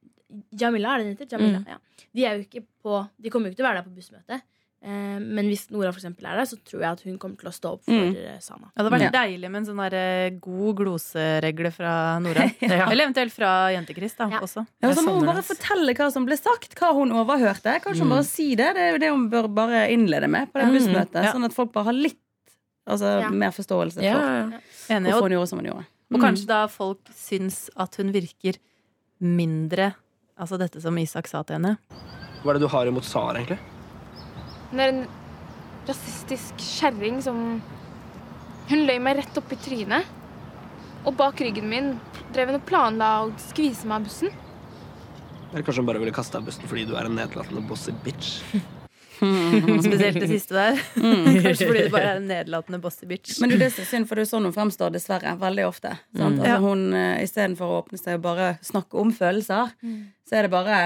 Jamila, 0.57 0.95
er 0.95 0.97
det 0.99 1.05
hun 1.05 1.15
heter? 1.17 1.27
Jamila, 1.37 1.59
Mm. 1.59 1.67
ja. 1.67 1.77
De 2.15 2.25
er 2.25 2.37
jo 2.37 2.43
ikke 2.45 2.63
på 2.83 3.09
De 3.21 3.29
kommer 3.29 3.45
jo 3.49 3.51
ikke 3.53 3.57
til 3.57 3.65
å 3.65 3.69
være 3.69 3.83
der 3.83 3.89
på 3.89 3.95
bussmøtet. 3.97 4.41
Eh, 4.83 5.19
men 5.19 5.47
hvis 5.47 5.69
Nora 5.71 5.93
for 5.93 6.01
eksempel 6.01 6.25
er 6.27 6.35
der, 6.35 6.43
så 6.43 6.57
tror 6.59 6.81
jeg 6.81 6.91
at 6.91 7.01
hun 7.07 7.17
kommer 7.17 7.37
til 7.39 7.47
å 7.47 7.53
stå 7.55 7.69
opp 7.77 7.83
for 7.85 7.93
Mm. 7.93 8.15
eh, 8.19 8.39
Sana. 8.43 8.67
Ja, 8.75 8.83
det 8.83 8.83
hadde 8.83 8.91
vært 8.99 9.05
Ja. 9.07 9.11
deilig 9.23 9.49
med 9.51 9.55
en 9.61 9.65
sånn 9.65 9.79
der, 9.89 9.95
eh, 9.95 10.29
god 10.41 10.75
gloseregle 10.75 11.71
fra 11.71 12.19
Nora. 12.19 12.43
Ja. 12.61 12.89
Eller 12.91 13.05
eventuelt 13.07 13.31
fra 13.31 13.69
Jentekris 13.71 14.17
da, 14.17 14.27
Ja. 14.29 14.39
også. 14.41 14.65
Ja, 14.83 14.89
så 14.91 15.01
må 15.05 15.13
hun 15.19 15.25
bare 15.25 15.41
fortelle 15.41 15.95
hva 15.95 16.11
som 16.11 16.25
ble 16.25 16.35
sagt, 16.35 16.75
hva 16.75 16.93
hun 16.93 17.11
overhørte. 17.11 17.79
Kanskje 17.81 17.99
hun 18.03 18.07
Mm. 18.11 18.15
bare 18.17 18.23
si 18.25 18.55
det. 18.55 18.73
Det 18.75 18.81
er 18.83 18.91
jo 18.91 18.97
det 18.99 19.09
hun 19.11 19.29
bør 19.29 19.47
bare 19.55 19.87
innlede 19.89 20.27
med 20.29 20.51
på 20.51 20.59
det 20.59 20.67
Mm, 20.67 20.75
bussmøtet. 20.75 21.23
ja. 21.23 21.31
Sånn 21.31 21.45
at 21.45 21.53
folk 21.53 21.71
bare 21.71 21.85
har 21.85 21.93
litt 21.93 22.17
altså, 22.85 23.21
Ja. 23.21 23.29
mer 23.29 23.51
forståelse 23.51 24.01
Ja, 24.03 24.13
for 24.13 24.99
hvorfor 24.99 25.21
hun 25.29 25.31
gjorde 25.31 25.47
som 25.47 25.59
hun 25.59 25.65
gjorde. 25.71 25.85
og 26.11 26.19
Mm. 26.19 26.21
kanskje 26.21 26.45
da 26.47 26.67
folk 26.67 26.99
syns 27.15 27.69
at 27.77 27.95
hun 27.95 28.11
virker 28.11 28.57
mindre 29.21 29.95
Altså 30.39 30.57
dette 30.57 30.81
som 30.81 30.97
Isak 30.97 31.27
sa 31.27 31.43
til 31.43 31.55
henne. 31.59 31.77
Hva 32.43 32.49
er 32.49 32.53
det 32.53 32.61
du 32.61 32.67
har 32.67 32.85
imot 32.87 33.03
Sara, 33.05 33.35
egentlig? 33.37 33.59
Hun 34.73 34.81
er 34.81 34.89
en 34.89 35.03
rasistisk 35.85 36.57
kjerring 36.57 37.19
som 37.21 37.39
Hun 38.71 38.85
løy 38.87 38.95
meg 39.03 39.19
rett 39.19 39.35
opp 39.37 39.51
i 39.53 39.57
trynet. 39.61 40.07
Og 41.03 41.13
bak 41.19 41.41
ryggen 41.43 41.67
min 41.69 41.91
drev 42.33 42.49
hun 42.49 42.57
og 42.57 42.63
planla 42.65 43.09
å 43.21 43.31
skvise 43.43 43.85
meg 43.85 43.99
av 43.99 44.07
bussen. 44.07 44.31
Eller 45.51 45.65
kanskje 45.67 45.83
hun 45.83 45.89
bare 45.89 45.99
ville 46.01 46.13
kaste 46.15 46.33
deg 46.33 46.41
av 46.41 46.47
bussen 46.47 46.69
fordi 46.71 46.85
du 46.89 46.95
er 46.97 47.09
en 47.09 47.19
nedlatende 47.19 47.61
bossy 47.69 47.93
bitch? 48.05 48.39
Spesielt 49.83 50.17
det 50.23 50.29
siste 50.31 50.55
der. 50.55 50.79
Kanskje 51.43 51.67
fordi 51.67 51.85
du 51.85 51.93
bare 51.93 52.13
er 52.15 52.21
en 52.21 52.29
nedlatende 52.31 52.79
bossy 52.81 53.05
bitch. 53.09 53.35
Men 53.43 53.53
du, 53.53 53.59
det 53.59 53.69
er 53.69 53.89
synd, 53.91 54.07
for 54.09 54.17
det 54.17 54.25
er 54.25 54.31
sånn 54.31 54.47
hun 54.47 54.55
fremstår 54.55 54.95
dessverre 54.95 55.35
veldig 55.43 55.67
ofte. 55.67 55.93
Sant? 56.15 56.39
Mm. 56.39 56.45
Altså, 56.47 56.59
hun, 56.65 56.85
eh, 56.97 57.23
Istedenfor 57.27 57.69
å 57.69 57.81
åpne 57.83 58.01
seg 58.01 58.17
og 58.17 58.25
bare 58.25 58.53
snakke 58.65 59.03
om 59.03 59.13
følelser, 59.13 59.75
så 60.25 60.39
er 60.39 60.47
det 60.47 60.55
bare 60.55 60.79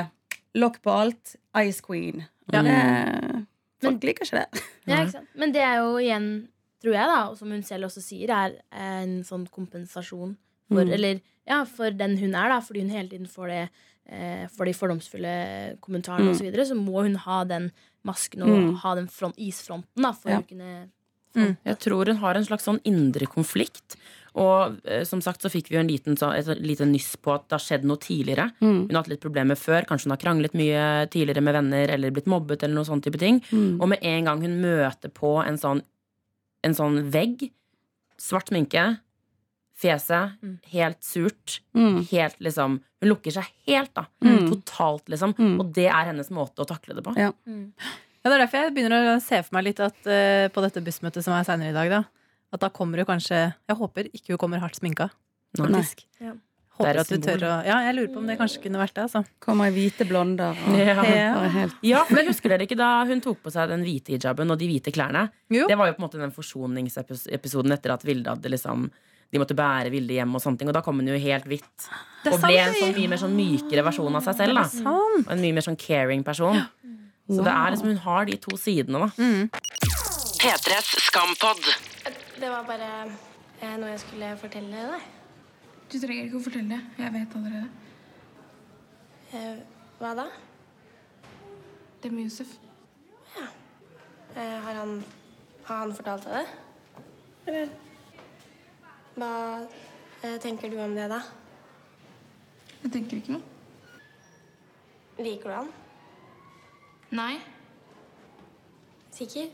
lokk 0.57 0.81
på 0.83 0.97
alt. 1.05 1.37
Ice 1.61 1.85
queen. 1.85 2.25
Ja. 2.51 2.65
Det, 2.65 2.81
folk 3.81 4.03
liker 4.03 4.25
ikke 4.25 4.39
det. 4.43 4.61
Ja, 4.87 5.05
ikke? 5.05 5.21
Men 5.35 5.51
det 5.51 5.61
er 5.61 5.75
jo 5.81 5.97
igjen, 6.01 6.47
tror 6.83 6.93
jeg, 6.93 7.07
da, 7.07 7.17
og 7.29 7.37
som 7.37 7.49
hun 7.51 7.63
selv 7.63 7.85
også 7.89 8.01
sier, 8.01 8.29
er 8.29 8.55
en 8.71 9.23
sånn 9.23 9.47
kompensasjon 9.49 10.35
for, 10.69 10.83
Mm. 10.85 10.93
eller, 10.93 11.21
ja, 11.47 11.63
for 11.65 11.91
den 11.91 12.17
hun 12.17 12.35
er, 12.35 12.49
da, 12.49 12.59
fordi 12.59 12.81
hun 12.81 12.89
hele 12.89 13.09
tiden 13.09 13.27
får 13.27 13.47
det 13.47 13.69
eh, 14.09 14.47
får 14.47 14.65
de 14.65 14.71
fordomsfulle 14.71 15.79
kommentarene 15.83 16.23
Mm. 16.23 16.29
og 16.29 16.35
så 16.37 16.43
videre, 16.45 16.63
så 16.65 16.75
må 16.79 17.01
hun 17.03 17.15
ha 17.15 17.43
den 17.43 17.71
masken 18.05 18.41
og 18.43 18.47
Mm. 18.47 18.75
ha 18.79 18.95
den 18.95 19.07
front, 19.07 19.35
isfronten 19.37 20.01
da, 20.01 20.13
for 20.13 20.29
Ja. 20.29 20.39
å 20.39 20.47
kunne 20.47 20.89
Mm. 21.35 21.57
Jeg 21.65 21.79
tror 21.79 22.05
hun 22.07 22.15
har 22.17 22.35
en 22.35 22.43
slags 22.45 22.63
sånn 22.63 22.79
indre 22.85 23.27
konflikt. 23.27 23.95
Og 24.37 24.75
eh, 24.85 25.01
som 25.07 25.21
sagt 25.25 25.41
så 25.41 25.49
fikk 25.49 25.71
vi 25.71 25.77
jo 25.77 25.81
en 25.81 25.89
liten, 25.89 26.17
så, 26.19 26.29
et 26.37 26.61
lite 26.61 26.85
nyss 26.85 27.15
på 27.25 27.33
at 27.33 27.47
det 27.49 27.57
har 27.57 27.63
skjedd 27.63 27.87
noe 27.89 27.97
tidligere. 28.03 28.51
Mm. 28.61 28.83
Hun 28.85 28.93
har 28.93 29.01
hatt 29.01 29.09
litt 29.09 29.23
problemer 29.23 29.57
før. 29.57 29.87
Kanskje 29.89 30.09
hun 30.09 30.13
har 30.13 30.21
kranglet 30.21 30.53
mye 30.57 30.83
tidligere 31.13 31.41
med 31.41 31.57
venner 31.57 31.93
eller 31.95 32.13
blitt 32.13 32.29
mobbet. 32.29 32.61
eller 32.63 32.75
noe 32.77 32.85
sånne 32.85 33.01
type 33.07 33.17
ting. 33.21 33.41
Mm. 33.49 33.81
Og 33.81 33.89
med 33.95 34.03
en 34.05 34.29
gang 34.29 34.41
hun 34.45 34.59
møter 34.61 35.09
på 35.09 35.33
en 35.41 35.57
sånn, 35.57 35.81
en 36.63 36.77
sånn 36.77 37.01
vegg, 37.13 37.49
svart 38.21 38.49
sminke, 38.53 38.99
fjeset 39.77 40.37
Mm. 40.41 40.57
helt 40.73 41.01
surt, 41.03 41.59
Mm. 41.75 42.03
helt 42.09 42.39
liksom 42.39 42.81
Hun 42.99 43.09
lukker 43.11 43.29
seg 43.31 43.45
helt, 43.67 43.93
da. 43.93 44.07
Mm. 44.25 44.49
Totalt, 44.49 45.05
liksom. 45.07 45.35
Mm. 45.37 45.59
Og 45.59 45.71
det 45.71 45.85
er 45.85 46.05
hennes 46.09 46.31
måte 46.33 46.63
å 46.63 46.65
takle 46.65 46.95
det 46.95 47.03
på. 47.05 47.13
Ja. 47.15 47.31
mm. 47.47 47.71
Ja, 48.25 48.31
det 48.31 48.33
er 48.33 48.41
derfor 48.47 48.57
jeg 48.63 48.73
begynner 48.73 49.15
å 49.15 49.21
se 49.21 49.37
for 49.43 49.53
meg 49.53 49.65
litt 49.65 49.79
at 49.79 49.93
uh, 50.09 50.47
på 50.49 50.63
dette 50.65 50.81
bussmøtet 50.83 51.21
som 51.23 51.33
er 51.37 51.43
seinere 51.45 51.69
i 51.69 51.73
dag, 51.77 51.89
da, 51.93 51.99
at 52.53 52.63
da 52.63 52.69
kommer 52.73 52.97
du 52.99 53.05
kanskje 53.07 53.39
Jeg 53.67 53.77
håper 53.79 54.09
ikke 54.13 54.35
hun 54.35 54.41
kommer 54.41 54.61
hardt 54.63 54.79
sminka, 54.79 55.09
faktisk. 55.57 56.05
Ja. 56.21 56.35
Er 56.77 56.85
Håper 56.85 56.99
at 57.01 57.09
du 57.09 57.17
tør 57.17 57.41
å 57.41 57.53
Ja, 57.65 57.79
jeg 57.87 57.95
lurer 57.97 58.11
på 58.13 58.19
om 58.21 58.27
det 58.29 58.37
kanskje 58.37 58.61
kunne 58.61 58.77
vært 58.77 58.93
det, 58.93 59.07
altså. 59.07 59.23
Kommer 59.41 59.71
i 59.71 59.73
hvite 59.73 60.05
blonder. 60.07 60.53
Og, 60.53 60.77
Ja. 60.77 61.49
helt 61.49 61.73
Ja, 61.81 62.03
men 62.13 62.27
husker 62.27 62.49
dere 62.53 62.67
ikke 62.67 62.77
da 62.77 63.03
hun 63.05 63.19
tok 63.21 63.41
på 63.41 63.51
seg 63.51 63.69
den 63.69 63.83
hvite 63.83 64.13
hijaben 64.13 64.51
og 64.51 64.59
de 64.59 64.67
hvite 64.69 64.93
klærne? 64.93 65.31
Jo. 65.49 65.65
Det 65.67 65.77
var 65.77 65.87
jo 65.87 65.93
på 65.97 66.03
en 66.03 66.07
måte 66.07 66.21
den 66.21 66.31
forsoningsepisoden 66.31 67.73
etter 67.73 67.93
at 67.93 68.05
Vilde 68.05 68.29
hadde 68.29 68.51
liksom 68.53 68.91
de 69.33 69.39
måtte 69.41 69.57
bære 69.57 69.91
Vilde 69.91 70.13
hjem, 70.15 70.35
og 70.35 70.41
sånne 70.41 70.59
ting 70.61 70.69
Og 70.69 70.73
da 70.77 70.81
kom 70.81 71.01
hun 71.01 71.07
jo 71.09 71.17
helt 71.19 71.43
hvitt. 71.49 71.89
Og 72.31 72.39
ble 72.39 72.53
en 72.61 72.73
sånn 72.77 72.95
mye 72.95 73.09
mer 73.09 73.17
sånn 73.17 73.35
mykere 73.35 73.83
versjon 73.83 74.15
av 74.15 74.23
seg 74.23 74.37
selv. 74.37 74.61
Da. 74.61 74.93
Og 74.93 75.31
en 75.33 75.41
mye 75.41 75.57
mer 75.57 75.65
sånn 75.65 75.79
caring 75.79 76.23
person. 76.23 76.61
Så 77.27 77.43
det 77.43 77.51
er 77.51 77.73
liksom, 77.73 77.87
hun 77.91 77.97
har 78.05 78.25
de 78.25 78.37
to 78.37 78.55
sidene, 78.55 79.01
da. 79.03 79.09
Mm. 79.19 79.49
P3s 80.39 80.93
Skampod. 81.09 81.96
Det 82.37 82.49
var 82.49 82.63
bare 82.67 82.87
eh, 83.61 83.77
noe 83.81 83.89
jeg 83.89 83.99
skulle 84.03 84.27
fortelle 84.37 84.81
deg. 84.91 85.05
Du 85.89 85.95
trenger 85.97 86.27
ikke 86.27 86.37
å 86.37 86.43
fortelle 86.45 86.75
det. 86.75 87.01
Jeg 87.01 87.13
vet 87.15 87.35
allerede. 87.39 87.69
Eh, 89.33 89.55
hva 89.97 90.11
da? 90.19 90.25
Det 92.03 92.11
med 92.13 92.27
Josef. 92.27 92.51
Eh, 93.37 93.47
har, 94.37 94.77
han, 94.83 95.03
har 95.65 95.81
han 95.81 95.95
fortalt 95.97 96.27
deg 96.27 96.37
det? 96.37 97.01
Eller 97.47 97.73
Hva 99.17 99.31
eh, 100.21 100.37
tenker 100.43 100.69
du 100.69 100.77
om 100.83 100.93
det, 100.93 101.07
da? 101.09 101.23
Jeg 102.83 102.93
tenker 102.99 103.17
ikke 103.17 103.39
noe. 103.39 103.55
Liker 105.25 105.49
du 105.49 105.55
han? 105.55 105.73
Nei. 107.17 107.33
Sikker? 109.17 109.49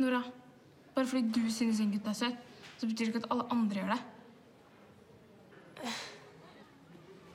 Nora, 0.00 0.24
bare 0.96 1.06
fordi 1.06 1.28
du 1.36 1.42
synes 1.52 1.80
en 1.84 1.90
gutt 1.92 2.06
er 2.08 2.16
søt, 2.16 2.36
så 2.80 2.86
betyr 2.88 3.06
det 3.06 3.14
ikke 3.14 3.24
at 3.24 3.30
alle 3.34 3.46
andre 3.52 3.80
gjør 3.82 3.92
det. 3.94 4.00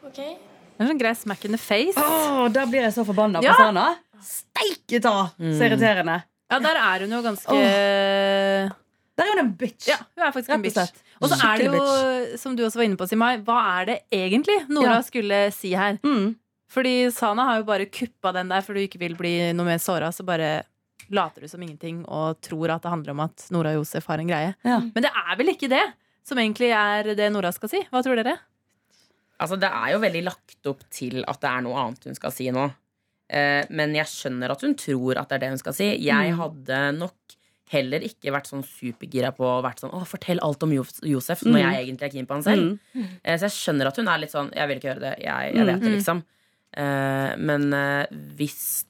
OK. 0.06 0.18
Det 0.18 0.82
er 0.82 0.86
en 0.88 0.90
sånn 0.92 1.02
grei 1.02 1.14
smack 1.18 1.46
in 1.46 1.54
the 1.56 1.62
face. 1.62 1.98
Åh, 2.02 2.48
Da 2.54 2.66
blir 2.70 2.82
jeg 2.88 2.94
så 2.96 3.06
forbanna 3.06 3.42
på 3.44 3.46
Ja. 3.46 3.56
Sana. 3.60 3.86
Steike 4.22 5.02
ta! 5.02 5.30
Så 5.38 5.66
irriterende. 5.68 6.24
Ja, 6.52 6.60
der 6.60 6.76
er 6.78 7.00
hun 7.06 7.12
jo 7.16 7.22
ganske 7.24 7.56
Der 9.18 9.24
er 9.28 9.30
hun 9.36 9.40
en 9.46 9.54
bitch. 9.58 9.88
Ja, 9.88 9.98
hun 10.18 10.26
er 10.26 10.32
faktisk 10.34 10.50
en 10.56 10.62
bitch. 10.66 10.92
Og 11.22 11.30
så 11.30 11.38
er 11.46 11.58
det 11.58 11.66
jo, 11.70 12.38
som 12.38 12.56
du 12.56 12.64
også 12.66 12.78
var 12.82 12.86
inne 12.90 12.98
på, 12.98 13.08
Simai, 13.08 13.38
hva 13.46 13.60
er 13.82 13.86
det 13.86 13.98
egentlig 14.12 14.58
Nora 14.70 14.96
Ja. 14.98 15.02
skulle 15.02 15.52
si 15.54 15.74
her? 15.78 16.00
Mm. 16.04 16.36
Fordi 16.72 17.12
Sana 17.12 17.44
har 17.46 17.58
jo 17.60 17.64
bare 17.68 17.86
kuppa 17.86 18.32
den 18.34 18.50
der 18.50 18.62
for 18.62 18.74
du 18.74 18.80
ikke 18.80 18.98
vil 19.00 19.16
bli 19.16 19.52
noe 19.54 19.66
mer 19.66 19.78
såra, 19.78 20.10
så 20.12 20.24
bare 20.26 20.64
later 21.12 21.42
du 21.42 21.48
som 21.52 21.62
ingenting 21.62 22.04
og 22.08 22.40
tror 22.42 22.70
at 22.76 22.82
det 22.84 22.92
handler 22.92 23.12
om 23.12 23.20
at 23.26 23.48
Nora 23.52 23.74
og 23.76 23.82
Josef 23.84 24.06
har 24.08 24.18
en 24.20 24.28
greie. 24.32 24.56
Ja. 24.64 24.80
Men 24.80 25.04
det 25.04 25.12
er 25.12 25.36
vel 25.38 25.52
ikke 25.54 25.70
det 25.70 25.84
som 26.24 26.38
egentlig 26.38 26.70
er 26.76 27.16
det 27.16 27.32
Nora 27.34 27.52
skal 27.52 27.70
si? 27.70 27.82
Hva 27.92 28.04
tror 28.06 28.16
dere? 28.22 28.38
Altså, 29.42 29.58
det 29.60 29.72
er 29.74 29.92
jo 29.96 30.00
veldig 30.04 30.24
lagt 30.28 30.68
opp 30.70 30.84
til 30.94 31.24
at 31.28 31.40
det 31.42 31.50
er 31.50 31.62
noe 31.66 31.76
annet 31.82 32.04
hun 32.06 32.16
skal 32.16 32.32
si 32.36 32.50
nå. 32.54 32.68
Eh, 33.32 33.64
men 33.74 33.96
jeg 33.96 34.06
skjønner 34.12 34.52
at 34.54 34.62
hun 34.62 34.76
tror 34.78 35.18
at 35.18 35.30
det 35.32 35.36
er 35.40 35.44
det 35.46 35.50
hun 35.56 35.58
skal 35.64 35.74
si. 35.74 35.88
Jeg 35.98 36.34
Mm. 36.34 36.38
hadde 36.38 36.80
nok 37.00 37.38
heller 37.72 38.00
ikke 38.04 38.32
vært 38.36 38.50
sånn 38.52 38.62
supergira 38.68 39.32
på 39.34 39.46
å 39.48 39.64
vært 39.64 39.80
sånn, 39.80 39.94
Å, 39.96 40.06
fortell 40.06 40.40
alt 40.44 40.62
om 40.64 40.72
Josef, 40.74 41.42
når 41.48 41.62
Mm. 41.62 41.72
jeg 41.72 41.88
egentlig 41.88 42.04
er 42.04 42.10
keen 42.10 42.28
på 42.28 42.34
han 42.36 42.44
selv. 42.44 42.80
Mm. 42.94 43.08
Eh, 43.24 43.38
så 43.38 43.48
jeg 43.48 43.56
skjønner 43.56 43.88
at 43.88 43.96
hun 43.96 44.08
er 44.10 44.18
litt 44.20 44.32
sånn 44.32 44.54
Jeg 44.54 44.68
vil 44.68 44.78
ikke 44.78 44.90
gjøre 44.94 45.00
det. 45.00 45.20
Jeg, 45.24 45.56
jeg 45.56 45.66
vet 45.66 45.80
det, 45.80 45.90
Mm. 45.90 45.96
liksom. 45.98 46.24
Eh, 46.78 47.36
men 47.38 47.72
hvis 48.36 48.86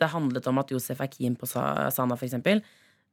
det 0.00 0.08
handlet 0.12 0.46
om 0.50 0.58
at 0.58 0.70
Josef 0.74 1.00
er 1.00 1.08
keen 1.12 1.36
på 1.36 1.46
Sa 1.48 1.88
Sana, 1.90 2.16
for 2.16 2.26
eksempel, 2.28 2.60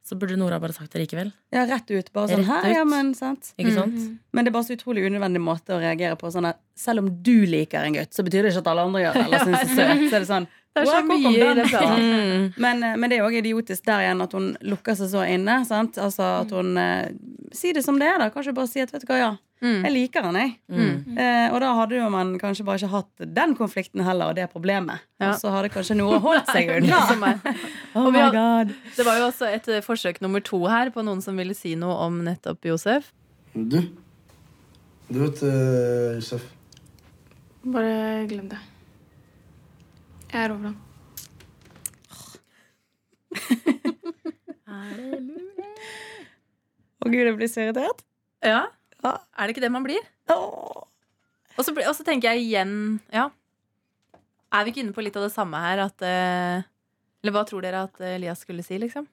så 0.03 0.17
burde 0.19 0.35
Nora 0.35 0.57
bare 0.59 0.73
sagt 0.75 0.91
det 0.91 0.99
likevel. 1.05 1.29
Ja, 1.55 1.61
rett 1.69 1.87
ut. 1.95 2.09
Bare 2.11 2.27
sånn 2.27 2.43
her, 2.43 2.65
ja, 2.73 2.81
men 2.83 3.13
sant. 3.15 3.53
Ikke 3.57 3.71
Mm. 3.71 3.77
sant? 3.77 4.19
Men 4.33 4.43
det 4.43 4.51
er 4.51 4.55
bare 4.57 4.67
så 4.67 4.75
utrolig 4.75 5.05
unødvendig 5.07 5.39
måte 5.39 5.71
å 5.71 5.79
reagere 5.79 6.17
på. 6.19 6.27
Sånn 6.27 6.45
at 6.49 6.59
selv 6.75 6.99
om 6.99 7.07
du 7.23 7.45
liker 7.47 7.85
en 7.85 7.93
gutt, 7.95 8.11
så 8.11 8.19
betyr 8.25 8.43
det 8.43 8.51
ikke 8.51 8.63
at 8.65 8.67
alle 8.67 8.81
andre 8.83 8.99
gjør 9.05 9.13
det. 9.13 9.23
Eller 9.29 9.39
synes 9.39 9.61
det 9.61 9.69
er 9.69 9.95
søt. 9.95 10.09
Så 10.09 10.15
er 10.15 10.19
det 10.19 10.27
sånn 10.27 10.47
Det 10.73 10.81
er 10.81 10.85
så 10.89 10.91
«Wow, 10.91 11.05
mye 11.05 11.29
i 11.29 11.53
det. 11.53 11.65
Mm. 11.69 12.53
Men, 12.57 12.83
eh, 12.83 12.95
men 12.97 13.09
det 13.09 13.19
er 13.19 13.23
også 13.23 13.39
idiotisk 13.45 13.83
der 13.85 13.99
igjen 14.01 14.21
at 14.23 14.31
hun 14.33 14.57
lukker 14.65 14.95
seg 14.97 15.07
så 15.11 15.21
inne. 15.29 15.59
Sant? 15.69 15.99
Altså 16.01 16.41
at 16.41 16.49
hun 16.51 16.75
eh, 16.81 17.11
Si 17.53 17.71
det 17.71 17.83
som 17.85 17.99
det 17.99 18.07
er, 18.09 18.17
da. 18.17 18.29
Kanskje 18.33 18.55
bare 18.57 18.67
si 18.67 18.81
at 18.81 18.91
vet 18.91 19.05
du 19.05 19.07
hva, 19.13 19.19
ja, 19.21 19.37
Mm. 19.63 19.83
jeg 19.85 19.93
liker 19.95 20.25
han, 20.27 20.35
jeg. 20.35 20.49
Mm. 20.67 21.17
Eh, 21.17 21.53
og 21.53 21.61
da 21.63 21.69
hadde 21.77 21.95
jo 21.95 22.09
man 22.11 22.33
kanskje 22.41 22.65
bare 22.67 22.81
ikke 22.81 22.91
hatt 22.91 23.23
den 23.37 23.53
konflikten 23.55 24.03
heller, 24.03 24.33
og 24.33 24.35
det 24.35 24.49
problemet. 24.51 25.05
Ja. 25.23 25.29
Og 25.29 25.39
så 25.39 25.53
hadde 25.55 25.69
kanskje 25.71 25.95
noe 25.95 26.19
holdt 26.23 26.51
seg 26.51 26.67
unna. 26.77 26.99
Er. 27.13 27.39
Oh 27.95 28.09
my 28.11 28.25
god. 28.33 28.73
Det 28.97 29.05
var 29.07 29.21
jo 29.21 29.27
også 29.29 29.45
et 29.53 29.67
eh, 29.71 29.83
forsøk 29.85 30.19
nummer 30.25 30.43
to 30.43 30.59
her 30.67 30.91
på 30.91 31.03
noen 31.05 31.21
som 31.23 31.37
ville 31.39 31.55
si 31.55 31.75
noe 31.79 31.95
om 32.07 32.19
nettopp 32.25 32.65
Josef. 32.67 33.13
Du, 33.53 33.79
du 35.13 35.17
vet 35.21 35.43
uh, 35.45 36.15
Josef 36.17 36.41
Bare 37.63 38.25
glem 38.27 38.47
det. 38.51 38.57
Jeg 40.33 40.41
er 40.43 40.51
over 40.51 40.71
ham. 40.71 40.77
Å 47.03 47.11
gud, 47.11 47.23
jeg 47.27 47.35
blir 47.37 47.49
så 47.51 47.63
irritert. 47.67 48.03
Ja. 48.43 48.65
Ja. 49.03 49.17
Er 49.37 49.47
det 49.49 49.55
ikke 49.55 49.65
det 49.65 49.71
man 49.73 49.83
blir? 49.85 50.03
Åh. 50.31 50.83
Og 51.57 51.65
så, 51.65 51.73
og 51.75 51.95
så 51.95 52.03
tenker 52.07 52.31
jeg 52.33 52.45
igjen 52.47 52.99
Ja. 53.13 53.27
Er 54.53 54.63
vi 54.65 54.71
ikke 54.71 54.83
inne 54.83 54.93
på 54.95 55.03
litt 55.03 55.15
av 55.17 55.25
det 55.27 55.33
samme 55.33 55.59
her? 55.61 55.81
At, 55.87 56.01
eh, 56.05 56.61
eller 57.23 57.33
hva 57.35 57.43
tror 57.49 57.61
dere 57.65 57.83
at 57.87 57.99
eh, 58.01 58.15
Elias 58.19 58.41
skulle 58.45 58.63
si, 58.65 58.77
liksom? 58.81 59.07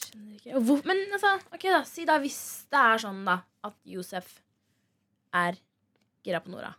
Skjønner 0.00 0.36
ikke. 0.38 0.60
Hvor, 0.66 0.80
men 0.88 1.00
altså, 1.14 1.34
ok 1.54 1.66
da, 1.70 1.80
si 1.88 2.06
da 2.08 2.18
hvis 2.22 2.38
det 2.72 2.80
er 2.80 3.02
sånn 3.02 3.20
da 3.26 3.38
at 3.66 3.76
Josef 3.88 4.30
er 5.36 5.58
gira 6.26 6.40
på 6.42 6.50
Nora. 6.52 6.72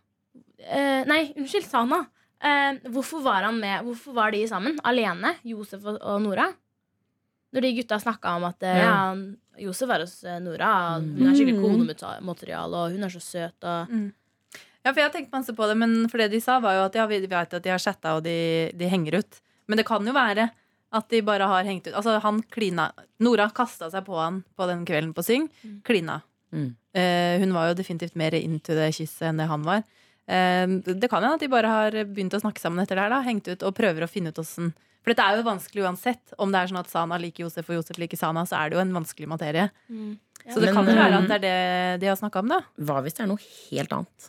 Eh, 0.62 1.02
nei, 1.08 1.22
unnskyld, 1.38 1.66
Sana 1.68 2.02
eh, 2.42 2.78
hvorfor 2.92 3.22
var 3.24 3.44
han 3.48 3.58
med 3.60 3.82
Hvorfor 3.86 4.14
var 4.16 4.32
de 4.34 4.42
sammen? 4.50 4.76
Alene? 4.86 5.34
Josef 5.46 5.84
og, 5.88 5.98
og 6.00 6.20
Nora? 6.24 6.48
Når 7.52 7.64
de 7.66 7.72
gutta 7.80 7.98
snakka 8.00 8.36
om 8.38 8.46
at 8.48 8.62
eh, 8.68 8.78
Ja. 8.78 8.84
ja. 8.84 8.92
han- 9.12 9.24
Josef 9.60 9.90
er 9.92 10.04
hos 10.06 10.16
eh, 10.24 10.40
Nora. 10.40 10.72
Hun 11.02 11.28
er 11.28 11.36
skikkelig 11.36 11.60
konemateriale, 11.60 12.82
og 12.86 12.96
hun 12.96 13.04
er 13.04 13.12
så 13.12 13.20
søt. 13.22 13.58
Og, 13.62 13.94
Ja, 14.82 14.90
for 14.90 14.98
jeg 14.98 15.06
har 15.06 15.14
tenkt 15.14 15.30
masse 15.30 15.52
på 15.54 15.66
det, 15.70 15.76
men 15.78 16.08
for 16.10 16.18
det 16.18 16.32
de 16.32 16.40
sa, 16.42 16.56
var 16.58 16.74
jo 16.74 16.86
at 16.88 16.96
ja, 16.98 17.04
vi 17.06 17.20
vet 17.22 17.54
at 17.54 17.62
de 17.62 17.70
har 17.70 17.78
chatta 17.78 18.16
og 18.18 18.24
de, 18.24 18.34
de 18.74 18.88
henger 18.90 19.20
ut. 19.20 19.38
Men 19.70 19.78
det 19.78 19.86
kan 19.86 20.02
jo 20.02 20.14
være 20.16 20.48
at 20.92 21.08
de 21.08 21.20
bare 21.24 21.46
har 21.48 21.64
hengt 21.68 21.86
ut. 21.86 21.94
Altså, 21.94 22.16
han 22.20 22.42
klina 22.52 22.88
Nora 23.22 23.46
kasta 23.54 23.88
seg 23.92 24.04
på 24.08 24.18
han 24.18 24.42
på 24.58 24.66
den 24.68 24.82
kvelden 24.88 25.14
på 25.14 25.22
Syng. 25.24 25.46
Klina. 25.86 26.18
Mm. 26.52 26.74
Eh, 26.98 27.38
hun 27.40 27.54
var 27.54 27.70
jo 27.70 27.78
definitivt 27.78 28.18
mer 28.18 28.34
into 28.36 28.74
det 28.76 28.90
kysset 28.98 29.30
enn 29.30 29.40
det 29.40 29.46
han 29.48 29.62
var. 29.64 29.84
Eh, 30.26 30.66
det 30.84 31.08
kan 31.08 31.22
hende 31.22 31.38
at 31.38 31.44
de 31.46 31.52
bare 31.52 31.70
har 31.70 31.96
begynt 32.10 32.34
å 32.36 32.42
snakke 32.42 32.60
sammen 32.60 32.82
etter 32.82 32.98
det 32.98 33.06
her, 33.06 33.14
da. 33.14 33.22
Hengt 33.24 33.48
ut 33.48 33.62
og 33.62 33.76
prøver 33.78 34.04
å 34.04 34.10
finne 34.10 34.34
ut 34.34 34.42
åssen 34.42 34.74
For 35.02 35.10
dette 35.12 35.24
er 35.26 35.36
jo 35.40 35.42
vanskelig 35.46 35.82
uansett. 35.84 36.34
Om 36.38 36.52
det 36.54 36.60
er 36.62 36.70
sånn 36.70 36.78
at 36.80 36.90
Sana 36.92 37.16
liker 37.18 37.44
Josef 37.44 37.68
og 37.70 37.76
Josef 37.80 37.98
liker 37.98 38.16
Sana, 38.20 38.44
så 38.46 38.58
er 38.60 38.70
det 38.70 38.76
jo 38.78 38.82
en 38.84 38.92
vanskelig 38.94 39.28
materie. 39.28 39.68
Mm. 39.90 40.12
Så 40.46 40.58
det 40.62 40.68
Men, 40.70 40.74
kan 40.74 40.86
jo 40.90 40.94
være 40.98 41.16
um, 41.18 41.22
at 41.22 41.28
det 41.28 41.50
er 41.50 41.96
det 41.96 42.00
de 42.02 42.06
har 42.10 42.16
snakka 42.18 42.40
om, 42.42 42.48
da. 42.54 42.60
Hva 42.78 43.00
hvis 43.02 43.14
det 43.18 43.24
er 43.24 43.30
noe 43.30 43.42
helt 43.70 43.92
annet? 43.98 44.28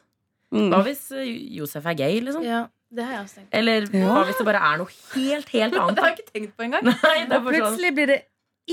Mm. 0.53 0.67
Hva 0.73 0.81
hvis 0.86 1.03
eh, 1.17 1.29
Josef 1.57 1.86
er 1.89 1.95
gay, 1.97 2.19
liksom? 2.21 2.43
ja, 2.45 2.63
det 2.93 3.05
har 3.07 3.15
jeg 3.15 3.23
også 3.25 3.39
tenkt. 3.39 3.49
Eller 3.57 3.88
Ja. 3.89 4.09
hva 4.13 4.25
hvis 4.27 4.38
det 4.38 4.45
bare 4.45 4.62
er 4.73 4.77
noe 4.83 4.91
helt, 5.15 5.49
helt 5.49 5.77
annet? 5.81 5.95
Det 5.97 6.03
har 6.03 6.12
jeg 6.12 6.19
ikke 6.19 6.33
tenkt 6.36 6.53
på 6.57 6.65
engang. 6.67 6.83
Nei, 6.89 6.93
det 7.25 7.38
er 7.38 7.39
sånn 7.39 7.47
plutselig 7.49 7.93
blir 7.97 8.12
det 8.13 8.19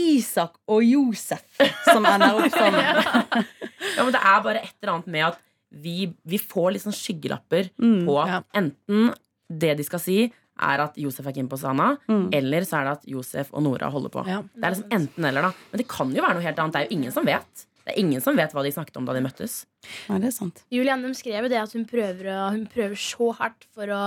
Isak 0.00 0.58
og 0.70 0.84
Josef 0.86 1.42
som 1.88 2.04
ender 2.06 2.36
opp 2.38 2.52
sammen. 2.54 3.46
Ja, 3.96 4.04
men 4.04 4.12
det 4.14 4.20
er 4.22 4.42
bare 4.44 4.60
et 4.62 4.74
eller 4.80 4.92
annet 4.94 5.06
med 5.10 5.24
at 5.32 5.38
vi, 5.82 6.12
vi 6.28 6.38
får 6.38 6.76
sånn 6.82 6.94
skyggelapper 6.94 7.70
Mm. 7.80 8.04
på 8.06 8.14
at 8.22 8.28
Ja. 8.30 8.38
enten 8.60 9.14
det 9.50 9.72
de 9.80 9.84
skal 9.84 9.98
si, 9.98 10.18
er 10.60 10.82
at 10.84 10.94
Josef 11.00 11.26
er 11.26 11.32
keen 11.36 11.48
på 11.48 11.58
Sana, 11.58 11.96
Mm. 12.08 12.28
eller 12.36 12.60
så 12.68 12.80
er 12.80 12.84
det 12.84 12.92
at 12.98 13.04
Josef 13.08 13.50
og 13.52 13.62
Nora 13.64 13.90
holder 13.90 14.10
på. 14.14 14.26
Ja. 14.28 14.42
Det 14.42 14.64
er 14.64 14.74
liksom 14.76 14.90
enten 14.98 15.24
eller, 15.30 15.42
da. 15.42 15.52
Men 15.72 15.78
det 15.82 15.88
kan 15.88 16.12
jo 16.14 16.22
være 16.22 16.34
noe 16.38 16.42
helt 16.46 16.58
annet. 16.62 16.72
Det 16.72 16.80
er 16.82 16.88
jo 16.88 16.96
ingen 16.98 17.12
som 17.12 17.24
vet. 17.24 17.66
Det 17.84 17.94
er 17.94 17.98
ingen 18.02 18.20
som 18.20 18.36
vet 18.36 18.52
hva 18.52 18.62
de 18.62 18.70
snakket 18.70 18.96
om 19.00 19.06
da 19.08 19.12
de 19.16 19.22
møttes. 19.24 19.64
Ja, 20.08 20.18
det 20.20 20.28
er 20.28 20.36
sant. 20.36 20.62
Julianne 20.70 21.14
skrev 21.16 21.42
jo 21.46 21.48
det 21.48 21.58
at 21.62 21.72
hun 21.72 21.86
prøver, 21.88 22.28
å, 22.30 22.50
hun 22.52 22.66
prøver 22.70 22.94
så 23.00 23.32
hardt 23.40 23.64
for 23.74 23.86
å 23.88 24.02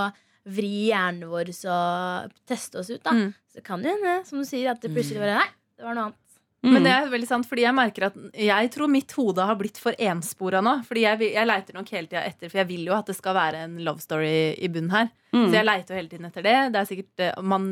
vri 0.46 0.90
hjernen 0.92 1.28
vår 1.28 1.50
og 1.72 2.32
teste 2.46 2.78
oss 2.78 2.90
ut. 2.90 3.02
da 3.02 3.10
Mm. 3.12 3.34
Så 3.54 3.62
kan 3.64 3.82
det 3.82 3.92
hende, 3.94 4.24
som 4.26 4.38
du 4.38 4.44
sier, 4.44 4.70
at 4.70 4.80
det 4.80 4.90
plutselig 4.94 5.18
bare 5.22 5.38
Nei, 5.40 5.48
det 5.78 5.84
var 5.84 5.94
noe 5.94 6.04
annet. 6.10 6.16
Men 6.64 6.86
det 6.86 6.92
er 6.94 7.10
veldig 7.12 7.28
sant, 7.28 7.48
fordi 7.48 7.66
jeg 7.66 7.76
merker 7.76 8.08
at 8.08 8.16
jeg 8.40 8.70
tror 8.74 8.90
mitt 8.92 9.12
hode 9.18 9.48
har 9.48 9.58
blitt 9.60 9.80
for 9.80 9.96
enspora 10.00 10.62
nå. 10.64 10.78
Fordi 10.88 11.04
jeg, 11.04 11.28
jeg 11.34 11.50
leiter 11.50 11.76
nok 11.76 11.92
hele 11.94 12.08
tida 12.08 12.24
etter, 12.24 12.48
for 12.48 12.62
jeg 12.62 12.70
vil 12.70 12.88
jo 12.88 12.96
at 12.96 13.10
det 13.10 13.18
skal 13.18 13.36
være 13.36 13.66
en 13.66 13.76
love 13.84 14.02
story 14.02 14.54
i 14.56 14.70
bunnen 14.72 14.94
her. 14.94 15.12
Mm. 15.34 15.46
Så 15.48 15.58
jeg 15.58 15.68
leiter 15.68 15.94
jo 15.94 16.00
hele 16.00 16.12
tiden 16.12 16.30
etter 16.30 16.46
det. 16.46 16.56
Det 16.72 16.80
er 16.80 16.90
sikkert 16.90 17.24
eh, 17.26 17.44
Man 17.44 17.70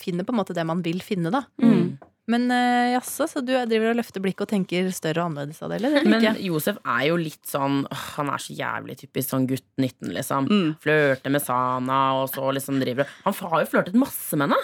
finner 0.00 0.24
på 0.24 0.32
en 0.34 0.40
måte 0.40 0.56
det 0.56 0.64
man 0.68 0.80
vil 0.84 1.02
finne, 1.04 1.32
da. 1.32 1.44
Mm. 1.62 1.98
Men 2.30 2.46
uh, 2.52 2.92
jaså, 2.94 3.26
så 3.26 3.42
du 3.42 3.52
driver 3.66 3.90
og 3.90 3.98
løfter 3.98 4.22
blikket 4.22 4.44
og 4.46 4.50
tenker 4.52 4.90
større 4.94 5.24
og 5.24 5.32
annerledes 5.32 5.62
av 5.64 5.72
det, 5.72 5.80
eller? 5.80 6.06
Men. 6.06 6.26
Josef 6.44 6.78
er 6.84 7.06
jo 7.08 7.16
litt 7.18 7.42
sånn 7.48 7.82
åh, 7.90 8.04
Han 8.18 8.30
er 8.30 8.42
så 8.42 8.54
jævlig 8.54 8.98
typisk 9.00 9.32
sånn 9.32 9.48
gutt 9.50 9.66
19, 9.80 10.12
liksom. 10.14 10.50
Mm. 10.50 10.68
Flørter 10.82 11.34
med 11.34 11.42
Sana, 11.44 12.02
og 12.20 12.28
så 12.32 12.52
liksom 12.54 12.78
driver 12.82 13.10
Han 13.24 13.36
har 13.40 13.64
jo 13.64 13.70
flørtet 13.72 13.98
masse 13.98 14.38
med 14.38 14.50
henne. 14.50 14.60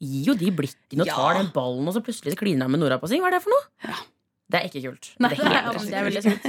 Gir 0.00 0.30
jo 0.30 0.34
de 0.40 0.48
blikkene 0.56 1.04
og 1.04 1.10
Ja. 1.10 1.14
tar 1.18 1.34
den 1.42 1.50
ballen, 1.52 1.86
og 1.88 1.92
så 1.94 2.00
plutselig 2.00 2.36
kliner 2.40 2.64
han 2.64 2.72
med 2.72 2.80
Nora 2.80 2.96
på 2.98 3.08
syng. 3.10 3.20
Hva 3.20 3.28
er 3.28 3.36
det 3.36 3.42
for 3.44 3.52
noe? 3.52 3.96
Det 4.50 4.58
er 4.60 4.68
ikke 4.68 4.82
kult. 4.88 5.10
Nei, 5.20 5.28
det 5.36 5.44
er 5.44 5.72
Det 5.78 6.04
veldig 6.08 6.22
sunt. 6.24 6.46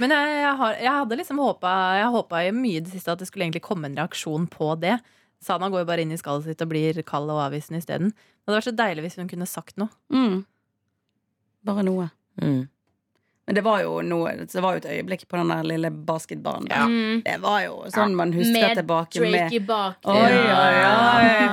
Men 0.00 0.10
jeg, 0.14 0.28
jeg, 0.40 0.56
har, 0.56 0.74
jeg 0.80 0.92
hadde 0.96 1.16
liksom 1.18 1.38
håpa 1.42 1.70
Jeg 1.98 2.10
håpa 2.14 2.38
mye 2.56 2.78
i 2.78 2.80
det 2.80 2.92
siste 2.94 3.10
at 3.12 3.18
det 3.20 3.26
skulle 3.28 3.44
egentlig 3.44 3.62
komme 3.66 3.84
en 3.90 3.96
reaksjon 3.98 4.46
på 4.48 4.72
det. 4.80 4.96
Sana 5.42 5.68
går 5.72 5.82
jo 5.82 5.88
bare 5.88 6.00
inn 6.04 6.12
i 6.12 6.18
skallet 6.20 6.44
sitt 6.46 6.62
og 6.62 6.68
blir 6.72 7.02
kald 7.08 7.28
og 7.32 7.40
avvisende 7.46 7.80
isteden. 7.82 8.12
Det 8.14 8.48
hadde 8.48 8.58
vært 8.60 8.68
så 8.70 8.76
deilig 8.76 9.04
hvis 9.06 9.16
hun 9.20 9.28
kunne 9.28 9.48
sagt 9.50 9.76
noe. 9.80 9.88
Mm. 10.12 10.44
Bare 11.64 11.84
noe. 11.84 12.10
Mm. 12.40 12.68
Men 13.50 13.54
det 13.54 13.62
var 13.66 13.80
jo 13.82 13.96
noe 14.06 14.30
Det 14.46 14.60
var 14.62 14.76
jo 14.76 14.78
et 14.78 14.84
øyeblikk 14.86 15.24
på 15.26 15.34
den 15.40 15.48
der 15.50 15.64
lille 15.66 15.88
basketbanen. 15.90 16.68
Ja. 16.70 16.84
Mm. 16.86 17.22
Det 17.24 17.32
var 17.42 17.64
jo 17.64 17.80
sånn 17.90 18.12
man 18.14 18.30
husker 18.30 18.54
Med 18.54 18.78
tilbake 18.78 19.18
Drake 19.18 19.30
med 19.32 19.56
i 19.56 19.58
bakgrunnen. 19.66 20.22
Oi, 20.22 20.36
oi, 20.38 20.52
oi. 20.54 20.76
Ja. 20.76 20.92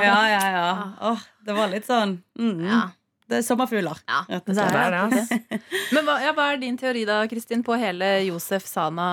Ja, 0.04 0.20
ja, 0.30 0.44
ja. 0.54 0.68
Åh, 1.10 1.24
det 1.48 1.56
var 1.58 1.72
litt 1.72 1.88
sånn 1.90 2.20
mm. 2.38 2.60
Ja. 2.68 2.84
Det 3.26 3.40
er 3.40 3.48
sommerfugler. 3.48 4.04
Ja. 4.06 4.20
Det 4.30 4.54
er 4.62 4.94
det, 4.94 5.00
ass. 5.24 5.32
Men 5.98 6.06
hva, 6.06 6.20
ja, 6.22 6.36
hva 6.38 6.46
er 6.52 6.62
din 6.62 6.78
teori 6.78 7.02
da, 7.10 7.18
Kristin, 7.32 7.66
på 7.66 7.76
hele 7.82 8.12
Josef, 8.28 8.70
Sana, 8.70 9.08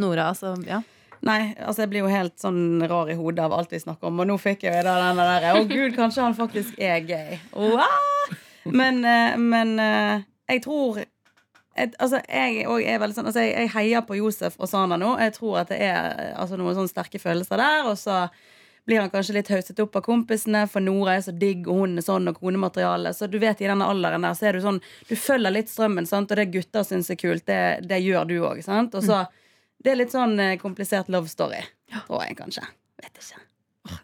Nora? 0.00 0.30
Altså, 0.32 0.54
ja. 0.64 0.80
Nei, 1.28 1.52
altså 1.60 1.84
jeg 1.84 1.92
blir 1.92 2.06
jo 2.06 2.14
helt 2.14 2.34
sånn 2.40 2.80
rar 2.88 3.12
i 3.12 3.18
hodet 3.20 3.44
av 3.44 3.58
alt 3.60 3.76
vi 3.76 3.82
snakker 3.84 4.08
om. 4.08 4.24
Og 4.24 4.30
nå 4.32 4.38
fikk 4.40 4.64
jeg 4.70 4.80
jo 4.80 4.88
da 4.88 4.96
den 5.04 5.20
der 5.20 5.50
Å 5.52 5.62
gud, 5.68 5.92
kanskje 6.00 6.24
han 6.30 6.40
faktisk 6.40 6.80
er 6.80 7.04
gay. 7.04 7.38
Wow! 7.52 8.34
Men, 8.64 9.04
eh, 9.04 9.36
men 9.36 9.76
eh, 9.84 10.26
jeg 10.48 10.64
tror 10.64 11.04
et, 11.78 11.96
altså 12.02 12.20
jeg, 12.26 12.64
er 12.66 13.00
veldig 13.00 13.16
sånn, 13.16 13.30
altså 13.30 13.44
jeg, 13.44 13.54
jeg 13.54 13.72
heier 13.76 14.04
på 14.06 14.18
Josef 14.18 14.58
og 14.58 14.70
Sana 14.70 14.98
nå. 15.00 15.14
Jeg 15.22 15.34
tror 15.38 15.60
at 15.62 15.72
det 15.72 15.80
er 15.86 15.98
eh, 16.10 16.30
altså 16.38 16.58
noen 16.58 16.76
sånne 16.76 16.92
sterke 16.92 17.20
følelser 17.22 17.60
der. 17.60 17.88
Og 17.90 17.98
så 18.00 18.24
blir 18.88 19.02
han 19.02 19.12
kanskje 19.12 19.36
litt 19.36 19.50
hauset 19.52 19.80
opp 19.84 19.98
av 20.00 20.04
kompisene, 20.06 20.62
for 20.72 20.80
Nora 20.80 21.18
er 21.18 21.26
så 21.26 21.34
digg, 21.36 21.66
og 21.68 21.82
hun 21.82 22.00
er 22.00 22.06
sånn, 22.06 22.30
og 22.30 22.38
konemateriale. 22.40 23.12
Så 23.16 23.28
du 23.28 23.36
vet, 23.42 23.60
i 23.60 23.68
denne 23.68 23.84
alderen 23.84 24.24
der, 24.24 24.38
så 24.38 24.48
er 24.48 24.56
du 24.56 24.64
sånn 24.64 24.80
Du 25.10 25.12
følger 25.12 25.52
litt 25.52 25.68
strømmen, 25.68 26.08
sant? 26.08 26.32
og 26.32 26.40
det 26.40 26.48
gutter 26.54 26.86
syns 26.88 27.12
er 27.12 27.20
kult, 27.20 27.44
det, 27.50 27.60
det 27.88 28.00
gjør 28.04 28.30
du 28.30 28.38
òg. 28.40 28.64
Og 28.64 29.02
så 29.04 29.24
Det 29.78 29.92
er 29.92 30.00
litt 30.00 30.14
sånn 30.14 30.40
eh, 30.40 30.56
komplisert 30.58 31.12
love 31.12 31.28
story, 31.28 31.60
tror 32.06 32.24
jeg 32.24 32.40
kanskje. 32.40 32.64
Vet 33.02 33.22
ikke. 33.22 33.44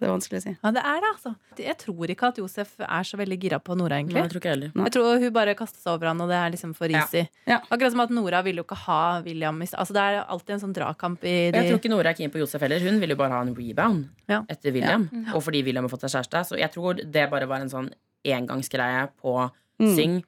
Det 0.01 0.07
er 0.09 0.13
vanskelig 0.13 0.39
å 0.41 0.43
si. 0.45 0.53
ja, 0.63 0.71
det 0.77 0.83
er 0.85 1.01
det, 1.05 1.11
altså. 1.15 1.33
Jeg 1.59 1.77
tror 1.79 2.13
ikke 2.15 2.29
at 2.33 2.39
Josef 2.41 2.75
er 2.81 3.03
så 3.09 3.19
veldig 3.21 3.39
gira 3.43 3.59
på 3.63 3.77
Nora, 3.77 3.99
egentlig. 4.01 4.17
Nei, 4.19 4.23
jeg 4.27 4.33
tror 4.35 4.41
ikke 4.43 4.53
heller. 4.55 4.73
Nei. 4.75 4.85
Jeg 4.89 4.95
tror 4.97 5.19
hun 5.25 5.33
bare 5.37 5.55
kaster 5.59 5.81
seg 5.83 5.93
over 5.95 6.11
han, 6.11 6.21
og 6.25 6.29
det 6.33 6.37
er 6.41 6.51
liksom 6.57 6.75
for 6.75 6.89
Ja. 6.89 7.03
easy. 7.05 7.25
Ja. 7.47 7.61
Akkurat 7.71 7.91
som 7.95 8.01
at 8.01 8.11
Nora 8.11 8.43
vil 8.43 8.57
jo 8.57 8.65
ikke 8.65 8.77
ha 8.87 9.21
William 9.25 9.63
i 9.63 9.67
Altså 9.75 9.93
Det 9.93 10.03
er 10.03 10.25
alltid 10.25 10.51
en 10.57 10.61
sånn 10.65 10.75
dragkamp 10.75 11.25
i 11.25 11.35
de... 11.51 11.59
jeg 11.59 11.71
tror 11.71 11.79
ikke 11.83 11.91
Nora 11.95 12.11
er 12.11 12.15
keen 12.15 12.31
på 12.31 12.39
Josef 12.43 12.61
heller. 12.61 12.81
Hun 12.81 13.01
vil 13.01 13.11
jo 13.11 13.17
bare 13.17 13.31
ha 13.37 13.41
en 13.43 13.55
rebound 13.55 14.09
Ja. 14.29 14.43
etter 14.49 14.73
William. 14.73 15.09
Og 15.35 15.43
fordi 15.43 15.63
William 15.65 15.85
har 15.85 15.91
fått 15.93 16.07
seg 16.09 16.17
kjæreste. 16.21 16.45
Så 16.53 16.59
jeg 16.59 16.71
tror 16.73 16.95
det 17.05 17.31
bare 17.31 17.47
var 17.47 17.61
en 17.61 17.69
sånn 17.73 17.91
engangsgreie 18.25 19.09
på 19.23 19.51
Mm. 19.81 19.97
Syng. 19.97 20.23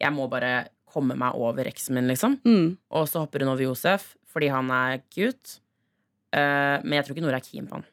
Jeg 0.00 0.12
må 0.14 0.28
bare 0.30 0.68
komme 0.92 1.16
meg 1.18 1.34
over 1.34 1.64
eksen 1.66 1.94
min, 1.96 2.06
liksom. 2.06 2.36
Mm. 2.44 2.76
Og 2.92 3.08
så 3.08 3.18
hopper 3.24 3.40
hun 3.40 3.48
over 3.48 3.62
Josef 3.64 4.14
fordi 4.32 4.48
han 4.48 4.70
er 4.70 5.00
cute. 5.10 5.58
Uh, 6.32 6.78
men 6.84 6.92
jeg 7.00 7.04
tror 7.06 7.16
ikke 7.16 7.24
Nora 7.26 7.36
er 7.40 7.44
keen 7.44 7.66
på 7.66 7.80
han. 7.80 7.84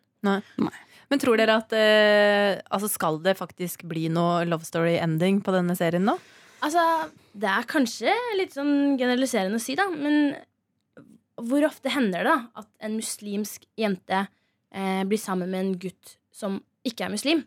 Men 1.10 1.22
tror 1.22 1.40
dere 1.42 1.58
at 1.58 1.74
eh, 1.74 2.60
Altså 2.70 2.90
skal 2.92 3.18
det 3.26 3.38
faktisk 3.40 3.86
bli 3.90 4.08
noe 4.14 4.44
love 4.46 4.68
story 4.68 4.98
ending 5.02 5.42
på 5.46 5.54
denne 5.56 5.76
serien 5.78 6.06
nå? 6.06 6.18
Altså, 6.66 6.82
det 7.40 7.48
er 7.48 7.68
kanskje 7.70 8.14
litt 8.36 8.56
sånn 8.56 8.98
generaliserende 9.00 9.60
å 9.60 9.64
si, 9.64 9.78
da, 9.80 9.86
men 9.94 10.34
hvor 11.40 11.64
ofte 11.64 11.92
hender 11.94 12.26
det 12.26 12.34
da 12.34 12.64
at 12.64 12.68
en 12.84 12.98
muslimsk 12.98 13.64
jente 13.80 14.26
eh, 14.76 15.06
blir 15.08 15.22
sammen 15.22 15.52
med 15.54 15.62
en 15.62 15.78
gutt 15.80 16.18
som 16.36 16.60
ikke 16.88 17.08
er 17.08 17.14
muslim? 17.14 17.46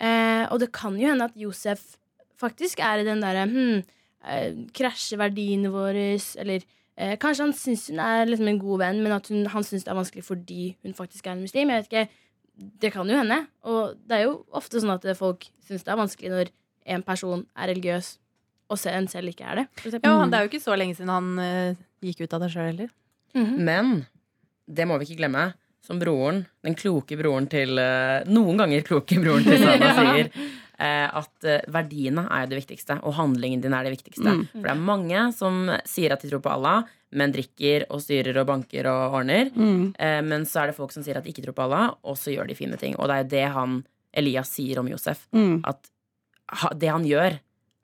Eh, 0.00 0.44
og 0.48 0.60
det 0.62 0.70
kan 0.76 0.94
jo 0.98 1.10
hende 1.10 1.26
at 1.26 1.38
Josef 1.38 1.96
faktisk 2.40 2.80
er 2.84 3.02
i 3.02 3.08
den 3.08 3.20
derre 3.20 3.44
hmm, 3.50 3.82
eh, 4.24 4.62
Krasjer 4.76 5.20
verdiene 5.20 5.72
våre, 5.74 6.14
eller 6.40 6.62
eh, 6.96 7.16
Kanskje 7.20 7.48
han 7.48 7.56
syns 7.56 7.88
hun 7.90 8.00
er 8.04 8.30
liksom 8.30 8.48
en 8.52 8.62
god 8.62 8.84
venn, 8.84 9.02
men 9.04 9.16
at 9.18 9.28
hun, 9.32 9.44
han 9.52 9.66
syns 9.66 9.84
det 9.84 9.92
er 9.92 10.00
vanskelig 10.00 10.26
fordi 10.30 10.70
hun 10.86 10.96
faktisk 10.96 11.26
er 11.26 11.36
en 11.36 11.44
muslim. 11.44 11.72
Jeg 11.74 11.82
vet 11.82 11.90
ikke, 11.90 12.24
Det 12.60 12.90
kan 12.92 13.08
jo 13.08 13.16
hende. 13.16 13.46
Og 13.64 13.94
det 14.06 14.18
er 14.18 14.24
jo 14.26 14.34
ofte 14.52 14.80
sånn 14.82 14.92
at 14.92 15.06
folk 15.16 15.46
syns 15.66 15.84
det 15.86 15.92
er 15.94 16.00
vanskelig 16.00 16.30
når 16.32 16.50
en 16.90 17.02
person 17.06 17.46
er 17.56 17.70
religiøs, 17.72 18.18
og 18.70 18.78
se- 18.78 18.92
en 18.94 19.08
selv 19.08 19.28
ikke 19.32 19.44
er 19.48 19.54
det. 19.62 19.66
Ja, 20.02 20.24
Det 20.26 20.34
er 20.38 20.44
jo 20.44 20.50
ikke 20.50 20.62
så 20.62 20.76
lenge 20.78 20.94
siden 20.98 21.08
han 21.10 21.30
uh, 21.38 21.74
gikk 22.04 22.20
ut 22.26 22.34
av 22.36 22.40
det 22.44 22.50
sjøl 22.52 22.68
heller. 22.70 22.90
Mhm. 23.34 23.56
Men 23.64 24.06
det 24.68 24.86
må 24.86 24.98
vi 24.98 25.06
ikke 25.08 25.22
glemme. 25.24 25.52
Som 25.82 25.98
broren, 25.98 26.42
den 26.62 26.74
kloke 26.76 27.16
broren 27.16 27.46
til 27.48 27.78
uh, 27.80 28.20
Noen 28.28 28.58
ganger 28.60 28.82
kloke 28.84 29.16
broren 29.22 29.42
til 29.46 29.58
Sana 29.62 29.94
sier. 29.98 30.28
Eh, 30.80 31.06
at 31.20 31.46
eh, 31.46 31.66
verdiene 31.72 32.24
er 32.26 32.44
jo 32.44 32.52
det 32.52 32.62
viktigste, 32.62 32.96
og 33.04 33.16
handlingen 33.18 33.62
din 33.62 33.76
er 33.76 33.86
det 33.86 33.94
viktigste. 33.94 34.26
Mm. 34.26 34.42
For 34.54 34.66
det 34.66 34.72
er 34.72 34.88
mange 34.88 35.26
som 35.36 35.60
sier 35.88 36.14
at 36.14 36.24
de 36.24 36.30
tror 36.32 36.42
på 36.44 36.52
Allah, 36.54 36.88
men 37.16 37.34
drikker 37.34 37.88
og 37.90 38.02
styrer 38.04 38.36
og 38.40 38.48
banker 38.48 38.88
og 38.90 39.16
ordner. 39.20 39.50
Mm. 39.54 39.92
Eh, 39.98 40.20
men 40.26 40.46
så 40.48 40.62
er 40.62 40.70
det 40.70 40.78
folk 40.78 40.94
som 40.94 41.04
sier 41.06 41.18
at 41.18 41.26
de 41.26 41.34
ikke 41.34 41.44
tror 41.46 41.56
på 41.58 41.66
Allah, 41.66 41.94
og 42.06 42.18
så 42.18 42.34
gjør 42.34 42.50
de 42.50 42.58
fine 42.58 42.80
ting. 42.80 42.96
Og 42.98 43.10
det 43.10 43.16
er 43.16 43.24
jo 43.24 43.32
det 43.36 43.46
han 43.56 43.80
Elias 44.20 44.52
sier 44.56 44.80
om 44.82 44.90
Josef. 44.90 45.26
Mm. 45.36 45.60
At 45.68 45.90
det 46.80 46.90
han 46.90 47.06
gjør, 47.06 47.38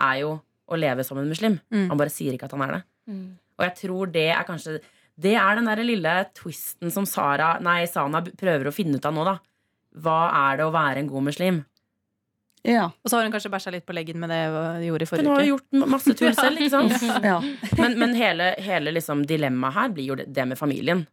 er 0.07 0.17
jo 0.21 0.37
å 0.67 0.79
leve 0.79 1.05
som 1.07 1.19
en 1.21 1.29
muslim. 1.31 1.61
Mm. 1.73 1.89
Han 1.93 2.01
bare 2.01 2.13
sier 2.13 2.35
ikke 2.35 2.49
at 2.49 2.55
han 2.57 2.65
er 2.67 2.79
det. 2.79 2.83
Mm. 3.13 3.27
Og 3.57 3.65
jeg 3.69 3.77
tror 3.79 4.11
det 4.13 4.29
er 4.35 4.45
kanskje 4.45 4.81
Det 5.17 5.33
er 5.39 5.57
den 5.57 5.69
der 5.71 5.81
lille 5.87 6.13
twisten 6.37 6.91
som 6.93 7.07
Sara, 7.09 7.55
nei, 7.65 7.87
Sana 7.89 8.21
prøver 8.21 8.69
å 8.69 8.75
finne 8.75 8.99
ut 8.99 9.07
av 9.09 9.15
nå, 9.17 9.23
da. 9.25 9.39
Hva 10.05 10.19
er 10.51 10.59
det 10.59 10.67
å 10.67 10.75
være 10.75 11.01
en 11.01 11.09
god 11.09 11.25
muslim? 11.31 11.63
Ja. 12.67 12.89
Og 13.03 13.11
så 13.11 13.17
har 13.19 13.27
hun 13.27 13.33
kanskje 13.35 13.51
bæsja 13.53 13.73
litt 13.75 13.87
på 13.87 13.95
leggen 13.97 14.19
med 14.23 14.33
det 14.33 14.41
hun 14.51 14.85
gjorde 14.89 15.07
i 15.07 15.09
Hun 15.09 15.11
forrige 15.13 15.33
har 15.33 15.41
uke. 15.41 15.47
jo 15.47 15.57
gjort 15.57 15.89
masse 15.95 16.15
tull 16.19 16.35
selv, 16.35 16.61
ikke 16.61 16.75
sant? 16.75 17.09
ja. 17.31 17.41
Men, 17.79 17.99
men 18.03 18.15
hele, 18.19 18.53
hele 18.67 18.93
liksom 18.97 19.25
dilemmaet 19.29 19.75
her 19.79 19.93
blir 19.97 20.11
jo 20.13 20.19
det, 20.19 20.29
det 20.35 20.47
med 20.51 20.59
familien. 20.59 21.05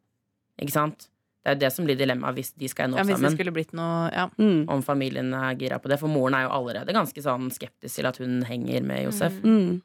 Ikke 0.62 0.74
sant? 0.76 1.08
Det 1.44 1.52
er 1.52 1.56
jo 1.58 1.62
det 1.66 1.72
som 1.76 1.86
blir 1.86 1.98
dilemmaet 2.00 2.38
hvis 2.38 2.54
de 2.56 2.70
skal 2.72 2.88
ende 2.88 2.98
Ja, 2.98 3.04
opp 3.04 3.10
det 3.12 3.18
sammen. 3.20 3.54
blitt 3.58 3.74
noe 3.76 4.06
ja. 4.16 4.30
Mm. 4.40 4.62
Om 4.72 4.84
familien 4.86 5.34
er 5.36 5.58
gira 5.60 5.80
på 5.84 5.92
det. 5.92 5.98
For 6.00 6.08
moren 6.08 6.38
er 6.38 6.46
jo 6.46 6.54
allerede 6.56 6.96
ganske 6.96 7.24
sånn 7.26 7.50
skeptisk 7.52 8.00
til 8.00 8.08
at 8.08 8.20
hun 8.24 8.38
henger 8.48 8.86
med 8.88 9.04
Josef. 9.04 9.36
Mm. 9.44 9.82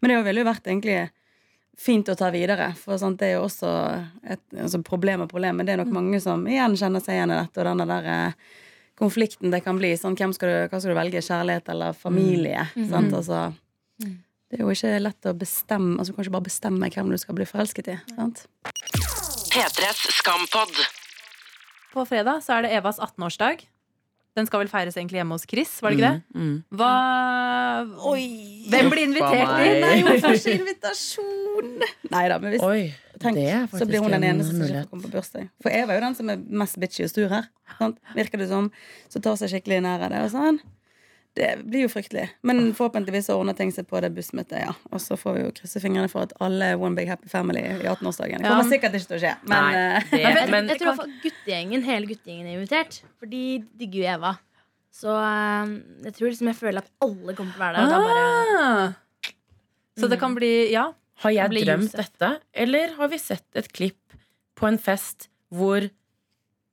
Men 0.00 0.10
det 0.14 0.22
ville 0.24 0.40
jo 0.40 0.48
vært 0.48 0.66
egentlig 0.70 1.10
fint 1.76 2.08
å 2.08 2.14
ta 2.16 2.30
videre. 2.32 2.70
For 2.78 2.96
sant, 3.02 3.18
det 3.20 3.32
er 3.32 3.36
jo 3.36 3.44
også 3.48 3.70
et 4.32 4.42
altså 4.64 4.80
problem 4.86 5.26
og 5.26 5.30
problem. 5.32 5.58
Men 5.58 5.66
det 5.68 5.74
er 5.74 5.82
nok 5.82 5.92
mange 5.92 6.20
som 6.24 6.46
igjen 6.48 6.76
kjenner 6.78 7.02
seg 7.04 7.18
igjen 7.18 7.34
i 7.34 7.40
dette. 7.42 7.60
Og 7.60 7.68
denne 7.68 7.86
der 7.90 8.08
eh, 8.14 8.52
konflikten 8.98 9.50
det 9.54 9.62
kan 9.64 9.78
bli. 9.78 9.92
Sånn, 9.98 10.16
hvem 10.18 10.32
skal 10.36 10.50
du, 10.50 10.56
hva 10.70 10.80
skal 10.80 10.94
du 10.94 10.98
velge? 10.98 11.22
Kjærlighet 11.24 11.70
eller 11.74 11.96
familie? 11.98 12.66
Sant? 12.90 13.12
Altså, 13.14 13.52
det 14.00 14.58
er 14.60 14.64
jo 14.64 14.70
ikke 14.74 14.92
lett 15.02 15.26
å 15.30 15.34
bestemme 15.34 15.96
Altså, 15.98 16.12
Du 16.12 16.16
kan 16.16 16.26
ikke 16.26 16.36
bare 16.36 16.48
bestemme 16.48 16.90
hvem 16.94 17.10
du 17.10 17.18
skal 17.18 17.38
bli 17.38 17.46
forelsket 17.48 17.90
i. 17.90 17.96
Sant? 18.14 18.44
P3s 19.54 20.06
Skampod. 20.20 20.78
På 21.94 22.02
fredag 22.08 22.42
så 22.42 22.56
er 22.58 22.66
det 22.66 22.74
Evas 22.74 22.98
18-årsdag. 22.98 23.66
Den 24.34 24.48
skal 24.48 24.64
vel 24.64 24.70
feires 24.70 24.96
egentlig 24.98 25.20
hjemme 25.20 25.36
hos 25.36 25.44
Chris, 25.46 25.76
var 25.82 25.94
det 25.94 26.00
ikke 26.00 26.08
det? 26.10 26.40
Mm. 26.42 26.54
Hva 26.74 26.90
Hvem 28.72 28.90
blir 28.90 29.02
invitert 29.06 29.52
inn? 29.62 29.76
Nei, 29.84 29.92
hun 30.02 30.18
jo 30.18 30.32
ikke 30.34 30.54
invitasjon! 30.58 31.70
Nei 32.10 32.24
da, 32.32 32.38
men 32.42 32.56
hvis 32.56 32.64
Oi, 32.66 32.80
Tenk, 33.22 33.38
er 33.38 33.68
så 33.70 33.86
blir 33.86 34.02
hun 34.02 34.10
den 34.10 34.24
en 34.26 34.32
eneste 34.32 34.56
som 34.56 34.64
ikke 34.66 34.88
kommer 34.90 35.06
på 35.06 35.12
bursdag. 35.14 35.46
For 35.62 35.70
Eva 35.70 35.94
er 35.94 36.00
jo 36.00 36.06
den 36.08 36.18
som 36.18 36.32
er 36.34 36.42
mest 36.64 36.80
bitchy 36.82 37.06
og 37.06 37.12
stur 37.12 37.30
her. 37.30 37.46
Sant? 37.78 38.00
Virker 38.18 38.42
det 38.42 38.50
som. 38.50 38.72
Så 39.12 39.22
tar 39.22 39.38
seg 39.38 39.54
skikkelig 39.54 39.84
nær 39.86 40.02
av 40.02 40.10
det. 40.10 40.24
Og 40.26 40.34
sånn. 40.34 40.58
Det 41.34 41.48
blir 41.66 41.82
jo 41.82 41.88
fryktelig. 41.90 42.28
Men 42.46 42.68
forhåpentligvis 42.78 43.26
så 43.26 43.34
ordner 43.40 43.56
ting 43.58 43.72
seg 43.74 43.88
på 43.90 43.98
det 44.00 44.12
bussmøtet, 44.14 44.60
ja. 44.62 44.72
Og 44.94 45.00
så 45.02 45.16
får 45.18 45.34
vi 45.34 45.40
jo 45.42 45.50
krysse 45.56 45.80
fingrene 45.82 46.06
for 46.12 46.22
at 46.28 46.32
alle 46.44 46.68
er 46.72 46.78
one 46.78 46.94
big 46.94 47.08
happy 47.10 47.26
family 47.28 47.58
i 47.64 47.88
18-årsdagen. 47.90 48.38
Det 48.38 48.46
Ja. 48.46 48.52
kommer 48.54 48.70
sikkert 48.70 48.94
ikke 48.94 49.08
til 49.10 49.16
å 49.18 49.22
skje, 49.24 49.32
men 49.42 49.64
Nei, 49.64 49.74
eh, 49.74 50.02
det, 50.12 50.20
Men, 50.34 50.50
men 50.52 50.68
jeg 50.70 50.78
tror 50.78 50.96
kan... 51.00 51.14
guttegjengen, 51.24 51.82
hele 51.82 52.06
guttegjengen 52.06 52.46
er 52.46 52.54
invitert. 52.60 53.00
For 53.18 53.26
de 53.26 53.42
digger 53.82 53.98
jo 53.98 54.06
Eva. 54.14 54.32
Så 54.94 55.10
eh, 55.10 55.74
jeg 56.06 56.14
tror 56.14 56.28
liksom 56.30 56.46
jeg 56.52 56.56
føler 56.60 56.78
at 56.84 56.90
alle 57.02 57.34
kommer 57.34 57.50
til 57.52 57.60
å 57.60 57.64
være 57.66 57.76
der. 57.76 57.82
Og 57.82 57.90
da 57.90 57.98
bare, 58.06 58.24
Ah. 58.54 58.92
Så 59.98 60.08
det 60.10 60.20
kan 60.20 60.34
bli 60.38 60.70
Ja. 60.72 60.92
har 61.24 61.30
jeg 61.30 61.50
drømt 61.50 61.90
Josef. 61.90 62.12
dette? 62.12 62.40
Eller 62.54 62.94
har 62.94 63.08
vi 63.08 63.18
sett 63.18 63.44
et 63.56 63.72
klipp 63.72 64.14
på 64.54 64.68
en 64.70 64.78
fest 64.78 65.28
hvor 65.52 65.90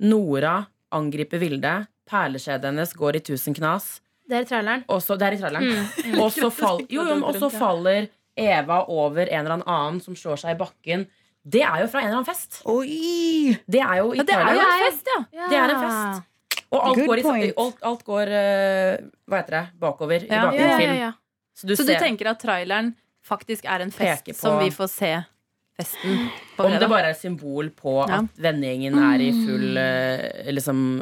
Nora 0.02 0.66
angriper 0.92 1.40
Vilde, 1.42 1.88
perlekjedet 2.10 2.66
hennes 2.72 2.94
går 2.98 3.16
i 3.16 3.20
tusen 3.32 3.54
knas, 3.56 4.02
det 4.32 4.38
er 4.40 4.46
traileren. 4.50 4.84
og 4.88 5.02
så, 5.04 5.18
det 5.20 5.28
er 5.28 5.36
i 5.36 5.40
traileren. 5.42 6.20
Og 6.24 6.32
så, 6.34 6.50
fall, 6.56 6.82
jo, 6.90 7.04
jo, 7.04 7.18
og 7.28 7.36
så 7.42 7.50
faller 7.52 8.08
Eva 8.40 8.78
over 8.88 9.28
en 9.28 9.46
eller 9.46 9.64
annen 9.68 10.00
som 10.04 10.16
slår 10.16 10.40
seg 10.40 10.56
i 10.56 10.60
bakken. 10.62 11.06
Det 11.44 11.64
er 11.66 11.82
jo 11.84 11.88
fra 11.92 12.00
en 12.04 12.08
eller 12.08 12.22
annen 12.22 12.28
fest. 12.30 12.62
Oi! 12.70 13.56
Det 13.68 13.82
er 13.84 13.96
jo 14.00 14.12
i 14.14 14.20
ja 14.22 14.26
det 14.30 14.36
er 14.38 14.52
jo 14.56 14.62
en 14.64 14.84
fest, 14.86 15.10
ja. 15.12 15.20
Det 15.52 15.58
er 15.60 15.74
en 15.74 15.82
fest. 15.84 16.28
Og 16.72 16.86
alt 16.88 17.00
Good 17.02 17.08
går, 17.26 17.38
i, 17.44 17.50
alt, 17.60 17.82
alt 17.90 18.04
går 18.08 18.30
uh, 18.32 19.10
Hva 19.28 19.40
heter 19.42 19.56
det? 19.58 19.64
Bakover. 19.82 20.24
Ja. 20.24 20.30
I 20.30 20.32
Ja, 20.32 20.38
ja, 20.38 20.46
bakgrunnsfilm. 20.48 20.94
ja. 21.02 21.12
Så 21.60 21.68
du 21.68 21.76
Så 21.76 21.84
du 21.84 21.92
tenker 22.00 22.30
at 22.32 22.40
traileren 22.40 22.94
faktisk 23.28 23.66
er 23.68 23.84
en 23.84 23.92
fest 23.92 24.26
på- 24.30 24.38
som 24.40 24.56
vi 24.62 24.70
får 24.72 24.88
se 24.94 25.12
festen 25.78 26.30
på 26.56 26.64
Om 26.70 26.78
det 26.80 26.88
bare 26.90 27.10
er 27.10 27.18
et 27.18 27.20
symbol 27.20 27.70
på 27.76 27.98
Ja. 28.08 28.22
at 28.22 28.40
vennegjengen 28.48 28.96
er 29.12 29.20
i 29.26 29.32
full 29.34 29.78
uh, 29.78 30.52
liksom, 30.56 31.02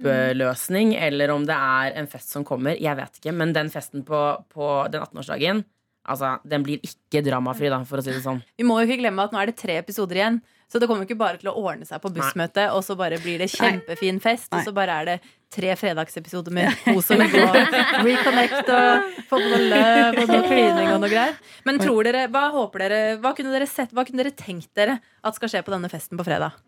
oppløsning, 0.00 0.94
eller 0.94 1.32
om 1.34 1.46
det 1.48 1.56
er 1.56 1.96
en 2.00 2.10
fest 2.10 2.34
som 2.34 2.44
kommer. 2.44 2.76
Jeg 2.80 2.96
vet 2.98 3.20
ikke. 3.20 3.32
Men 3.36 3.54
den 3.56 3.70
festen 3.72 4.04
på, 4.06 4.20
på 4.52 4.74
den 4.92 5.02
18-årsdagen 5.02 5.64
Altså, 6.06 6.36
den 6.46 6.62
blir 6.62 6.82
ikke 6.86 7.18
dramafri, 7.26 7.66
da, 7.66 7.80
for 7.82 7.98
å 7.98 8.02
si 8.04 8.12
det 8.14 8.22
sånn. 8.22 8.38
Vi 8.54 8.66
må 8.66 8.76
jo 8.78 8.86
ikke 8.86 9.00
glemme 9.00 9.24
at 9.26 9.32
nå 9.34 9.40
er 9.42 9.50
det 9.50 9.56
tre 9.58 9.80
episoder 9.80 10.20
igjen. 10.20 10.36
Så 10.70 10.80
det 10.82 10.88
kommer 10.90 11.04
jo 11.04 11.08
ikke 11.08 11.18
bare 11.18 11.38
til 11.38 11.50
å 11.50 11.54
ordne 11.62 11.86
seg 11.86 12.00
på 12.02 12.10
bussmøtet, 12.14 12.72
og 12.74 12.82
så 12.82 12.96
bare 12.98 13.20
blir 13.22 13.38
det 13.38 13.46
kjempefin 13.52 14.18
fest, 14.22 14.48
Nei. 14.50 14.58
og 14.58 14.66
så 14.66 14.72
bare 14.74 14.96
er 14.98 15.10
det 15.10 15.16
tre 15.54 15.74
fredagsepisoder 15.78 16.54
med 16.54 16.72
kos 16.88 17.12
og 17.14 17.22
hygge 17.22 17.44
og 17.46 18.06
reconnect 18.06 18.72
og 18.74 19.12
få 19.28 19.38
på 19.38 19.42
noe 19.44 19.60
løv 19.62 20.18
og 20.24 20.32
noe 20.32 20.40
klining 20.48 20.90
og 20.90 20.98
noe 21.04 21.12
greier. 21.12 21.38
Men 21.66 21.78
tror 21.82 22.06
dere, 22.08 22.24
hva 22.34 22.48
håper 22.54 22.86
dere, 22.86 23.02
hva 23.22 23.34
kunne 23.38 23.54
dere 23.54 23.70
sett, 23.70 23.94
hva 23.94 24.06
kunne 24.06 24.24
dere 24.24 24.34
tenkt 24.34 24.72
dere 24.78 24.98
at 25.22 25.38
skal 25.38 25.54
skje 25.54 25.62
på 25.66 25.74
denne 25.74 25.90
festen 25.92 26.18
på 26.18 26.26
fredag? 26.26 26.58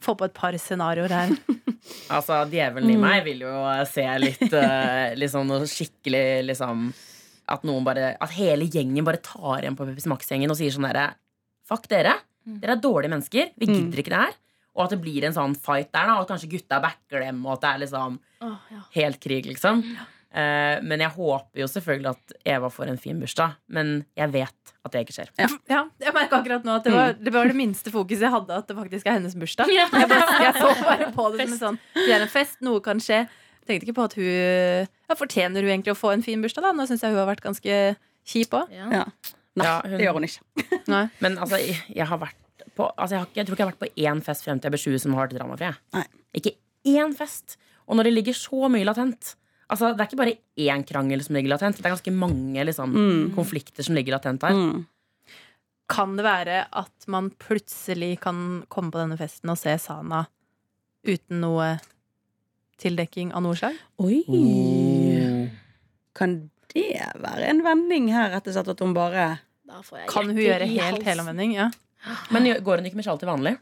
Få 0.00 0.14
på 0.16 0.26
et 0.28 0.36
par 0.36 0.56
scenarioer 0.58 1.16
her. 1.16 1.34
Altså, 2.12 2.42
djevelen 2.50 2.90
i 2.92 2.96
meg 3.00 3.22
vil 3.24 3.40
jo 3.46 3.50
se 3.88 4.02
litt 4.20 4.52
uh, 4.52 5.14
liksom 5.16 5.46
noe 5.48 5.64
skikkelig 5.70 6.42
liksom 6.44 6.82
At 7.50 7.64
noen 7.64 7.86
bare 7.86 8.10
At 8.20 8.34
hele 8.36 8.66
gjengen 8.68 9.06
bare 9.06 9.22
tar 9.24 9.62
igjen 9.62 9.78
på 9.78 9.86
Pepsi 9.88 10.10
Max-gjengen 10.12 10.52
og 10.52 10.58
sier 10.60 10.74
sånn 10.74 10.84
derre 10.84 11.06
Fuck 11.70 11.88
dere. 11.88 12.12
Dere 12.44 12.76
er 12.76 12.82
dårlige 12.84 13.14
mennesker. 13.14 13.52
Vi 13.56 13.70
gidder 13.70 14.02
ikke 14.02 14.12
det 14.12 14.22
her. 14.26 14.36
Og 14.76 14.84
at 14.84 14.94
det 14.94 15.00
blir 15.02 15.26
en 15.26 15.34
sånn 15.36 15.56
fight 15.58 15.90
der, 15.90 16.06
da. 16.08 16.16
Og 16.18 16.24
at 16.24 16.32
kanskje 16.32 16.50
gutta 16.54 16.80
backer 16.82 17.24
dem, 17.24 17.42
og 17.46 17.56
at 17.56 17.64
det 17.64 17.70
er 17.70 17.82
liksom 17.84 18.16
oh, 18.46 18.56
ja. 18.72 18.80
helt 18.96 19.20
krig, 19.22 19.48
liksom. 19.50 19.82
Eh, 19.86 20.19
men 20.32 21.00
jeg 21.02 21.10
håper 21.16 21.58
jo 21.62 21.66
selvfølgelig 21.66 22.10
at 22.12 22.34
Eva 22.46 22.68
får 22.70 22.90
en 22.92 22.98
fin 23.02 23.18
bursdag. 23.18 23.56
Men 23.68 24.04
jeg 24.16 24.30
vet 24.30 24.74
at 24.86 24.92
det 24.94 25.00
ikke 25.04 25.16
skjer. 25.16 25.30
Ja, 25.68 25.80
jeg 26.00 26.14
merka 26.14 26.38
akkurat 26.38 26.64
nå 26.64 26.76
at 26.78 26.86
det 26.86 26.92
var, 26.94 27.16
det 27.18 27.32
var 27.34 27.50
det 27.50 27.56
minste 27.58 27.90
fokuset 27.92 28.22
jeg 28.28 28.32
hadde, 28.32 28.60
at 28.62 28.68
det 28.70 28.76
faktisk 28.78 29.06
er 29.10 29.18
hennes 29.18 29.34
bursdag. 29.36 29.72
Jeg, 29.74 29.90
bare, 29.90 30.20
jeg 30.46 30.54
så 30.60 30.70
bare 30.86 31.10
på 31.16 31.26
det 31.34 31.48
som 31.48 31.52
en 31.56 31.60
sånn 31.64 31.78
Det 31.98 32.14
er 32.14 32.22
en 32.24 32.30
fest, 32.30 32.60
noe 32.64 32.80
kan 32.84 33.02
skje. 33.02 33.24
Jeg 33.26 33.66
tenkte 33.68 33.88
ikke 33.90 33.96
på 33.98 34.06
at 34.06 34.14
hun 34.16 34.30
ja, 34.30 35.16
Fortjener 35.18 35.66
hun 35.66 35.72
egentlig 35.74 35.92
å 35.92 35.98
få 35.98 36.14
en 36.14 36.22
fin 36.24 36.40
bursdag, 36.42 36.64
da? 36.64 36.72
Nå 36.78 36.86
syns 36.88 37.02
jeg 37.04 37.12
hun 37.12 37.20
har 37.20 37.28
vært 37.28 37.42
ganske 37.44 37.80
kjip 38.30 38.54
òg. 38.56 38.70
Ja. 38.74 38.86
Ja. 39.00 39.04
Nei, 39.58 39.66
Ja, 39.66 39.74
hun- 39.82 39.98
det 39.98 40.06
gjør 40.06 40.16
hun 40.20 40.28
ikke. 40.30 40.70
Men 41.20 41.36
altså, 41.42 41.58
jeg, 41.60 41.74
jeg 41.90 42.06
har 42.06 42.18
vært 42.22 42.36
på 42.78 42.86
altså, 42.94 43.16
jeg, 43.16 43.18
har 43.20 43.26
ikke, 43.26 43.36
jeg 43.40 43.46
tror 43.48 43.54
ikke 43.56 43.62
jeg 43.64 43.66
har 43.66 43.74
vært 43.74 43.82
på 43.82 44.06
én 44.06 44.22
fest 44.24 44.46
frem 44.46 44.60
til 44.62 44.70
jeg 44.70 44.76
ble 44.78 44.82
20 44.94 45.02
som 45.02 45.14
har 45.18 45.26
vært 45.26 45.36
dramafri. 45.40 45.72
Ikke 46.38 46.54
én 46.86 47.12
fest. 47.18 47.58
Og 47.90 47.98
når 47.98 48.06
det 48.08 48.12
ligger 48.14 48.36
så 48.38 48.70
mye 48.70 48.86
latent 48.86 49.34
Altså, 49.70 49.92
Det 49.94 50.02
er 50.02 50.08
ikke 50.10 50.18
bare 50.20 50.38
én 50.58 50.82
krangel 50.86 51.22
som 51.22 51.36
ligger 51.36 51.54
latent. 51.54 51.78
Det 51.78 51.86
er 51.86 51.94
ganske 51.94 52.14
mange 52.14 52.64
liksom, 52.66 52.96
konflikter 53.36 53.86
som 53.86 53.94
ligger 53.94 54.16
latent 54.16 54.42
her. 54.42 54.56
Mm. 54.56 54.86
Kan 55.90 56.16
det 56.18 56.24
være 56.26 56.64
at 56.70 57.06
man 57.10 57.30
plutselig 57.42 58.20
kan 58.22 58.64
komme 58.70 58.92
på 58.94 59.00
denne 59.00 59.18
festen 59.18 59.50
og 59.50 59.58
se 59.58 59.74
Sana 59.82 60.24
uten 61.06 61.40
noe 61.42 61.72
tildekking 62.80 63.32
av 63.34 63.44
noe 63.44 63.58
slag? 63.58 63.78
Oi! 64.02 64.22
Kan 66.16 66.36
det 66.74 67.00
være 67.18 67.48
en 67.50 67.64
vending 67.66 68.10
her, 68.14 68.30
rett 68.34 68.46
og 68.46 68.54
slett, 68.54 68.70
at 68.74 68.84
hun 68.84 68.94
bare 68.94 69.26
Da 69.66 69.80
får 69.86 70.02
jeg 70.02 70.10
Kan 70.12 70.30
hun 70.30 70.38
gjøre 70.38 70.68
helt 70.70 71.06
helomvending? 71.06 71.56
Ja. 71.58 71.70
Men 72.34 72.48
går 72.64 72.80
hun 72.80 72.88
ikke 72.88 73.00
med 73.00 73.06
sjal 73.06 73.18
til 73.20 73.30
vanlig? 73.30 73.56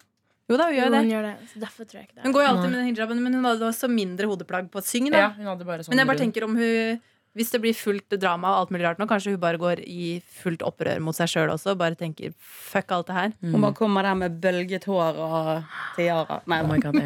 Jo 0.49 0.57
da, 0.57 0.71
hun 0.71 0.75
Jo, 0.75 0.81
gjør 0.81 0.89
hun 0.95 0.97
det. 0.97 1.13
gjør 1.13 1.27
det. 1.29 1.35
Så 1.53 1.61
derfor 1.67 1.85
tror 1.91 2.01
jeg 2.01 2.09
ikke 2.09 2.17
det. 2.17 2.25
Hun 2.25 2.33
går 2.39 2.43
jo 2.47 2.49
alltid 2.55 2.71
med 2.73 2.79
den 2.81 2.89
hijaben, 2.95 3.23
men 3.23 3.35
hun 3.39 3.45
hadde 3.51 3.69
også 3.69 3.89
mindre 3.93 4.27
hodeplagg 4.31 4.71
på 4.73 4.81
syng. 4.83 5.11
Da. 5.13 5.19
Ja, 5.27 5.31
hun 5.37 5.47
hadde 5.53 5.65
bare 5.69 5.85
sånn 5.85 5.93
Men 5.93 6.03
jeg 6.05 6.09
bare 6.15 6.25
tenker 6.25 6.45
om 6.49 6.57
hun 6.57 7.01
Hvis 7.39 7.53
det 7.53 7.61
blir 7.63 7.75
fullt 7.77 8.15
drama 8.19 8.49
og 8.57 8.57
alt 8.65 8.71
mulig 8.75 8.83
rart 8.89 8.99
nå, 8.99 9.07
kanskje 9.07 9.31
hun 9.35 9.39
bare 9.39 9.59
går 9.61 9.83
i 9.85 10.17
fullt 10.41 10.63
opprør 10.67 10.99
mot 11.05 11.15
seg 11.15 11.29
sjøl 11.31 11.53
også. 11.53 11.77
Bare 11.79 11.95
tenker 11.95 12.33
fuck 12.41 12.91
alt 12.97 13.07
det 13.07 13.15
her. 13.15 13.35
Hun 13.45 13.61
bare 13.63 13.77
kommer 13.79 14.03
der 14.03 14.17
med 14.19 14.41
bølget 14.43 14.89
hår 14.89 15.21
og 15.23 15.51
tiara. 15.95 16.41
Nei, 16.51 16.59
Oh 16.65 16.67
my 16.73 16.81
God. 16.83 16.97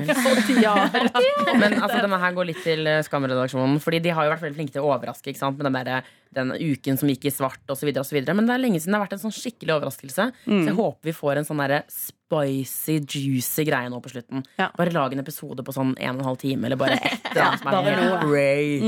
Ja. 0.62 0.76
Men 1.60 1.76
altså, 1.82 1.98
denne 2.06 2.22
her 2.22 2.32
går 2.38 2.48
litt 2.48 2.62
til 2.64 2.86
Skamredaksjonen. 3.10 3.76
Fordi 3.82 4.00
de 4.06 4.14
har 4.14 4.24
jo 4.24 4.32
vært 4.32 4.46
veldig 4.46 4.56
flinke 4.62 4.72
til 4.78 4.86
å 4.86 4.94
overraske. 4.94 5.34
Ikke 5.34 5.42
sant? 5.42 5.58
Med 5.60 5.68
den, 5.68 5.76
der, 5.90 6.08
den 6.38 6.54
uken 6.56 6.96
som 7.02 7.10
gikk 7.12 7.26
i 7.28 7.34
svart 7.34 7.74
osv. 7.74 7.92
Men 7.92 8.46
det 8.46 8.56
er 8.56 8.62
lenge 8.62 8.80
siden 8.80 8.94
det 8.94 9.02
har 9.02 9.06
vært 9.10 9.18
en 9.18 9.24
sånn 9.26 9.36
skikkelig 9.36 9.76
overraskelse. 9.80 10.30
Så 10.46 10.64
jeg 10.70 10.78
håper 10.78 11.10
vi 11.12 11.18
får 11.18 11.42
en 11.42 11.50
sånn 11.50 11.60
derre 11.66 11.82
spicy, 12.32 12.96
juicy 13.04 13.64
greie 13.68 13.90
nå 13.92 13.98
på 14.02 14.10
slutten. 14.12 14.42
Ja. 14.58 14.70
Bare 14.76 14.92
lag 14.94 15.12
en 15.12 15.20
episode 15.22 15.64
på 15.66 15.74
sånn 15.74 15.92
en 15.98 16.14
og 16.16 16.22
en 16.22 16.28
halv 16.30 16.38
time, 16.40 16.66
eller 16.68 16.80
bare 16.80 16.96
et 16.96 17.28
eller 17.32 17.42
annet 17.44 17.60
som 17.62 17.68
er 17.68 17.86
helt 17.88 18.02
noe. 18.02 18.20
cray. 18.24 18.80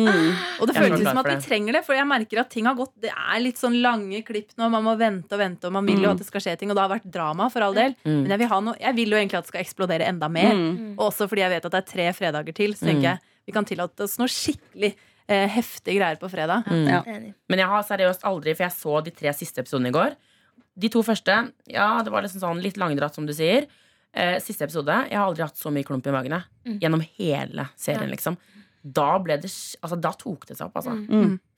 Og 0.60 0.70
det 0.70 0.76
føles 0.78 1.04
som 1.04 1.20
at 1.22 1.28
vi 1.28 1.36
trenger 1.44 1.78
det, 1.78 1.84
for 1.86 1.96
jeg 1.98 2.08
merker 2.08 2.40
at 2.44 2.50
ting 2.54 2.68
har 2.68 2.76
gått 2.78 2.94
Det 3.04 3.12
er 3.12 3.42
litt 3.44 3.60
sånn 3.60 3.76
lange 3.84 4.22
klipp 4.26 4.54
nå, 4.56 4.68
man 4.72 4.84
må 4.86 4.96
vente 5.00 5.36
og 5.36 5.42
vente, 5.42 5.68
og 5.68 5.76
man 5.76 5.86
vil 5.88 6.02
jo 6.04 6.12
at 6.14 6.20
det 6.22 6.28
skal 6.28 6.44
skje 6.44 6.56
ting, 6.60 6.72
og 6.72 6.78
det 6.78 6.84
har 6.86 6.92
vært 6.96 7.08
drama, 7.12 7.50
for 7.52 7.66
all 7.66 7.76
del. 7.76 7.96
Men 8.04 8.30
jeg 8.34 8.40
vil, 8.44 8.50
ha 8.54 8.60
noe, 8.64 8.76
jeg 8.80 8.96
vil 8.98 9.14
jo 9.14 9.20
egentlig 9.20 9.40
at 9.40 9.46
det 9.48 9.52
skal 9.54 9.64
eksplodere 9.64 10.08
enda 10.08 10.28
mer. 10.32 10.54
Og 10.96 11.08
også 11.10 11.28
fordi 11.30 11.44
jeg 11.44 11.54
vet 11.56 11.68
at 11.68 11.74
det 11.76 11.82
er 11.82 11.90
tre 11.92 12.08
fredager 12.16 12.56
til, 12.56 12.76
så 12.78 12.88
tenker 12.90 13.10
jeg 13.12 13.22
vi 13.44 13.52
kan 13.52 13.66
tillate 13.68 14.06
oss 14.06 14.14
noe 14.16 14.30
skikkelig 14.32 14.94
eh, 15.28 15.48
heftige 15.52 15.98
greier 15.98 16.16
på 16.16 16.30
fredag. 16.32 16.64
Ja. 16.88 17.02
Men 17.04 17.60
jeg 17.60 17.68
har 17.68 17.82
seriøst 17.84 18.24
aldri, 18.24 18.54
for 18.56 18.64
jeg 18.64 18.72
så 18.78 19.02
de 19.04 19.12
tre 19.12 19.34
siste 19.36 19.60
episodene 19.60 19.90
i 19.92 19.96
går. 19.98 20.14
De 20.74 20.90
to 20.90 21.04
første, 21.06 21.36
ja, 21.70 21.88
det 22.02 22.12
var 22.12 22.24
liksom 22.24 22.42
sånn 22.42 22.62
litt 22.64 22.78
langdratt, 22.80 23.14
som 23.14 23.26
du 23.28 23.34
sier. 23.36 23.68
Eh, 24.14 24.36
siste 24.42 24.66
episode, 24.66 24.94
jeg 25.10 25.18
har 25.18 25.26
aldri 25.26 25.44
hatt 25.46 25.58
så 25.58 25.72
mye 25.74 25.86
klump 25.86 26.06
i 26.06 26.14
magen 26.14 26.36
mm. 26.38 26.78
gjennom 26.82 27.02
hele 27.18 27.68
serien, 27.78 28.10
liksom. 28.10 28.38
Da 28.84 29.14
ble 29.22 29.38
det 29.40 29.48
Altså, 29.80 29.96
da 29.96 30.12
tok 30.18 30.48
det 30.50 30.58
seg 30.58 30.68
opp, 30.68 30.82
altså. 30.82 30.96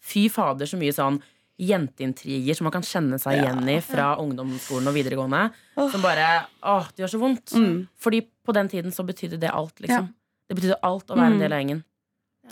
Fy 0.07 0.29
fader, 0.33 0.69
så 0.69 0.79
mye 0.81 0.95
sånn 0.95 1.19
jenteintriger 1.57 2.57
som 2.57 2.67
man 2.69 2.75
kan 2.75 2.85
kjenne 2.85 3.17
seg 3.21 3.41
igjen 3.41 3.69
i 3.73 3.79
fra 3.85 4.11
ungdomsskolen 4.21 4.91
og 4.91 4.97
videregående. 4.97 5.47
Som 5.93 6.05
bare 6.05 6.27
Åh, 6.61 6.89
det 6.93 7.05
gjør 7.05 7.15
så 7.15 7.21
vondt. 7.23 7.55
Fordi 8.01 8.23
på 8.45 8.55
den 8.57 8.69
tiden 8.73 8.93
så 8.93 9.07
betydde 9.09 9.41
det 9.43 9.53
alt, 9.53 9.81
liksom. 9.81 10.11
Det 10.47 10.59
betydde 10.59 10.81
alt 10.87 11.11
å 11.11 11.17
være 11.19 11.35
en 11.35 11.43
del 11.43 11.55
av 11.57 11.63
gjengen. 11.63 11.85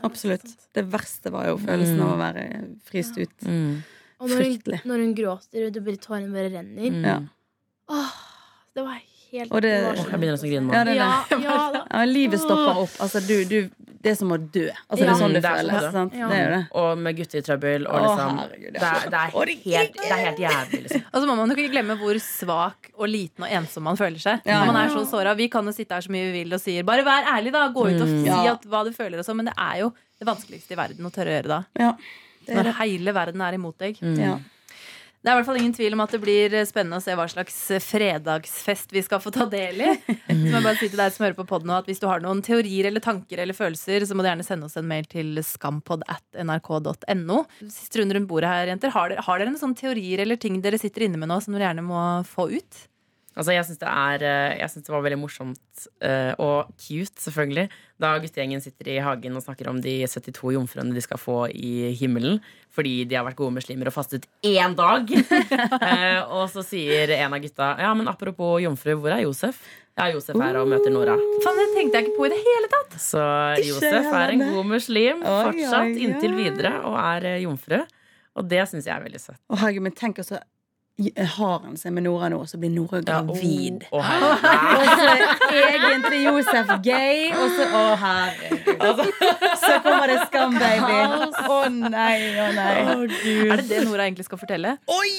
Absolutt. 0.02 0.48
Det 0.74 0.82
verste 0.90 1.30
var 1.30 1.46
jo 1.52 1.58
følelsen 1.62 2.00
av 2.02 2.14
å 2.16 2.18
være 2.18 2.46
fryst 2.88 3.20
ut. 3.20 3.36
Mm. 3.46 3.84
Og 4.20 4.28
når 4.30 4.44
hun, 4.44 4.78
når 4.90 5.02
hun 5.04 5.14
gråter, 5.18 5.66
og 5.66 5.72
det 5.74 5.84
bare 5.84 5.96
tårene 6.04 6.32
bare 6.32 6.52
renner 6.54 6.90
Mm. 6.94 7.02
Ja. 7.04 7.18
Åh, 7.90 8.12
det 8.74 8.82
var 8.86 9.00
helt 9.32 9.50
Og 9.52 9.60
det- 9.62 9.82
var 9.84 9.94
jeg 9.96 10.04
begynner 10.20 10.36
nesten 10.36 10.48
å 10.48 10.52
grine 10.52 10.66
nå. 10.68 10.72
Ja, 10.72 10.84
det 10.84 10.94
det. 10.94 11.42
Ja, 11.44 11.70
ja. 11.74 11.84
Ja, 11.94 12.04
livet 12.06 12.40
stopper 12.40 12.78
opp. 12.84 12.94
Altså, 13.02 13.20
du, 13.26 13.44
du, 13.44 13.70
det 14.04 14.10
er 14.12 14.14
som 14.14 14.30
å 14.32 14.38
dø. 14.38 14.68
Altså, 14.88 15.02
det 15.04 15.08
er 15.10 15.18
sånn 15.20 15.34
du 15.34 15.38
er 15.40 15.68
dø. 15.68 15.90
Sant? 15.92 16.14
Ja. 16.14 16.28
Det 16.30 16.38
er 16.38 16.50
det. 16.54 16.60
Og 16.80 16.98
med 16.98 17.16
gutter 17.18 17.38
i 17.38 17.42
trøbbel. 17.42 17.86
Og 17.90 18.00
liksom, 18.04 18.30
Åh, 18.30 18.40
herregud, 18.44 18.72
det, 18.72 18.82
er, 18.82 19.10
det, 19.10 19.20
er 19.20 19.52
helt, 19.64 19.94
det 19.98 20.10
er 20.10 20.22
helt 20.24 20.42
jævlig, 20.44 20.80
liksom. 20.86 21.04
Og 21.12 21.20
så 21.20 21.26
må 21.30 21.36
man 21.40 21.50
jo 21.50 21.56
ikke 21.58 21.72
glemme 21.74 21.96
hvor 22.00 22.20
svak 22.24 22.90
og 22.94 23.08
liten 23.10 23.44
og 23.46 23.50
ensom 23.60 23.82
man 23.90 23.96
føler 24.00 24.20
seg. 24.22 24.44
Man 24.46 24.76
er 24.80 24.88
så 24.94 25.04
såra. 25.10 25.34
Vi 25.36 25.48
kan 25.52 25.66
jo 25.66 25.72
sitte 25.76 25.94
her 25.98 26.04
så 26.06 26.12
mye 26.14 26.30
vi 26.30 26.42
vil 26.44 26.54
og 26.54 26.60
sier 26.62 26.84
bare 26.86 27.04
vær 27.06 27.26
ærlig, 27.36 27.52
da. 27.52 27.66
Gå 27.74 27.88
ut 27.90 28.00
og 28.00 28.08
si 28.08 28.24
Ja. 28.28 28.42
at, 28.54 28.62
hva 28.70 28.84
du 28.86 28.92
føler 28.96 29.18
og 29.18 29.24
så, 29.26 29.34
Men 29.34 29.46
det 29.50 29.54
er 29.58 29.80
jo 29.84 29.92
det 30.20 30.26
vanskeligste 30.28 30.72
i 30.72 30.76
verden 30.78 31.04
å 31.04 31.12
tørre 31.12 31.32
å 31.32 31.36
gjøre 31.42 31.48
da. 31.52 31.62
Ja, 31.80 31.92
Når 32.48 32.70
det. 32.70 32.74
hele 32.80 33.14
verden 33.16 33.46
er 33.46 33.56
imot 33.56 33.78
deg. 33.80 34.00
Ja. 34.18 34.36
Det 35.24 35.30
er 35.32 35.38
i 35.38 35.40
hvert 35.40 35.46
fall 35.48 35.56
ingen 35.56 35.72
tvil 35.72 35.94
om 35.96 36.02
at 36.04 36.12
det 36.12 36.18
blir 36.20 36.52
spennende 36.68 36.98
å 37.00 37.02
se 37.02 37.14
hva 37.16 37.24
slags 37.32 37.54
fredagsfest 37.80 38.90
vi 38.92 39.00
skal 39.06 39.22
få 39.24 39.30
ta 39.32 39.46
del 39.48 39.80
i. 39.80 39.94
Så 40.28 40.36
må 40.36 40.50
jeg 40.58 40.66
bare 40.66 40.76
si 40.76 40.88
til 40.92 41.00
deg 41.00 41.14
som 41.14 41.24
hører 41.24 41.38
på 41.38 41.46
podden 41.48 41.72
at 41.72 41.88
Hvis 41.88 42.02
du 42.02 42.04
har 42.10 42.20
noen 42.20 42.42
teorier 42.44 42.90
eller 42.90 43.00
tanker 43.00 43.40
eller 43.40 43.56
følelser, 43.56 44.04
så 44.04 44.12
må 44.12 44.20
du 44.20 44.28
gjerne 44.28 44.44
sende 44.44 44.68
oss 44.68 44.76
en 44.76 44.84
mail 44.90 45.08
til 45.08 45.40
skampod 45.40 46.04
at 46.12 46.44
nrk.no. 46.44 47.38
Siste 47.62 48.02
runde 48.02 48.18
rundt 48.18 48.28
bordet 48.28 48.52
her, 48.52 48.68
jenter. 48.74 48.92
Har 48.92 49.14
dere, 49.14 49.24
har 49.24 49.40
dere 49.40 49.48
noen 49.48 49.62
sånne 49.62 49.80
teorier 49.80 50.26
eller 50.26 50.36
ting 50.36 50.60
dere 50.60 50.82
sitter 50.82 51.06
inne 51.08 51.22
med 51.22 51.32
nå 51.32 51.40
som 51.40 51.56
dere 51.56 51.70
gjerne 51.70 51.86
må 51.88 52.02
få 52.28 52.50
ut? 52.52 52.84
Altså, 53.34 53.50
jeg 53.50 53.66
syns 53.66 53.80
det, 53.80 53.90
eh, 54.22 54.74
det 54.78 54.92
var 54.92 55.02
veldig 55.02 55.18
morsomt 55.18 55.86
eh, 56.06 56.30
og 56.38 56.70
cute, 56.78 57.18
selvfølgelig, 57.18 57.66
da 57.98 58.12
guttegjengen 58.22 58.62
sitter 58.62 58.92
i 58.92 59.00
hagen 59.02 59.34
og 59.34 59.42
snakker 59.42 59.70
om 59.70 59.80
de 59.82 59.96
72 60.06 60.54
jomfruene 60.54 60.94
de 60.94 61.02
skal 61.02 61.18
få 61.18 61.38
i 61.50 61.90
himmelen 61.98 62.40
fordi 62.74 63.04
de 63.06 63.14
har 63.14 63.26
vært 63.26 63.38
gode 63.38 63.54
muslimer 63.54 63.90
og 63.90 63.94
fastet 63.94 64.28
én 64.46 64.74
dag. 64.78 65.10
Eh, 65.84 66.20
og 66.32 66.48
så 66.50 66.62
sier 66.64 67.10
en 67.14 67.34
av 67.34 67.42
gutta 67.42 67.66
Ja, 67.80 67.90
men 67.96 68.08
apropos 68.08 68.56
jomfru, 68.62 68.94
hvor 69.00 69.12
er 69.12 69.22
Josef? 69.24 69.58
Ja, 69.98 70.06
Josef 70.10 70.38
er 70.40 70.56
og 70.58 70.68
møter 70.70 70.92
Nora. 70.94 71.14
Sånn, 71.44 71.58
det 71.60 71.66
tenkte 71.74 72.00
jeg 72.00 72.08
ikke 72.08 72.16
på 72.16 72.26
i 72.26 72.30
det 72.32 72.40
hele 72.40 72.70
tatt! 72.72 72.96
Så 73.02 73.22
Josef 73.62 74.08
er 74.08 74.32
en 74.34 74.42
god 74.48 74.70
muslim 74.70 75.22
fortsatt 75.26 76.00
inntil 76.06 76.34
videre 76.38 76.72
og 76.88 76.96
er 76.98 77.28
jomfru. 77.44 77.82
Og 78.34 78.48
det 78.50 78.64
syns 78.70 78.88
jeg 78.88 78.94
er 78.96 79.04
veldig 79.04 79.22
søtt. 79.22 79.40
Å, 79.46 79.60
herregud, 79.60 79.86
men 79.86 79.96
tenk 79.98 80.18
også 80.24 80.40
Har 80.94 81.64
han 81.64 81.74
seg 81.74 81.90
med 81.96 82.04
Nora 82.06 82.28
nå, 82.30 82.36
så 82.46 82.58
blir 82.62 82.70
Nora 82.70 83.00
gravid. 83.02 83.82
Herregud. 83.90 84.68
Og 84.78 84.84
så 84.94 85.56
egentlig 85.58 86.20
Josef 86.22 86.70
gay, 86.86 87.32
og 87.34 87.50
så 87.56 87.66
Å, 87.66 87.82
herregud. 87.98 89.02
Så 89.58 89.72
kommer 89.82 90.12
det 90.12 90.20
Skam-baby. 90.28 91.00
Å 91.50 91.58
nei, 91.72 92.18
å 92.38 92.46
nei. 92.54 92.76
Er 93.50 93.58
det 93.58 93.66
det 93.72 93.82
Nora 93.88 94.06
egentlig 94.06 94.28
skal 94.28 94.38
fortelle? 94.38 94.76
Oi! 94.86 95.10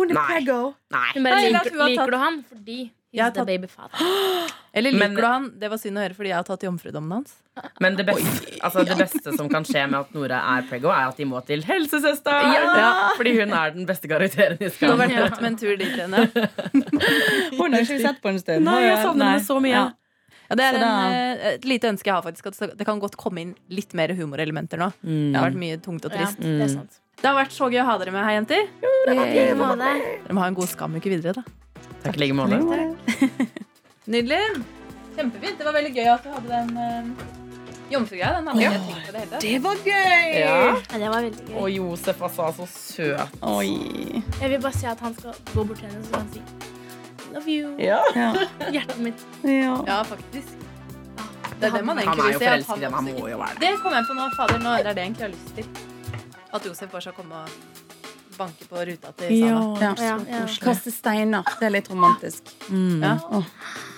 Hun 0.00 0.14
er 0.14 0.22
preggo. 0.24 0.58
Nei. 0.96 1.08
Hun 1.18 1.28
bare 1.28 1.44
liker, 1.52 1.76
liker 1.92 2.14
du 2.14 2.20
han 2.22 2.40
fordi 2.48 2.78
he's 3.12 3.32
the 3.32 3.40
tatt- 3.40 3.46
baby 3.46 3.66
father. 3.68 3.98
Eller 4.74 4.90
liker 4.94 5.16
du 5.20 5.26
han? 5.26 5.50
Det 5.60 5.68
var 5.68 5.76
synd 5.76 5.98
å 5.98 6.00
høre, 6.00 6.14
fordi 6.16 6.30
jeg 6.30 6.36
har 6.38 6.44
tatt 6.48 6.62
jomfrudommen 6.64 7.12
hans. 7.18 7.34
Men 7.84 7.96
det 7.98 8.06
beste, 8.08 8.54
altså 8.64 8.86
det 8.88 8.94
beste 8.96 9.34
som 9.36 9.50
kan 9.52 9.66
skje 9.68 9.82
med 9.92 9.98
at 9.98 10.14
Nora 10.16 10.38
er 10.54 10.62
preggo, 10.70 10.88
er 10.88 11.10
at 11.10 11.18
de 11.20 11.26
må 11.28 11.42
til 11.44 11.60
helsesøster! 11.68 12.46
Ja. 12.56 13.10
Fordi 13.18 13.34
hun 13.36 13.52
er 13.52 13.74
den 13.74 13.84
beste 13.90 14.08
karakteren 14.08 14.56
i 14.56 14.70
Det 14.70 14.70
hadde 14.72 14.78
Skam. 14.78 15.02
vært 15.02 15.18
godt 15.18 15.42
med 15.44 15.50
en 15.50 15.58
tur 15.60 15.76
dit 15.76 15.92
henne. 16.00 16.22
Hun 17.58 17.76
har 17.76 17.84
ikke 17.84 18.00
sett 18.00 18.22
på 18.24 18.32
en 18.32 18.40
stund. 18.40 18.64
Nei, 18.64 18.78
jeg 18.86 19.02
savner 19.04 19.34
henne 19.34 19.44
så 19.44 19.58
mye. 19.60 19.74
Ja. 19.76 19.84
Ja, 20.52 20.56
det 20.58 20.64
er 20.70 20.76
en, 20.76 20.82
eh, 21.12 21.44
et 21.54 21.64
lite 21.68 21.88
ønske 21.88 22.08
jeg 22.10 22.16
har, 22.16 22.24
faktisk. 22.24 22.48
At 22.52 22.76
det 22.76 22.84
kan 22.88 22.98
godt 23.00 23.14
komme 23.20 23.40
inn 23.44 23.52
litt 23.72 23.94
mer 23.96 24.08
humorelementer 24.16 24.80
nå. 24.80 24.88
Mm. 25.04 25.30
Det 25.32 25.38
har 25.40 25.46
vært 25.50 25.60
mye 25.62 25.78
tungt 25.84 26.04
og 26.08 26.12
Ja, 26.12 26.24
trist. 26.26 26.40
det 26.44 26.60
er 26.66 26.68
sant. 26.74 26.98
Det 27.20 27.28
har 27.28 27.36
vært 27.38 27.52
så 27.54 27.68
gøy 27.72 27.80
å 27.80 27.86
ha 27.88 27.98
dere 28.00 28.12
med 28.12 28.24
her, 28.24 28.34
jenter. 28.40 28.68
I 28.82 29.14
like 29.16 29.54
måte. 29.60 29.92
Dere 30.26 30.36
må 30.36 30.40
ha 30.44 30.48
en 30.48 30.56
god 30.58 30.68
skamuke 30.72 31.08
videre, 31.12 31.36
da. 31.36 31.44
Takk 32.02 32.16
i 32.16 32.24
like 32.24 32.34
måte. 32.34 32.58
Nydelig. 34.12 34.40
Kjempefint. 35.16 35.58
Det 35.58 35.66
var 35.68 35.76
veldig 35.76 35.92
gøy 35.94 36.10
at 36.10 36.24
du 36.24 36.32
hadde 36.32 36.48
den 36.50 36.70
uh, 36.78 37.26
jomfrugreia. 37.92 38.32
Den 38.38 38.48
hadde 38.50 38.64
ikke 38.64 38.80
tenkt 38.86 39.06
på 39.06 39.12
det 39.12 39.20
hele 39.20 39.30
tatt. 39.30 39.44
Det 39.44 39.62
var 39.62 39.82
gøy! 39.86 40.26
Ja. 40.40 40.56
Ja, 40.72 40.98
det 40.98 41.12
var 41.12 41.26
veldig 41.28 41.46
gøy. 41.46 41.56
Og 41.60 41.70
Josef 41.76 42.22
altså, 42.28 42.48
så 42.56 42.66
søt. 42.72 43.38
Oi. 43.52 44.22
Jeg 44.40 44.50
vil 44.54 44.60
bare 44.64 44.76
si 44.78 44.88
at 44.90 45.04
han 45.04 45.16
skal 45.18 45.38
gå 45.52 45.64
bort 45.64 45.82
til 45.82 45.90
henne 45.92 46.22
og 46.22 46.34
si 46.34 46.44
Love 47.32 47.48
you. 47.48 47.70
Ja. 47.80 48.00
Ja. 48.14 48.32
Hjertet 48.74 48.98
mitt. 49.00 49.22
ja. 49.44 49.76
Ja, 49.86 50.02
faktisk. 50.02 50.52
Det 51.60 51.68
er 51.68 51.76
det 51.76 51.84
man 51.86 51.98
egentlig 51.98 52.24
vil 52.24 52.24
vil 52.24 52.24
Han 52.24 52.26
er 52.26 52.32
jo 52.32 52.38
forelsket 52.38 52.76
i 52.76 52.84
henne, 52.84 52.96
han 52.96 53.04
må 53.04 53.28
jo 53.28 53.38
være 53.38 53.54
det. 53.54 53.60
Det 53.60 53.78
kommer 53.82 53.96
jeg 53.98 54.06
på 54.08 54.16
nå. 54.18 54.26
Fader, 54.36 54.58
nå 54.58 54.70
det 54.76 54.90
er 54.90 54.96
det 54.98 55.04
jeg 55.04 55.12
egentlig 55.12 55.24
har 55.24 55.32
lyst 55.32 55.54
til. 55.54 55.66
At 56.52 56.66
Josef 56.66 56.90
bare 56.90 57.04
skal 57.06 57.14
komme 57.16 57.34
og 57.34 57.71
banke 58.36 58.66
på 58.68 58.84
ruta 58.88 59.12
til 59.18 59.38
Sana. 59.38 59.78
Ja. 59.80 59.94
Ja, 59.98 60.18
ja. 60.30 60.42
Kaste 60.62 60.92
steiner. 60.94 61.46
Det 61.60 61.68
er 61.68 61.74
litt 61.78 61.90
romantisk. 61.92 62.52
Ja. 63.02 63.16
Oh. 63.30 63.44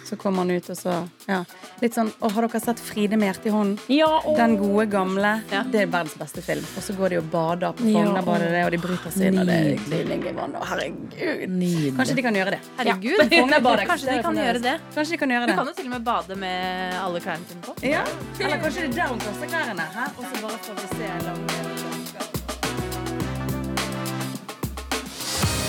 så 0.04 0.16
kommer 0.20 0.44
han 0.44 0.50
ut, 0.50 0.66
og 0.70 0.76
så 0.76 0.94
ja. 1.26 1.38
Litt 1.80 1.94
sånn 1.96 2.10
Å, 2.20 2.28
har 2.34 2.44
dere 2.44 2.60
sett 2.60 2.80
Fride 2.84 3.16
med 3.16 3.30
hjertet 3.30 3.46
i 3.48 3.52
hånden? 3.54 3.78
Ja, 3.92 4.10
Den 4.36 4.56
gode, 4.60 4.84
gamle. 4.92 5.30
Ja. 5.50 5.62
Det 5.70 5.80
er 5.84 5.88
verdens 5.88 6.16
beste 6.20 6.44
film. 6.44 6.64
Og 6.76 6.84
så 6.84 6.96
går 6.98 7.14
de 7.14 7.20
og 7.22 7.30
bader 7.32 7.72
på 7.78 7.88
Ja. 7.88 8.02
Frognerbadet, 8.02 8.50
det, 8.52 8.64
og 8.66 8.74
de 8.74 8.80
bryter 8.84 9.14
seg 9.14 9.30
inn, 9.30 9.40
og 9.40 9.48
det 9.48 9.56
er 9.56 10.64
Herregud. 10.70 11.48
Nydelig. 11.48 11.94
Kanskje 11.96 12.18
de 12.18 12.26
kan 12.28 12.40
gjøre 12.40 12.56
det. 12.56 12.60
Herregud. 12.78 13.24
Ja. 13.24 13.60
Kanskje 13.84 14.10
de 14.10 14.22
kan 14.28 14.42
gjøre 14.42 14.64
det. 14.68 14.76
Kanskje 14.94 15.16
de 15.16 15.22
kan 15.24 15.36
gjøre 15.36 15.46
Du 15.48 15.54
kan 15.54 15.72
jo 15.72 15.76
til 15.78 15.88
og 15.88 15.94
med 15.96 16.04
bade 16.04 16.36
med 16.36 16.98
alle 17.00 17.20
klærne 17.24 17.48
sine 17.48 17.64
på. 17.64 17.76
Ja. 17.82 18.04
Eller 18.40 18.60
kanskje 18.60 18.84
det 18.84 18.90
er 18.92 19.00
der 19.00 19.14
hun 19.14 19.24
kaster 19.24 19.48
klærne. 19.48 19.88
Her, 19.94 20.12
Og 20.18 20.24
så 20.24 20.42
bare 20.42 20.58
får 20.68 20.74
vi 20.82 20.86
se 20.98 21.24
lange 21.26 21.73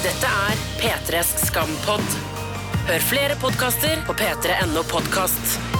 Dette 0.06 0.30
er 0.30 0.60
P3s 0.78 1.32
Skampod. 1.48 2.18
Hør 2.86 3.06
flere 3.10 3.38
podkaster 3.42 4.04
på 4.06 4.14
p3.no 4.14 4.84
podkast. 4.92 5.75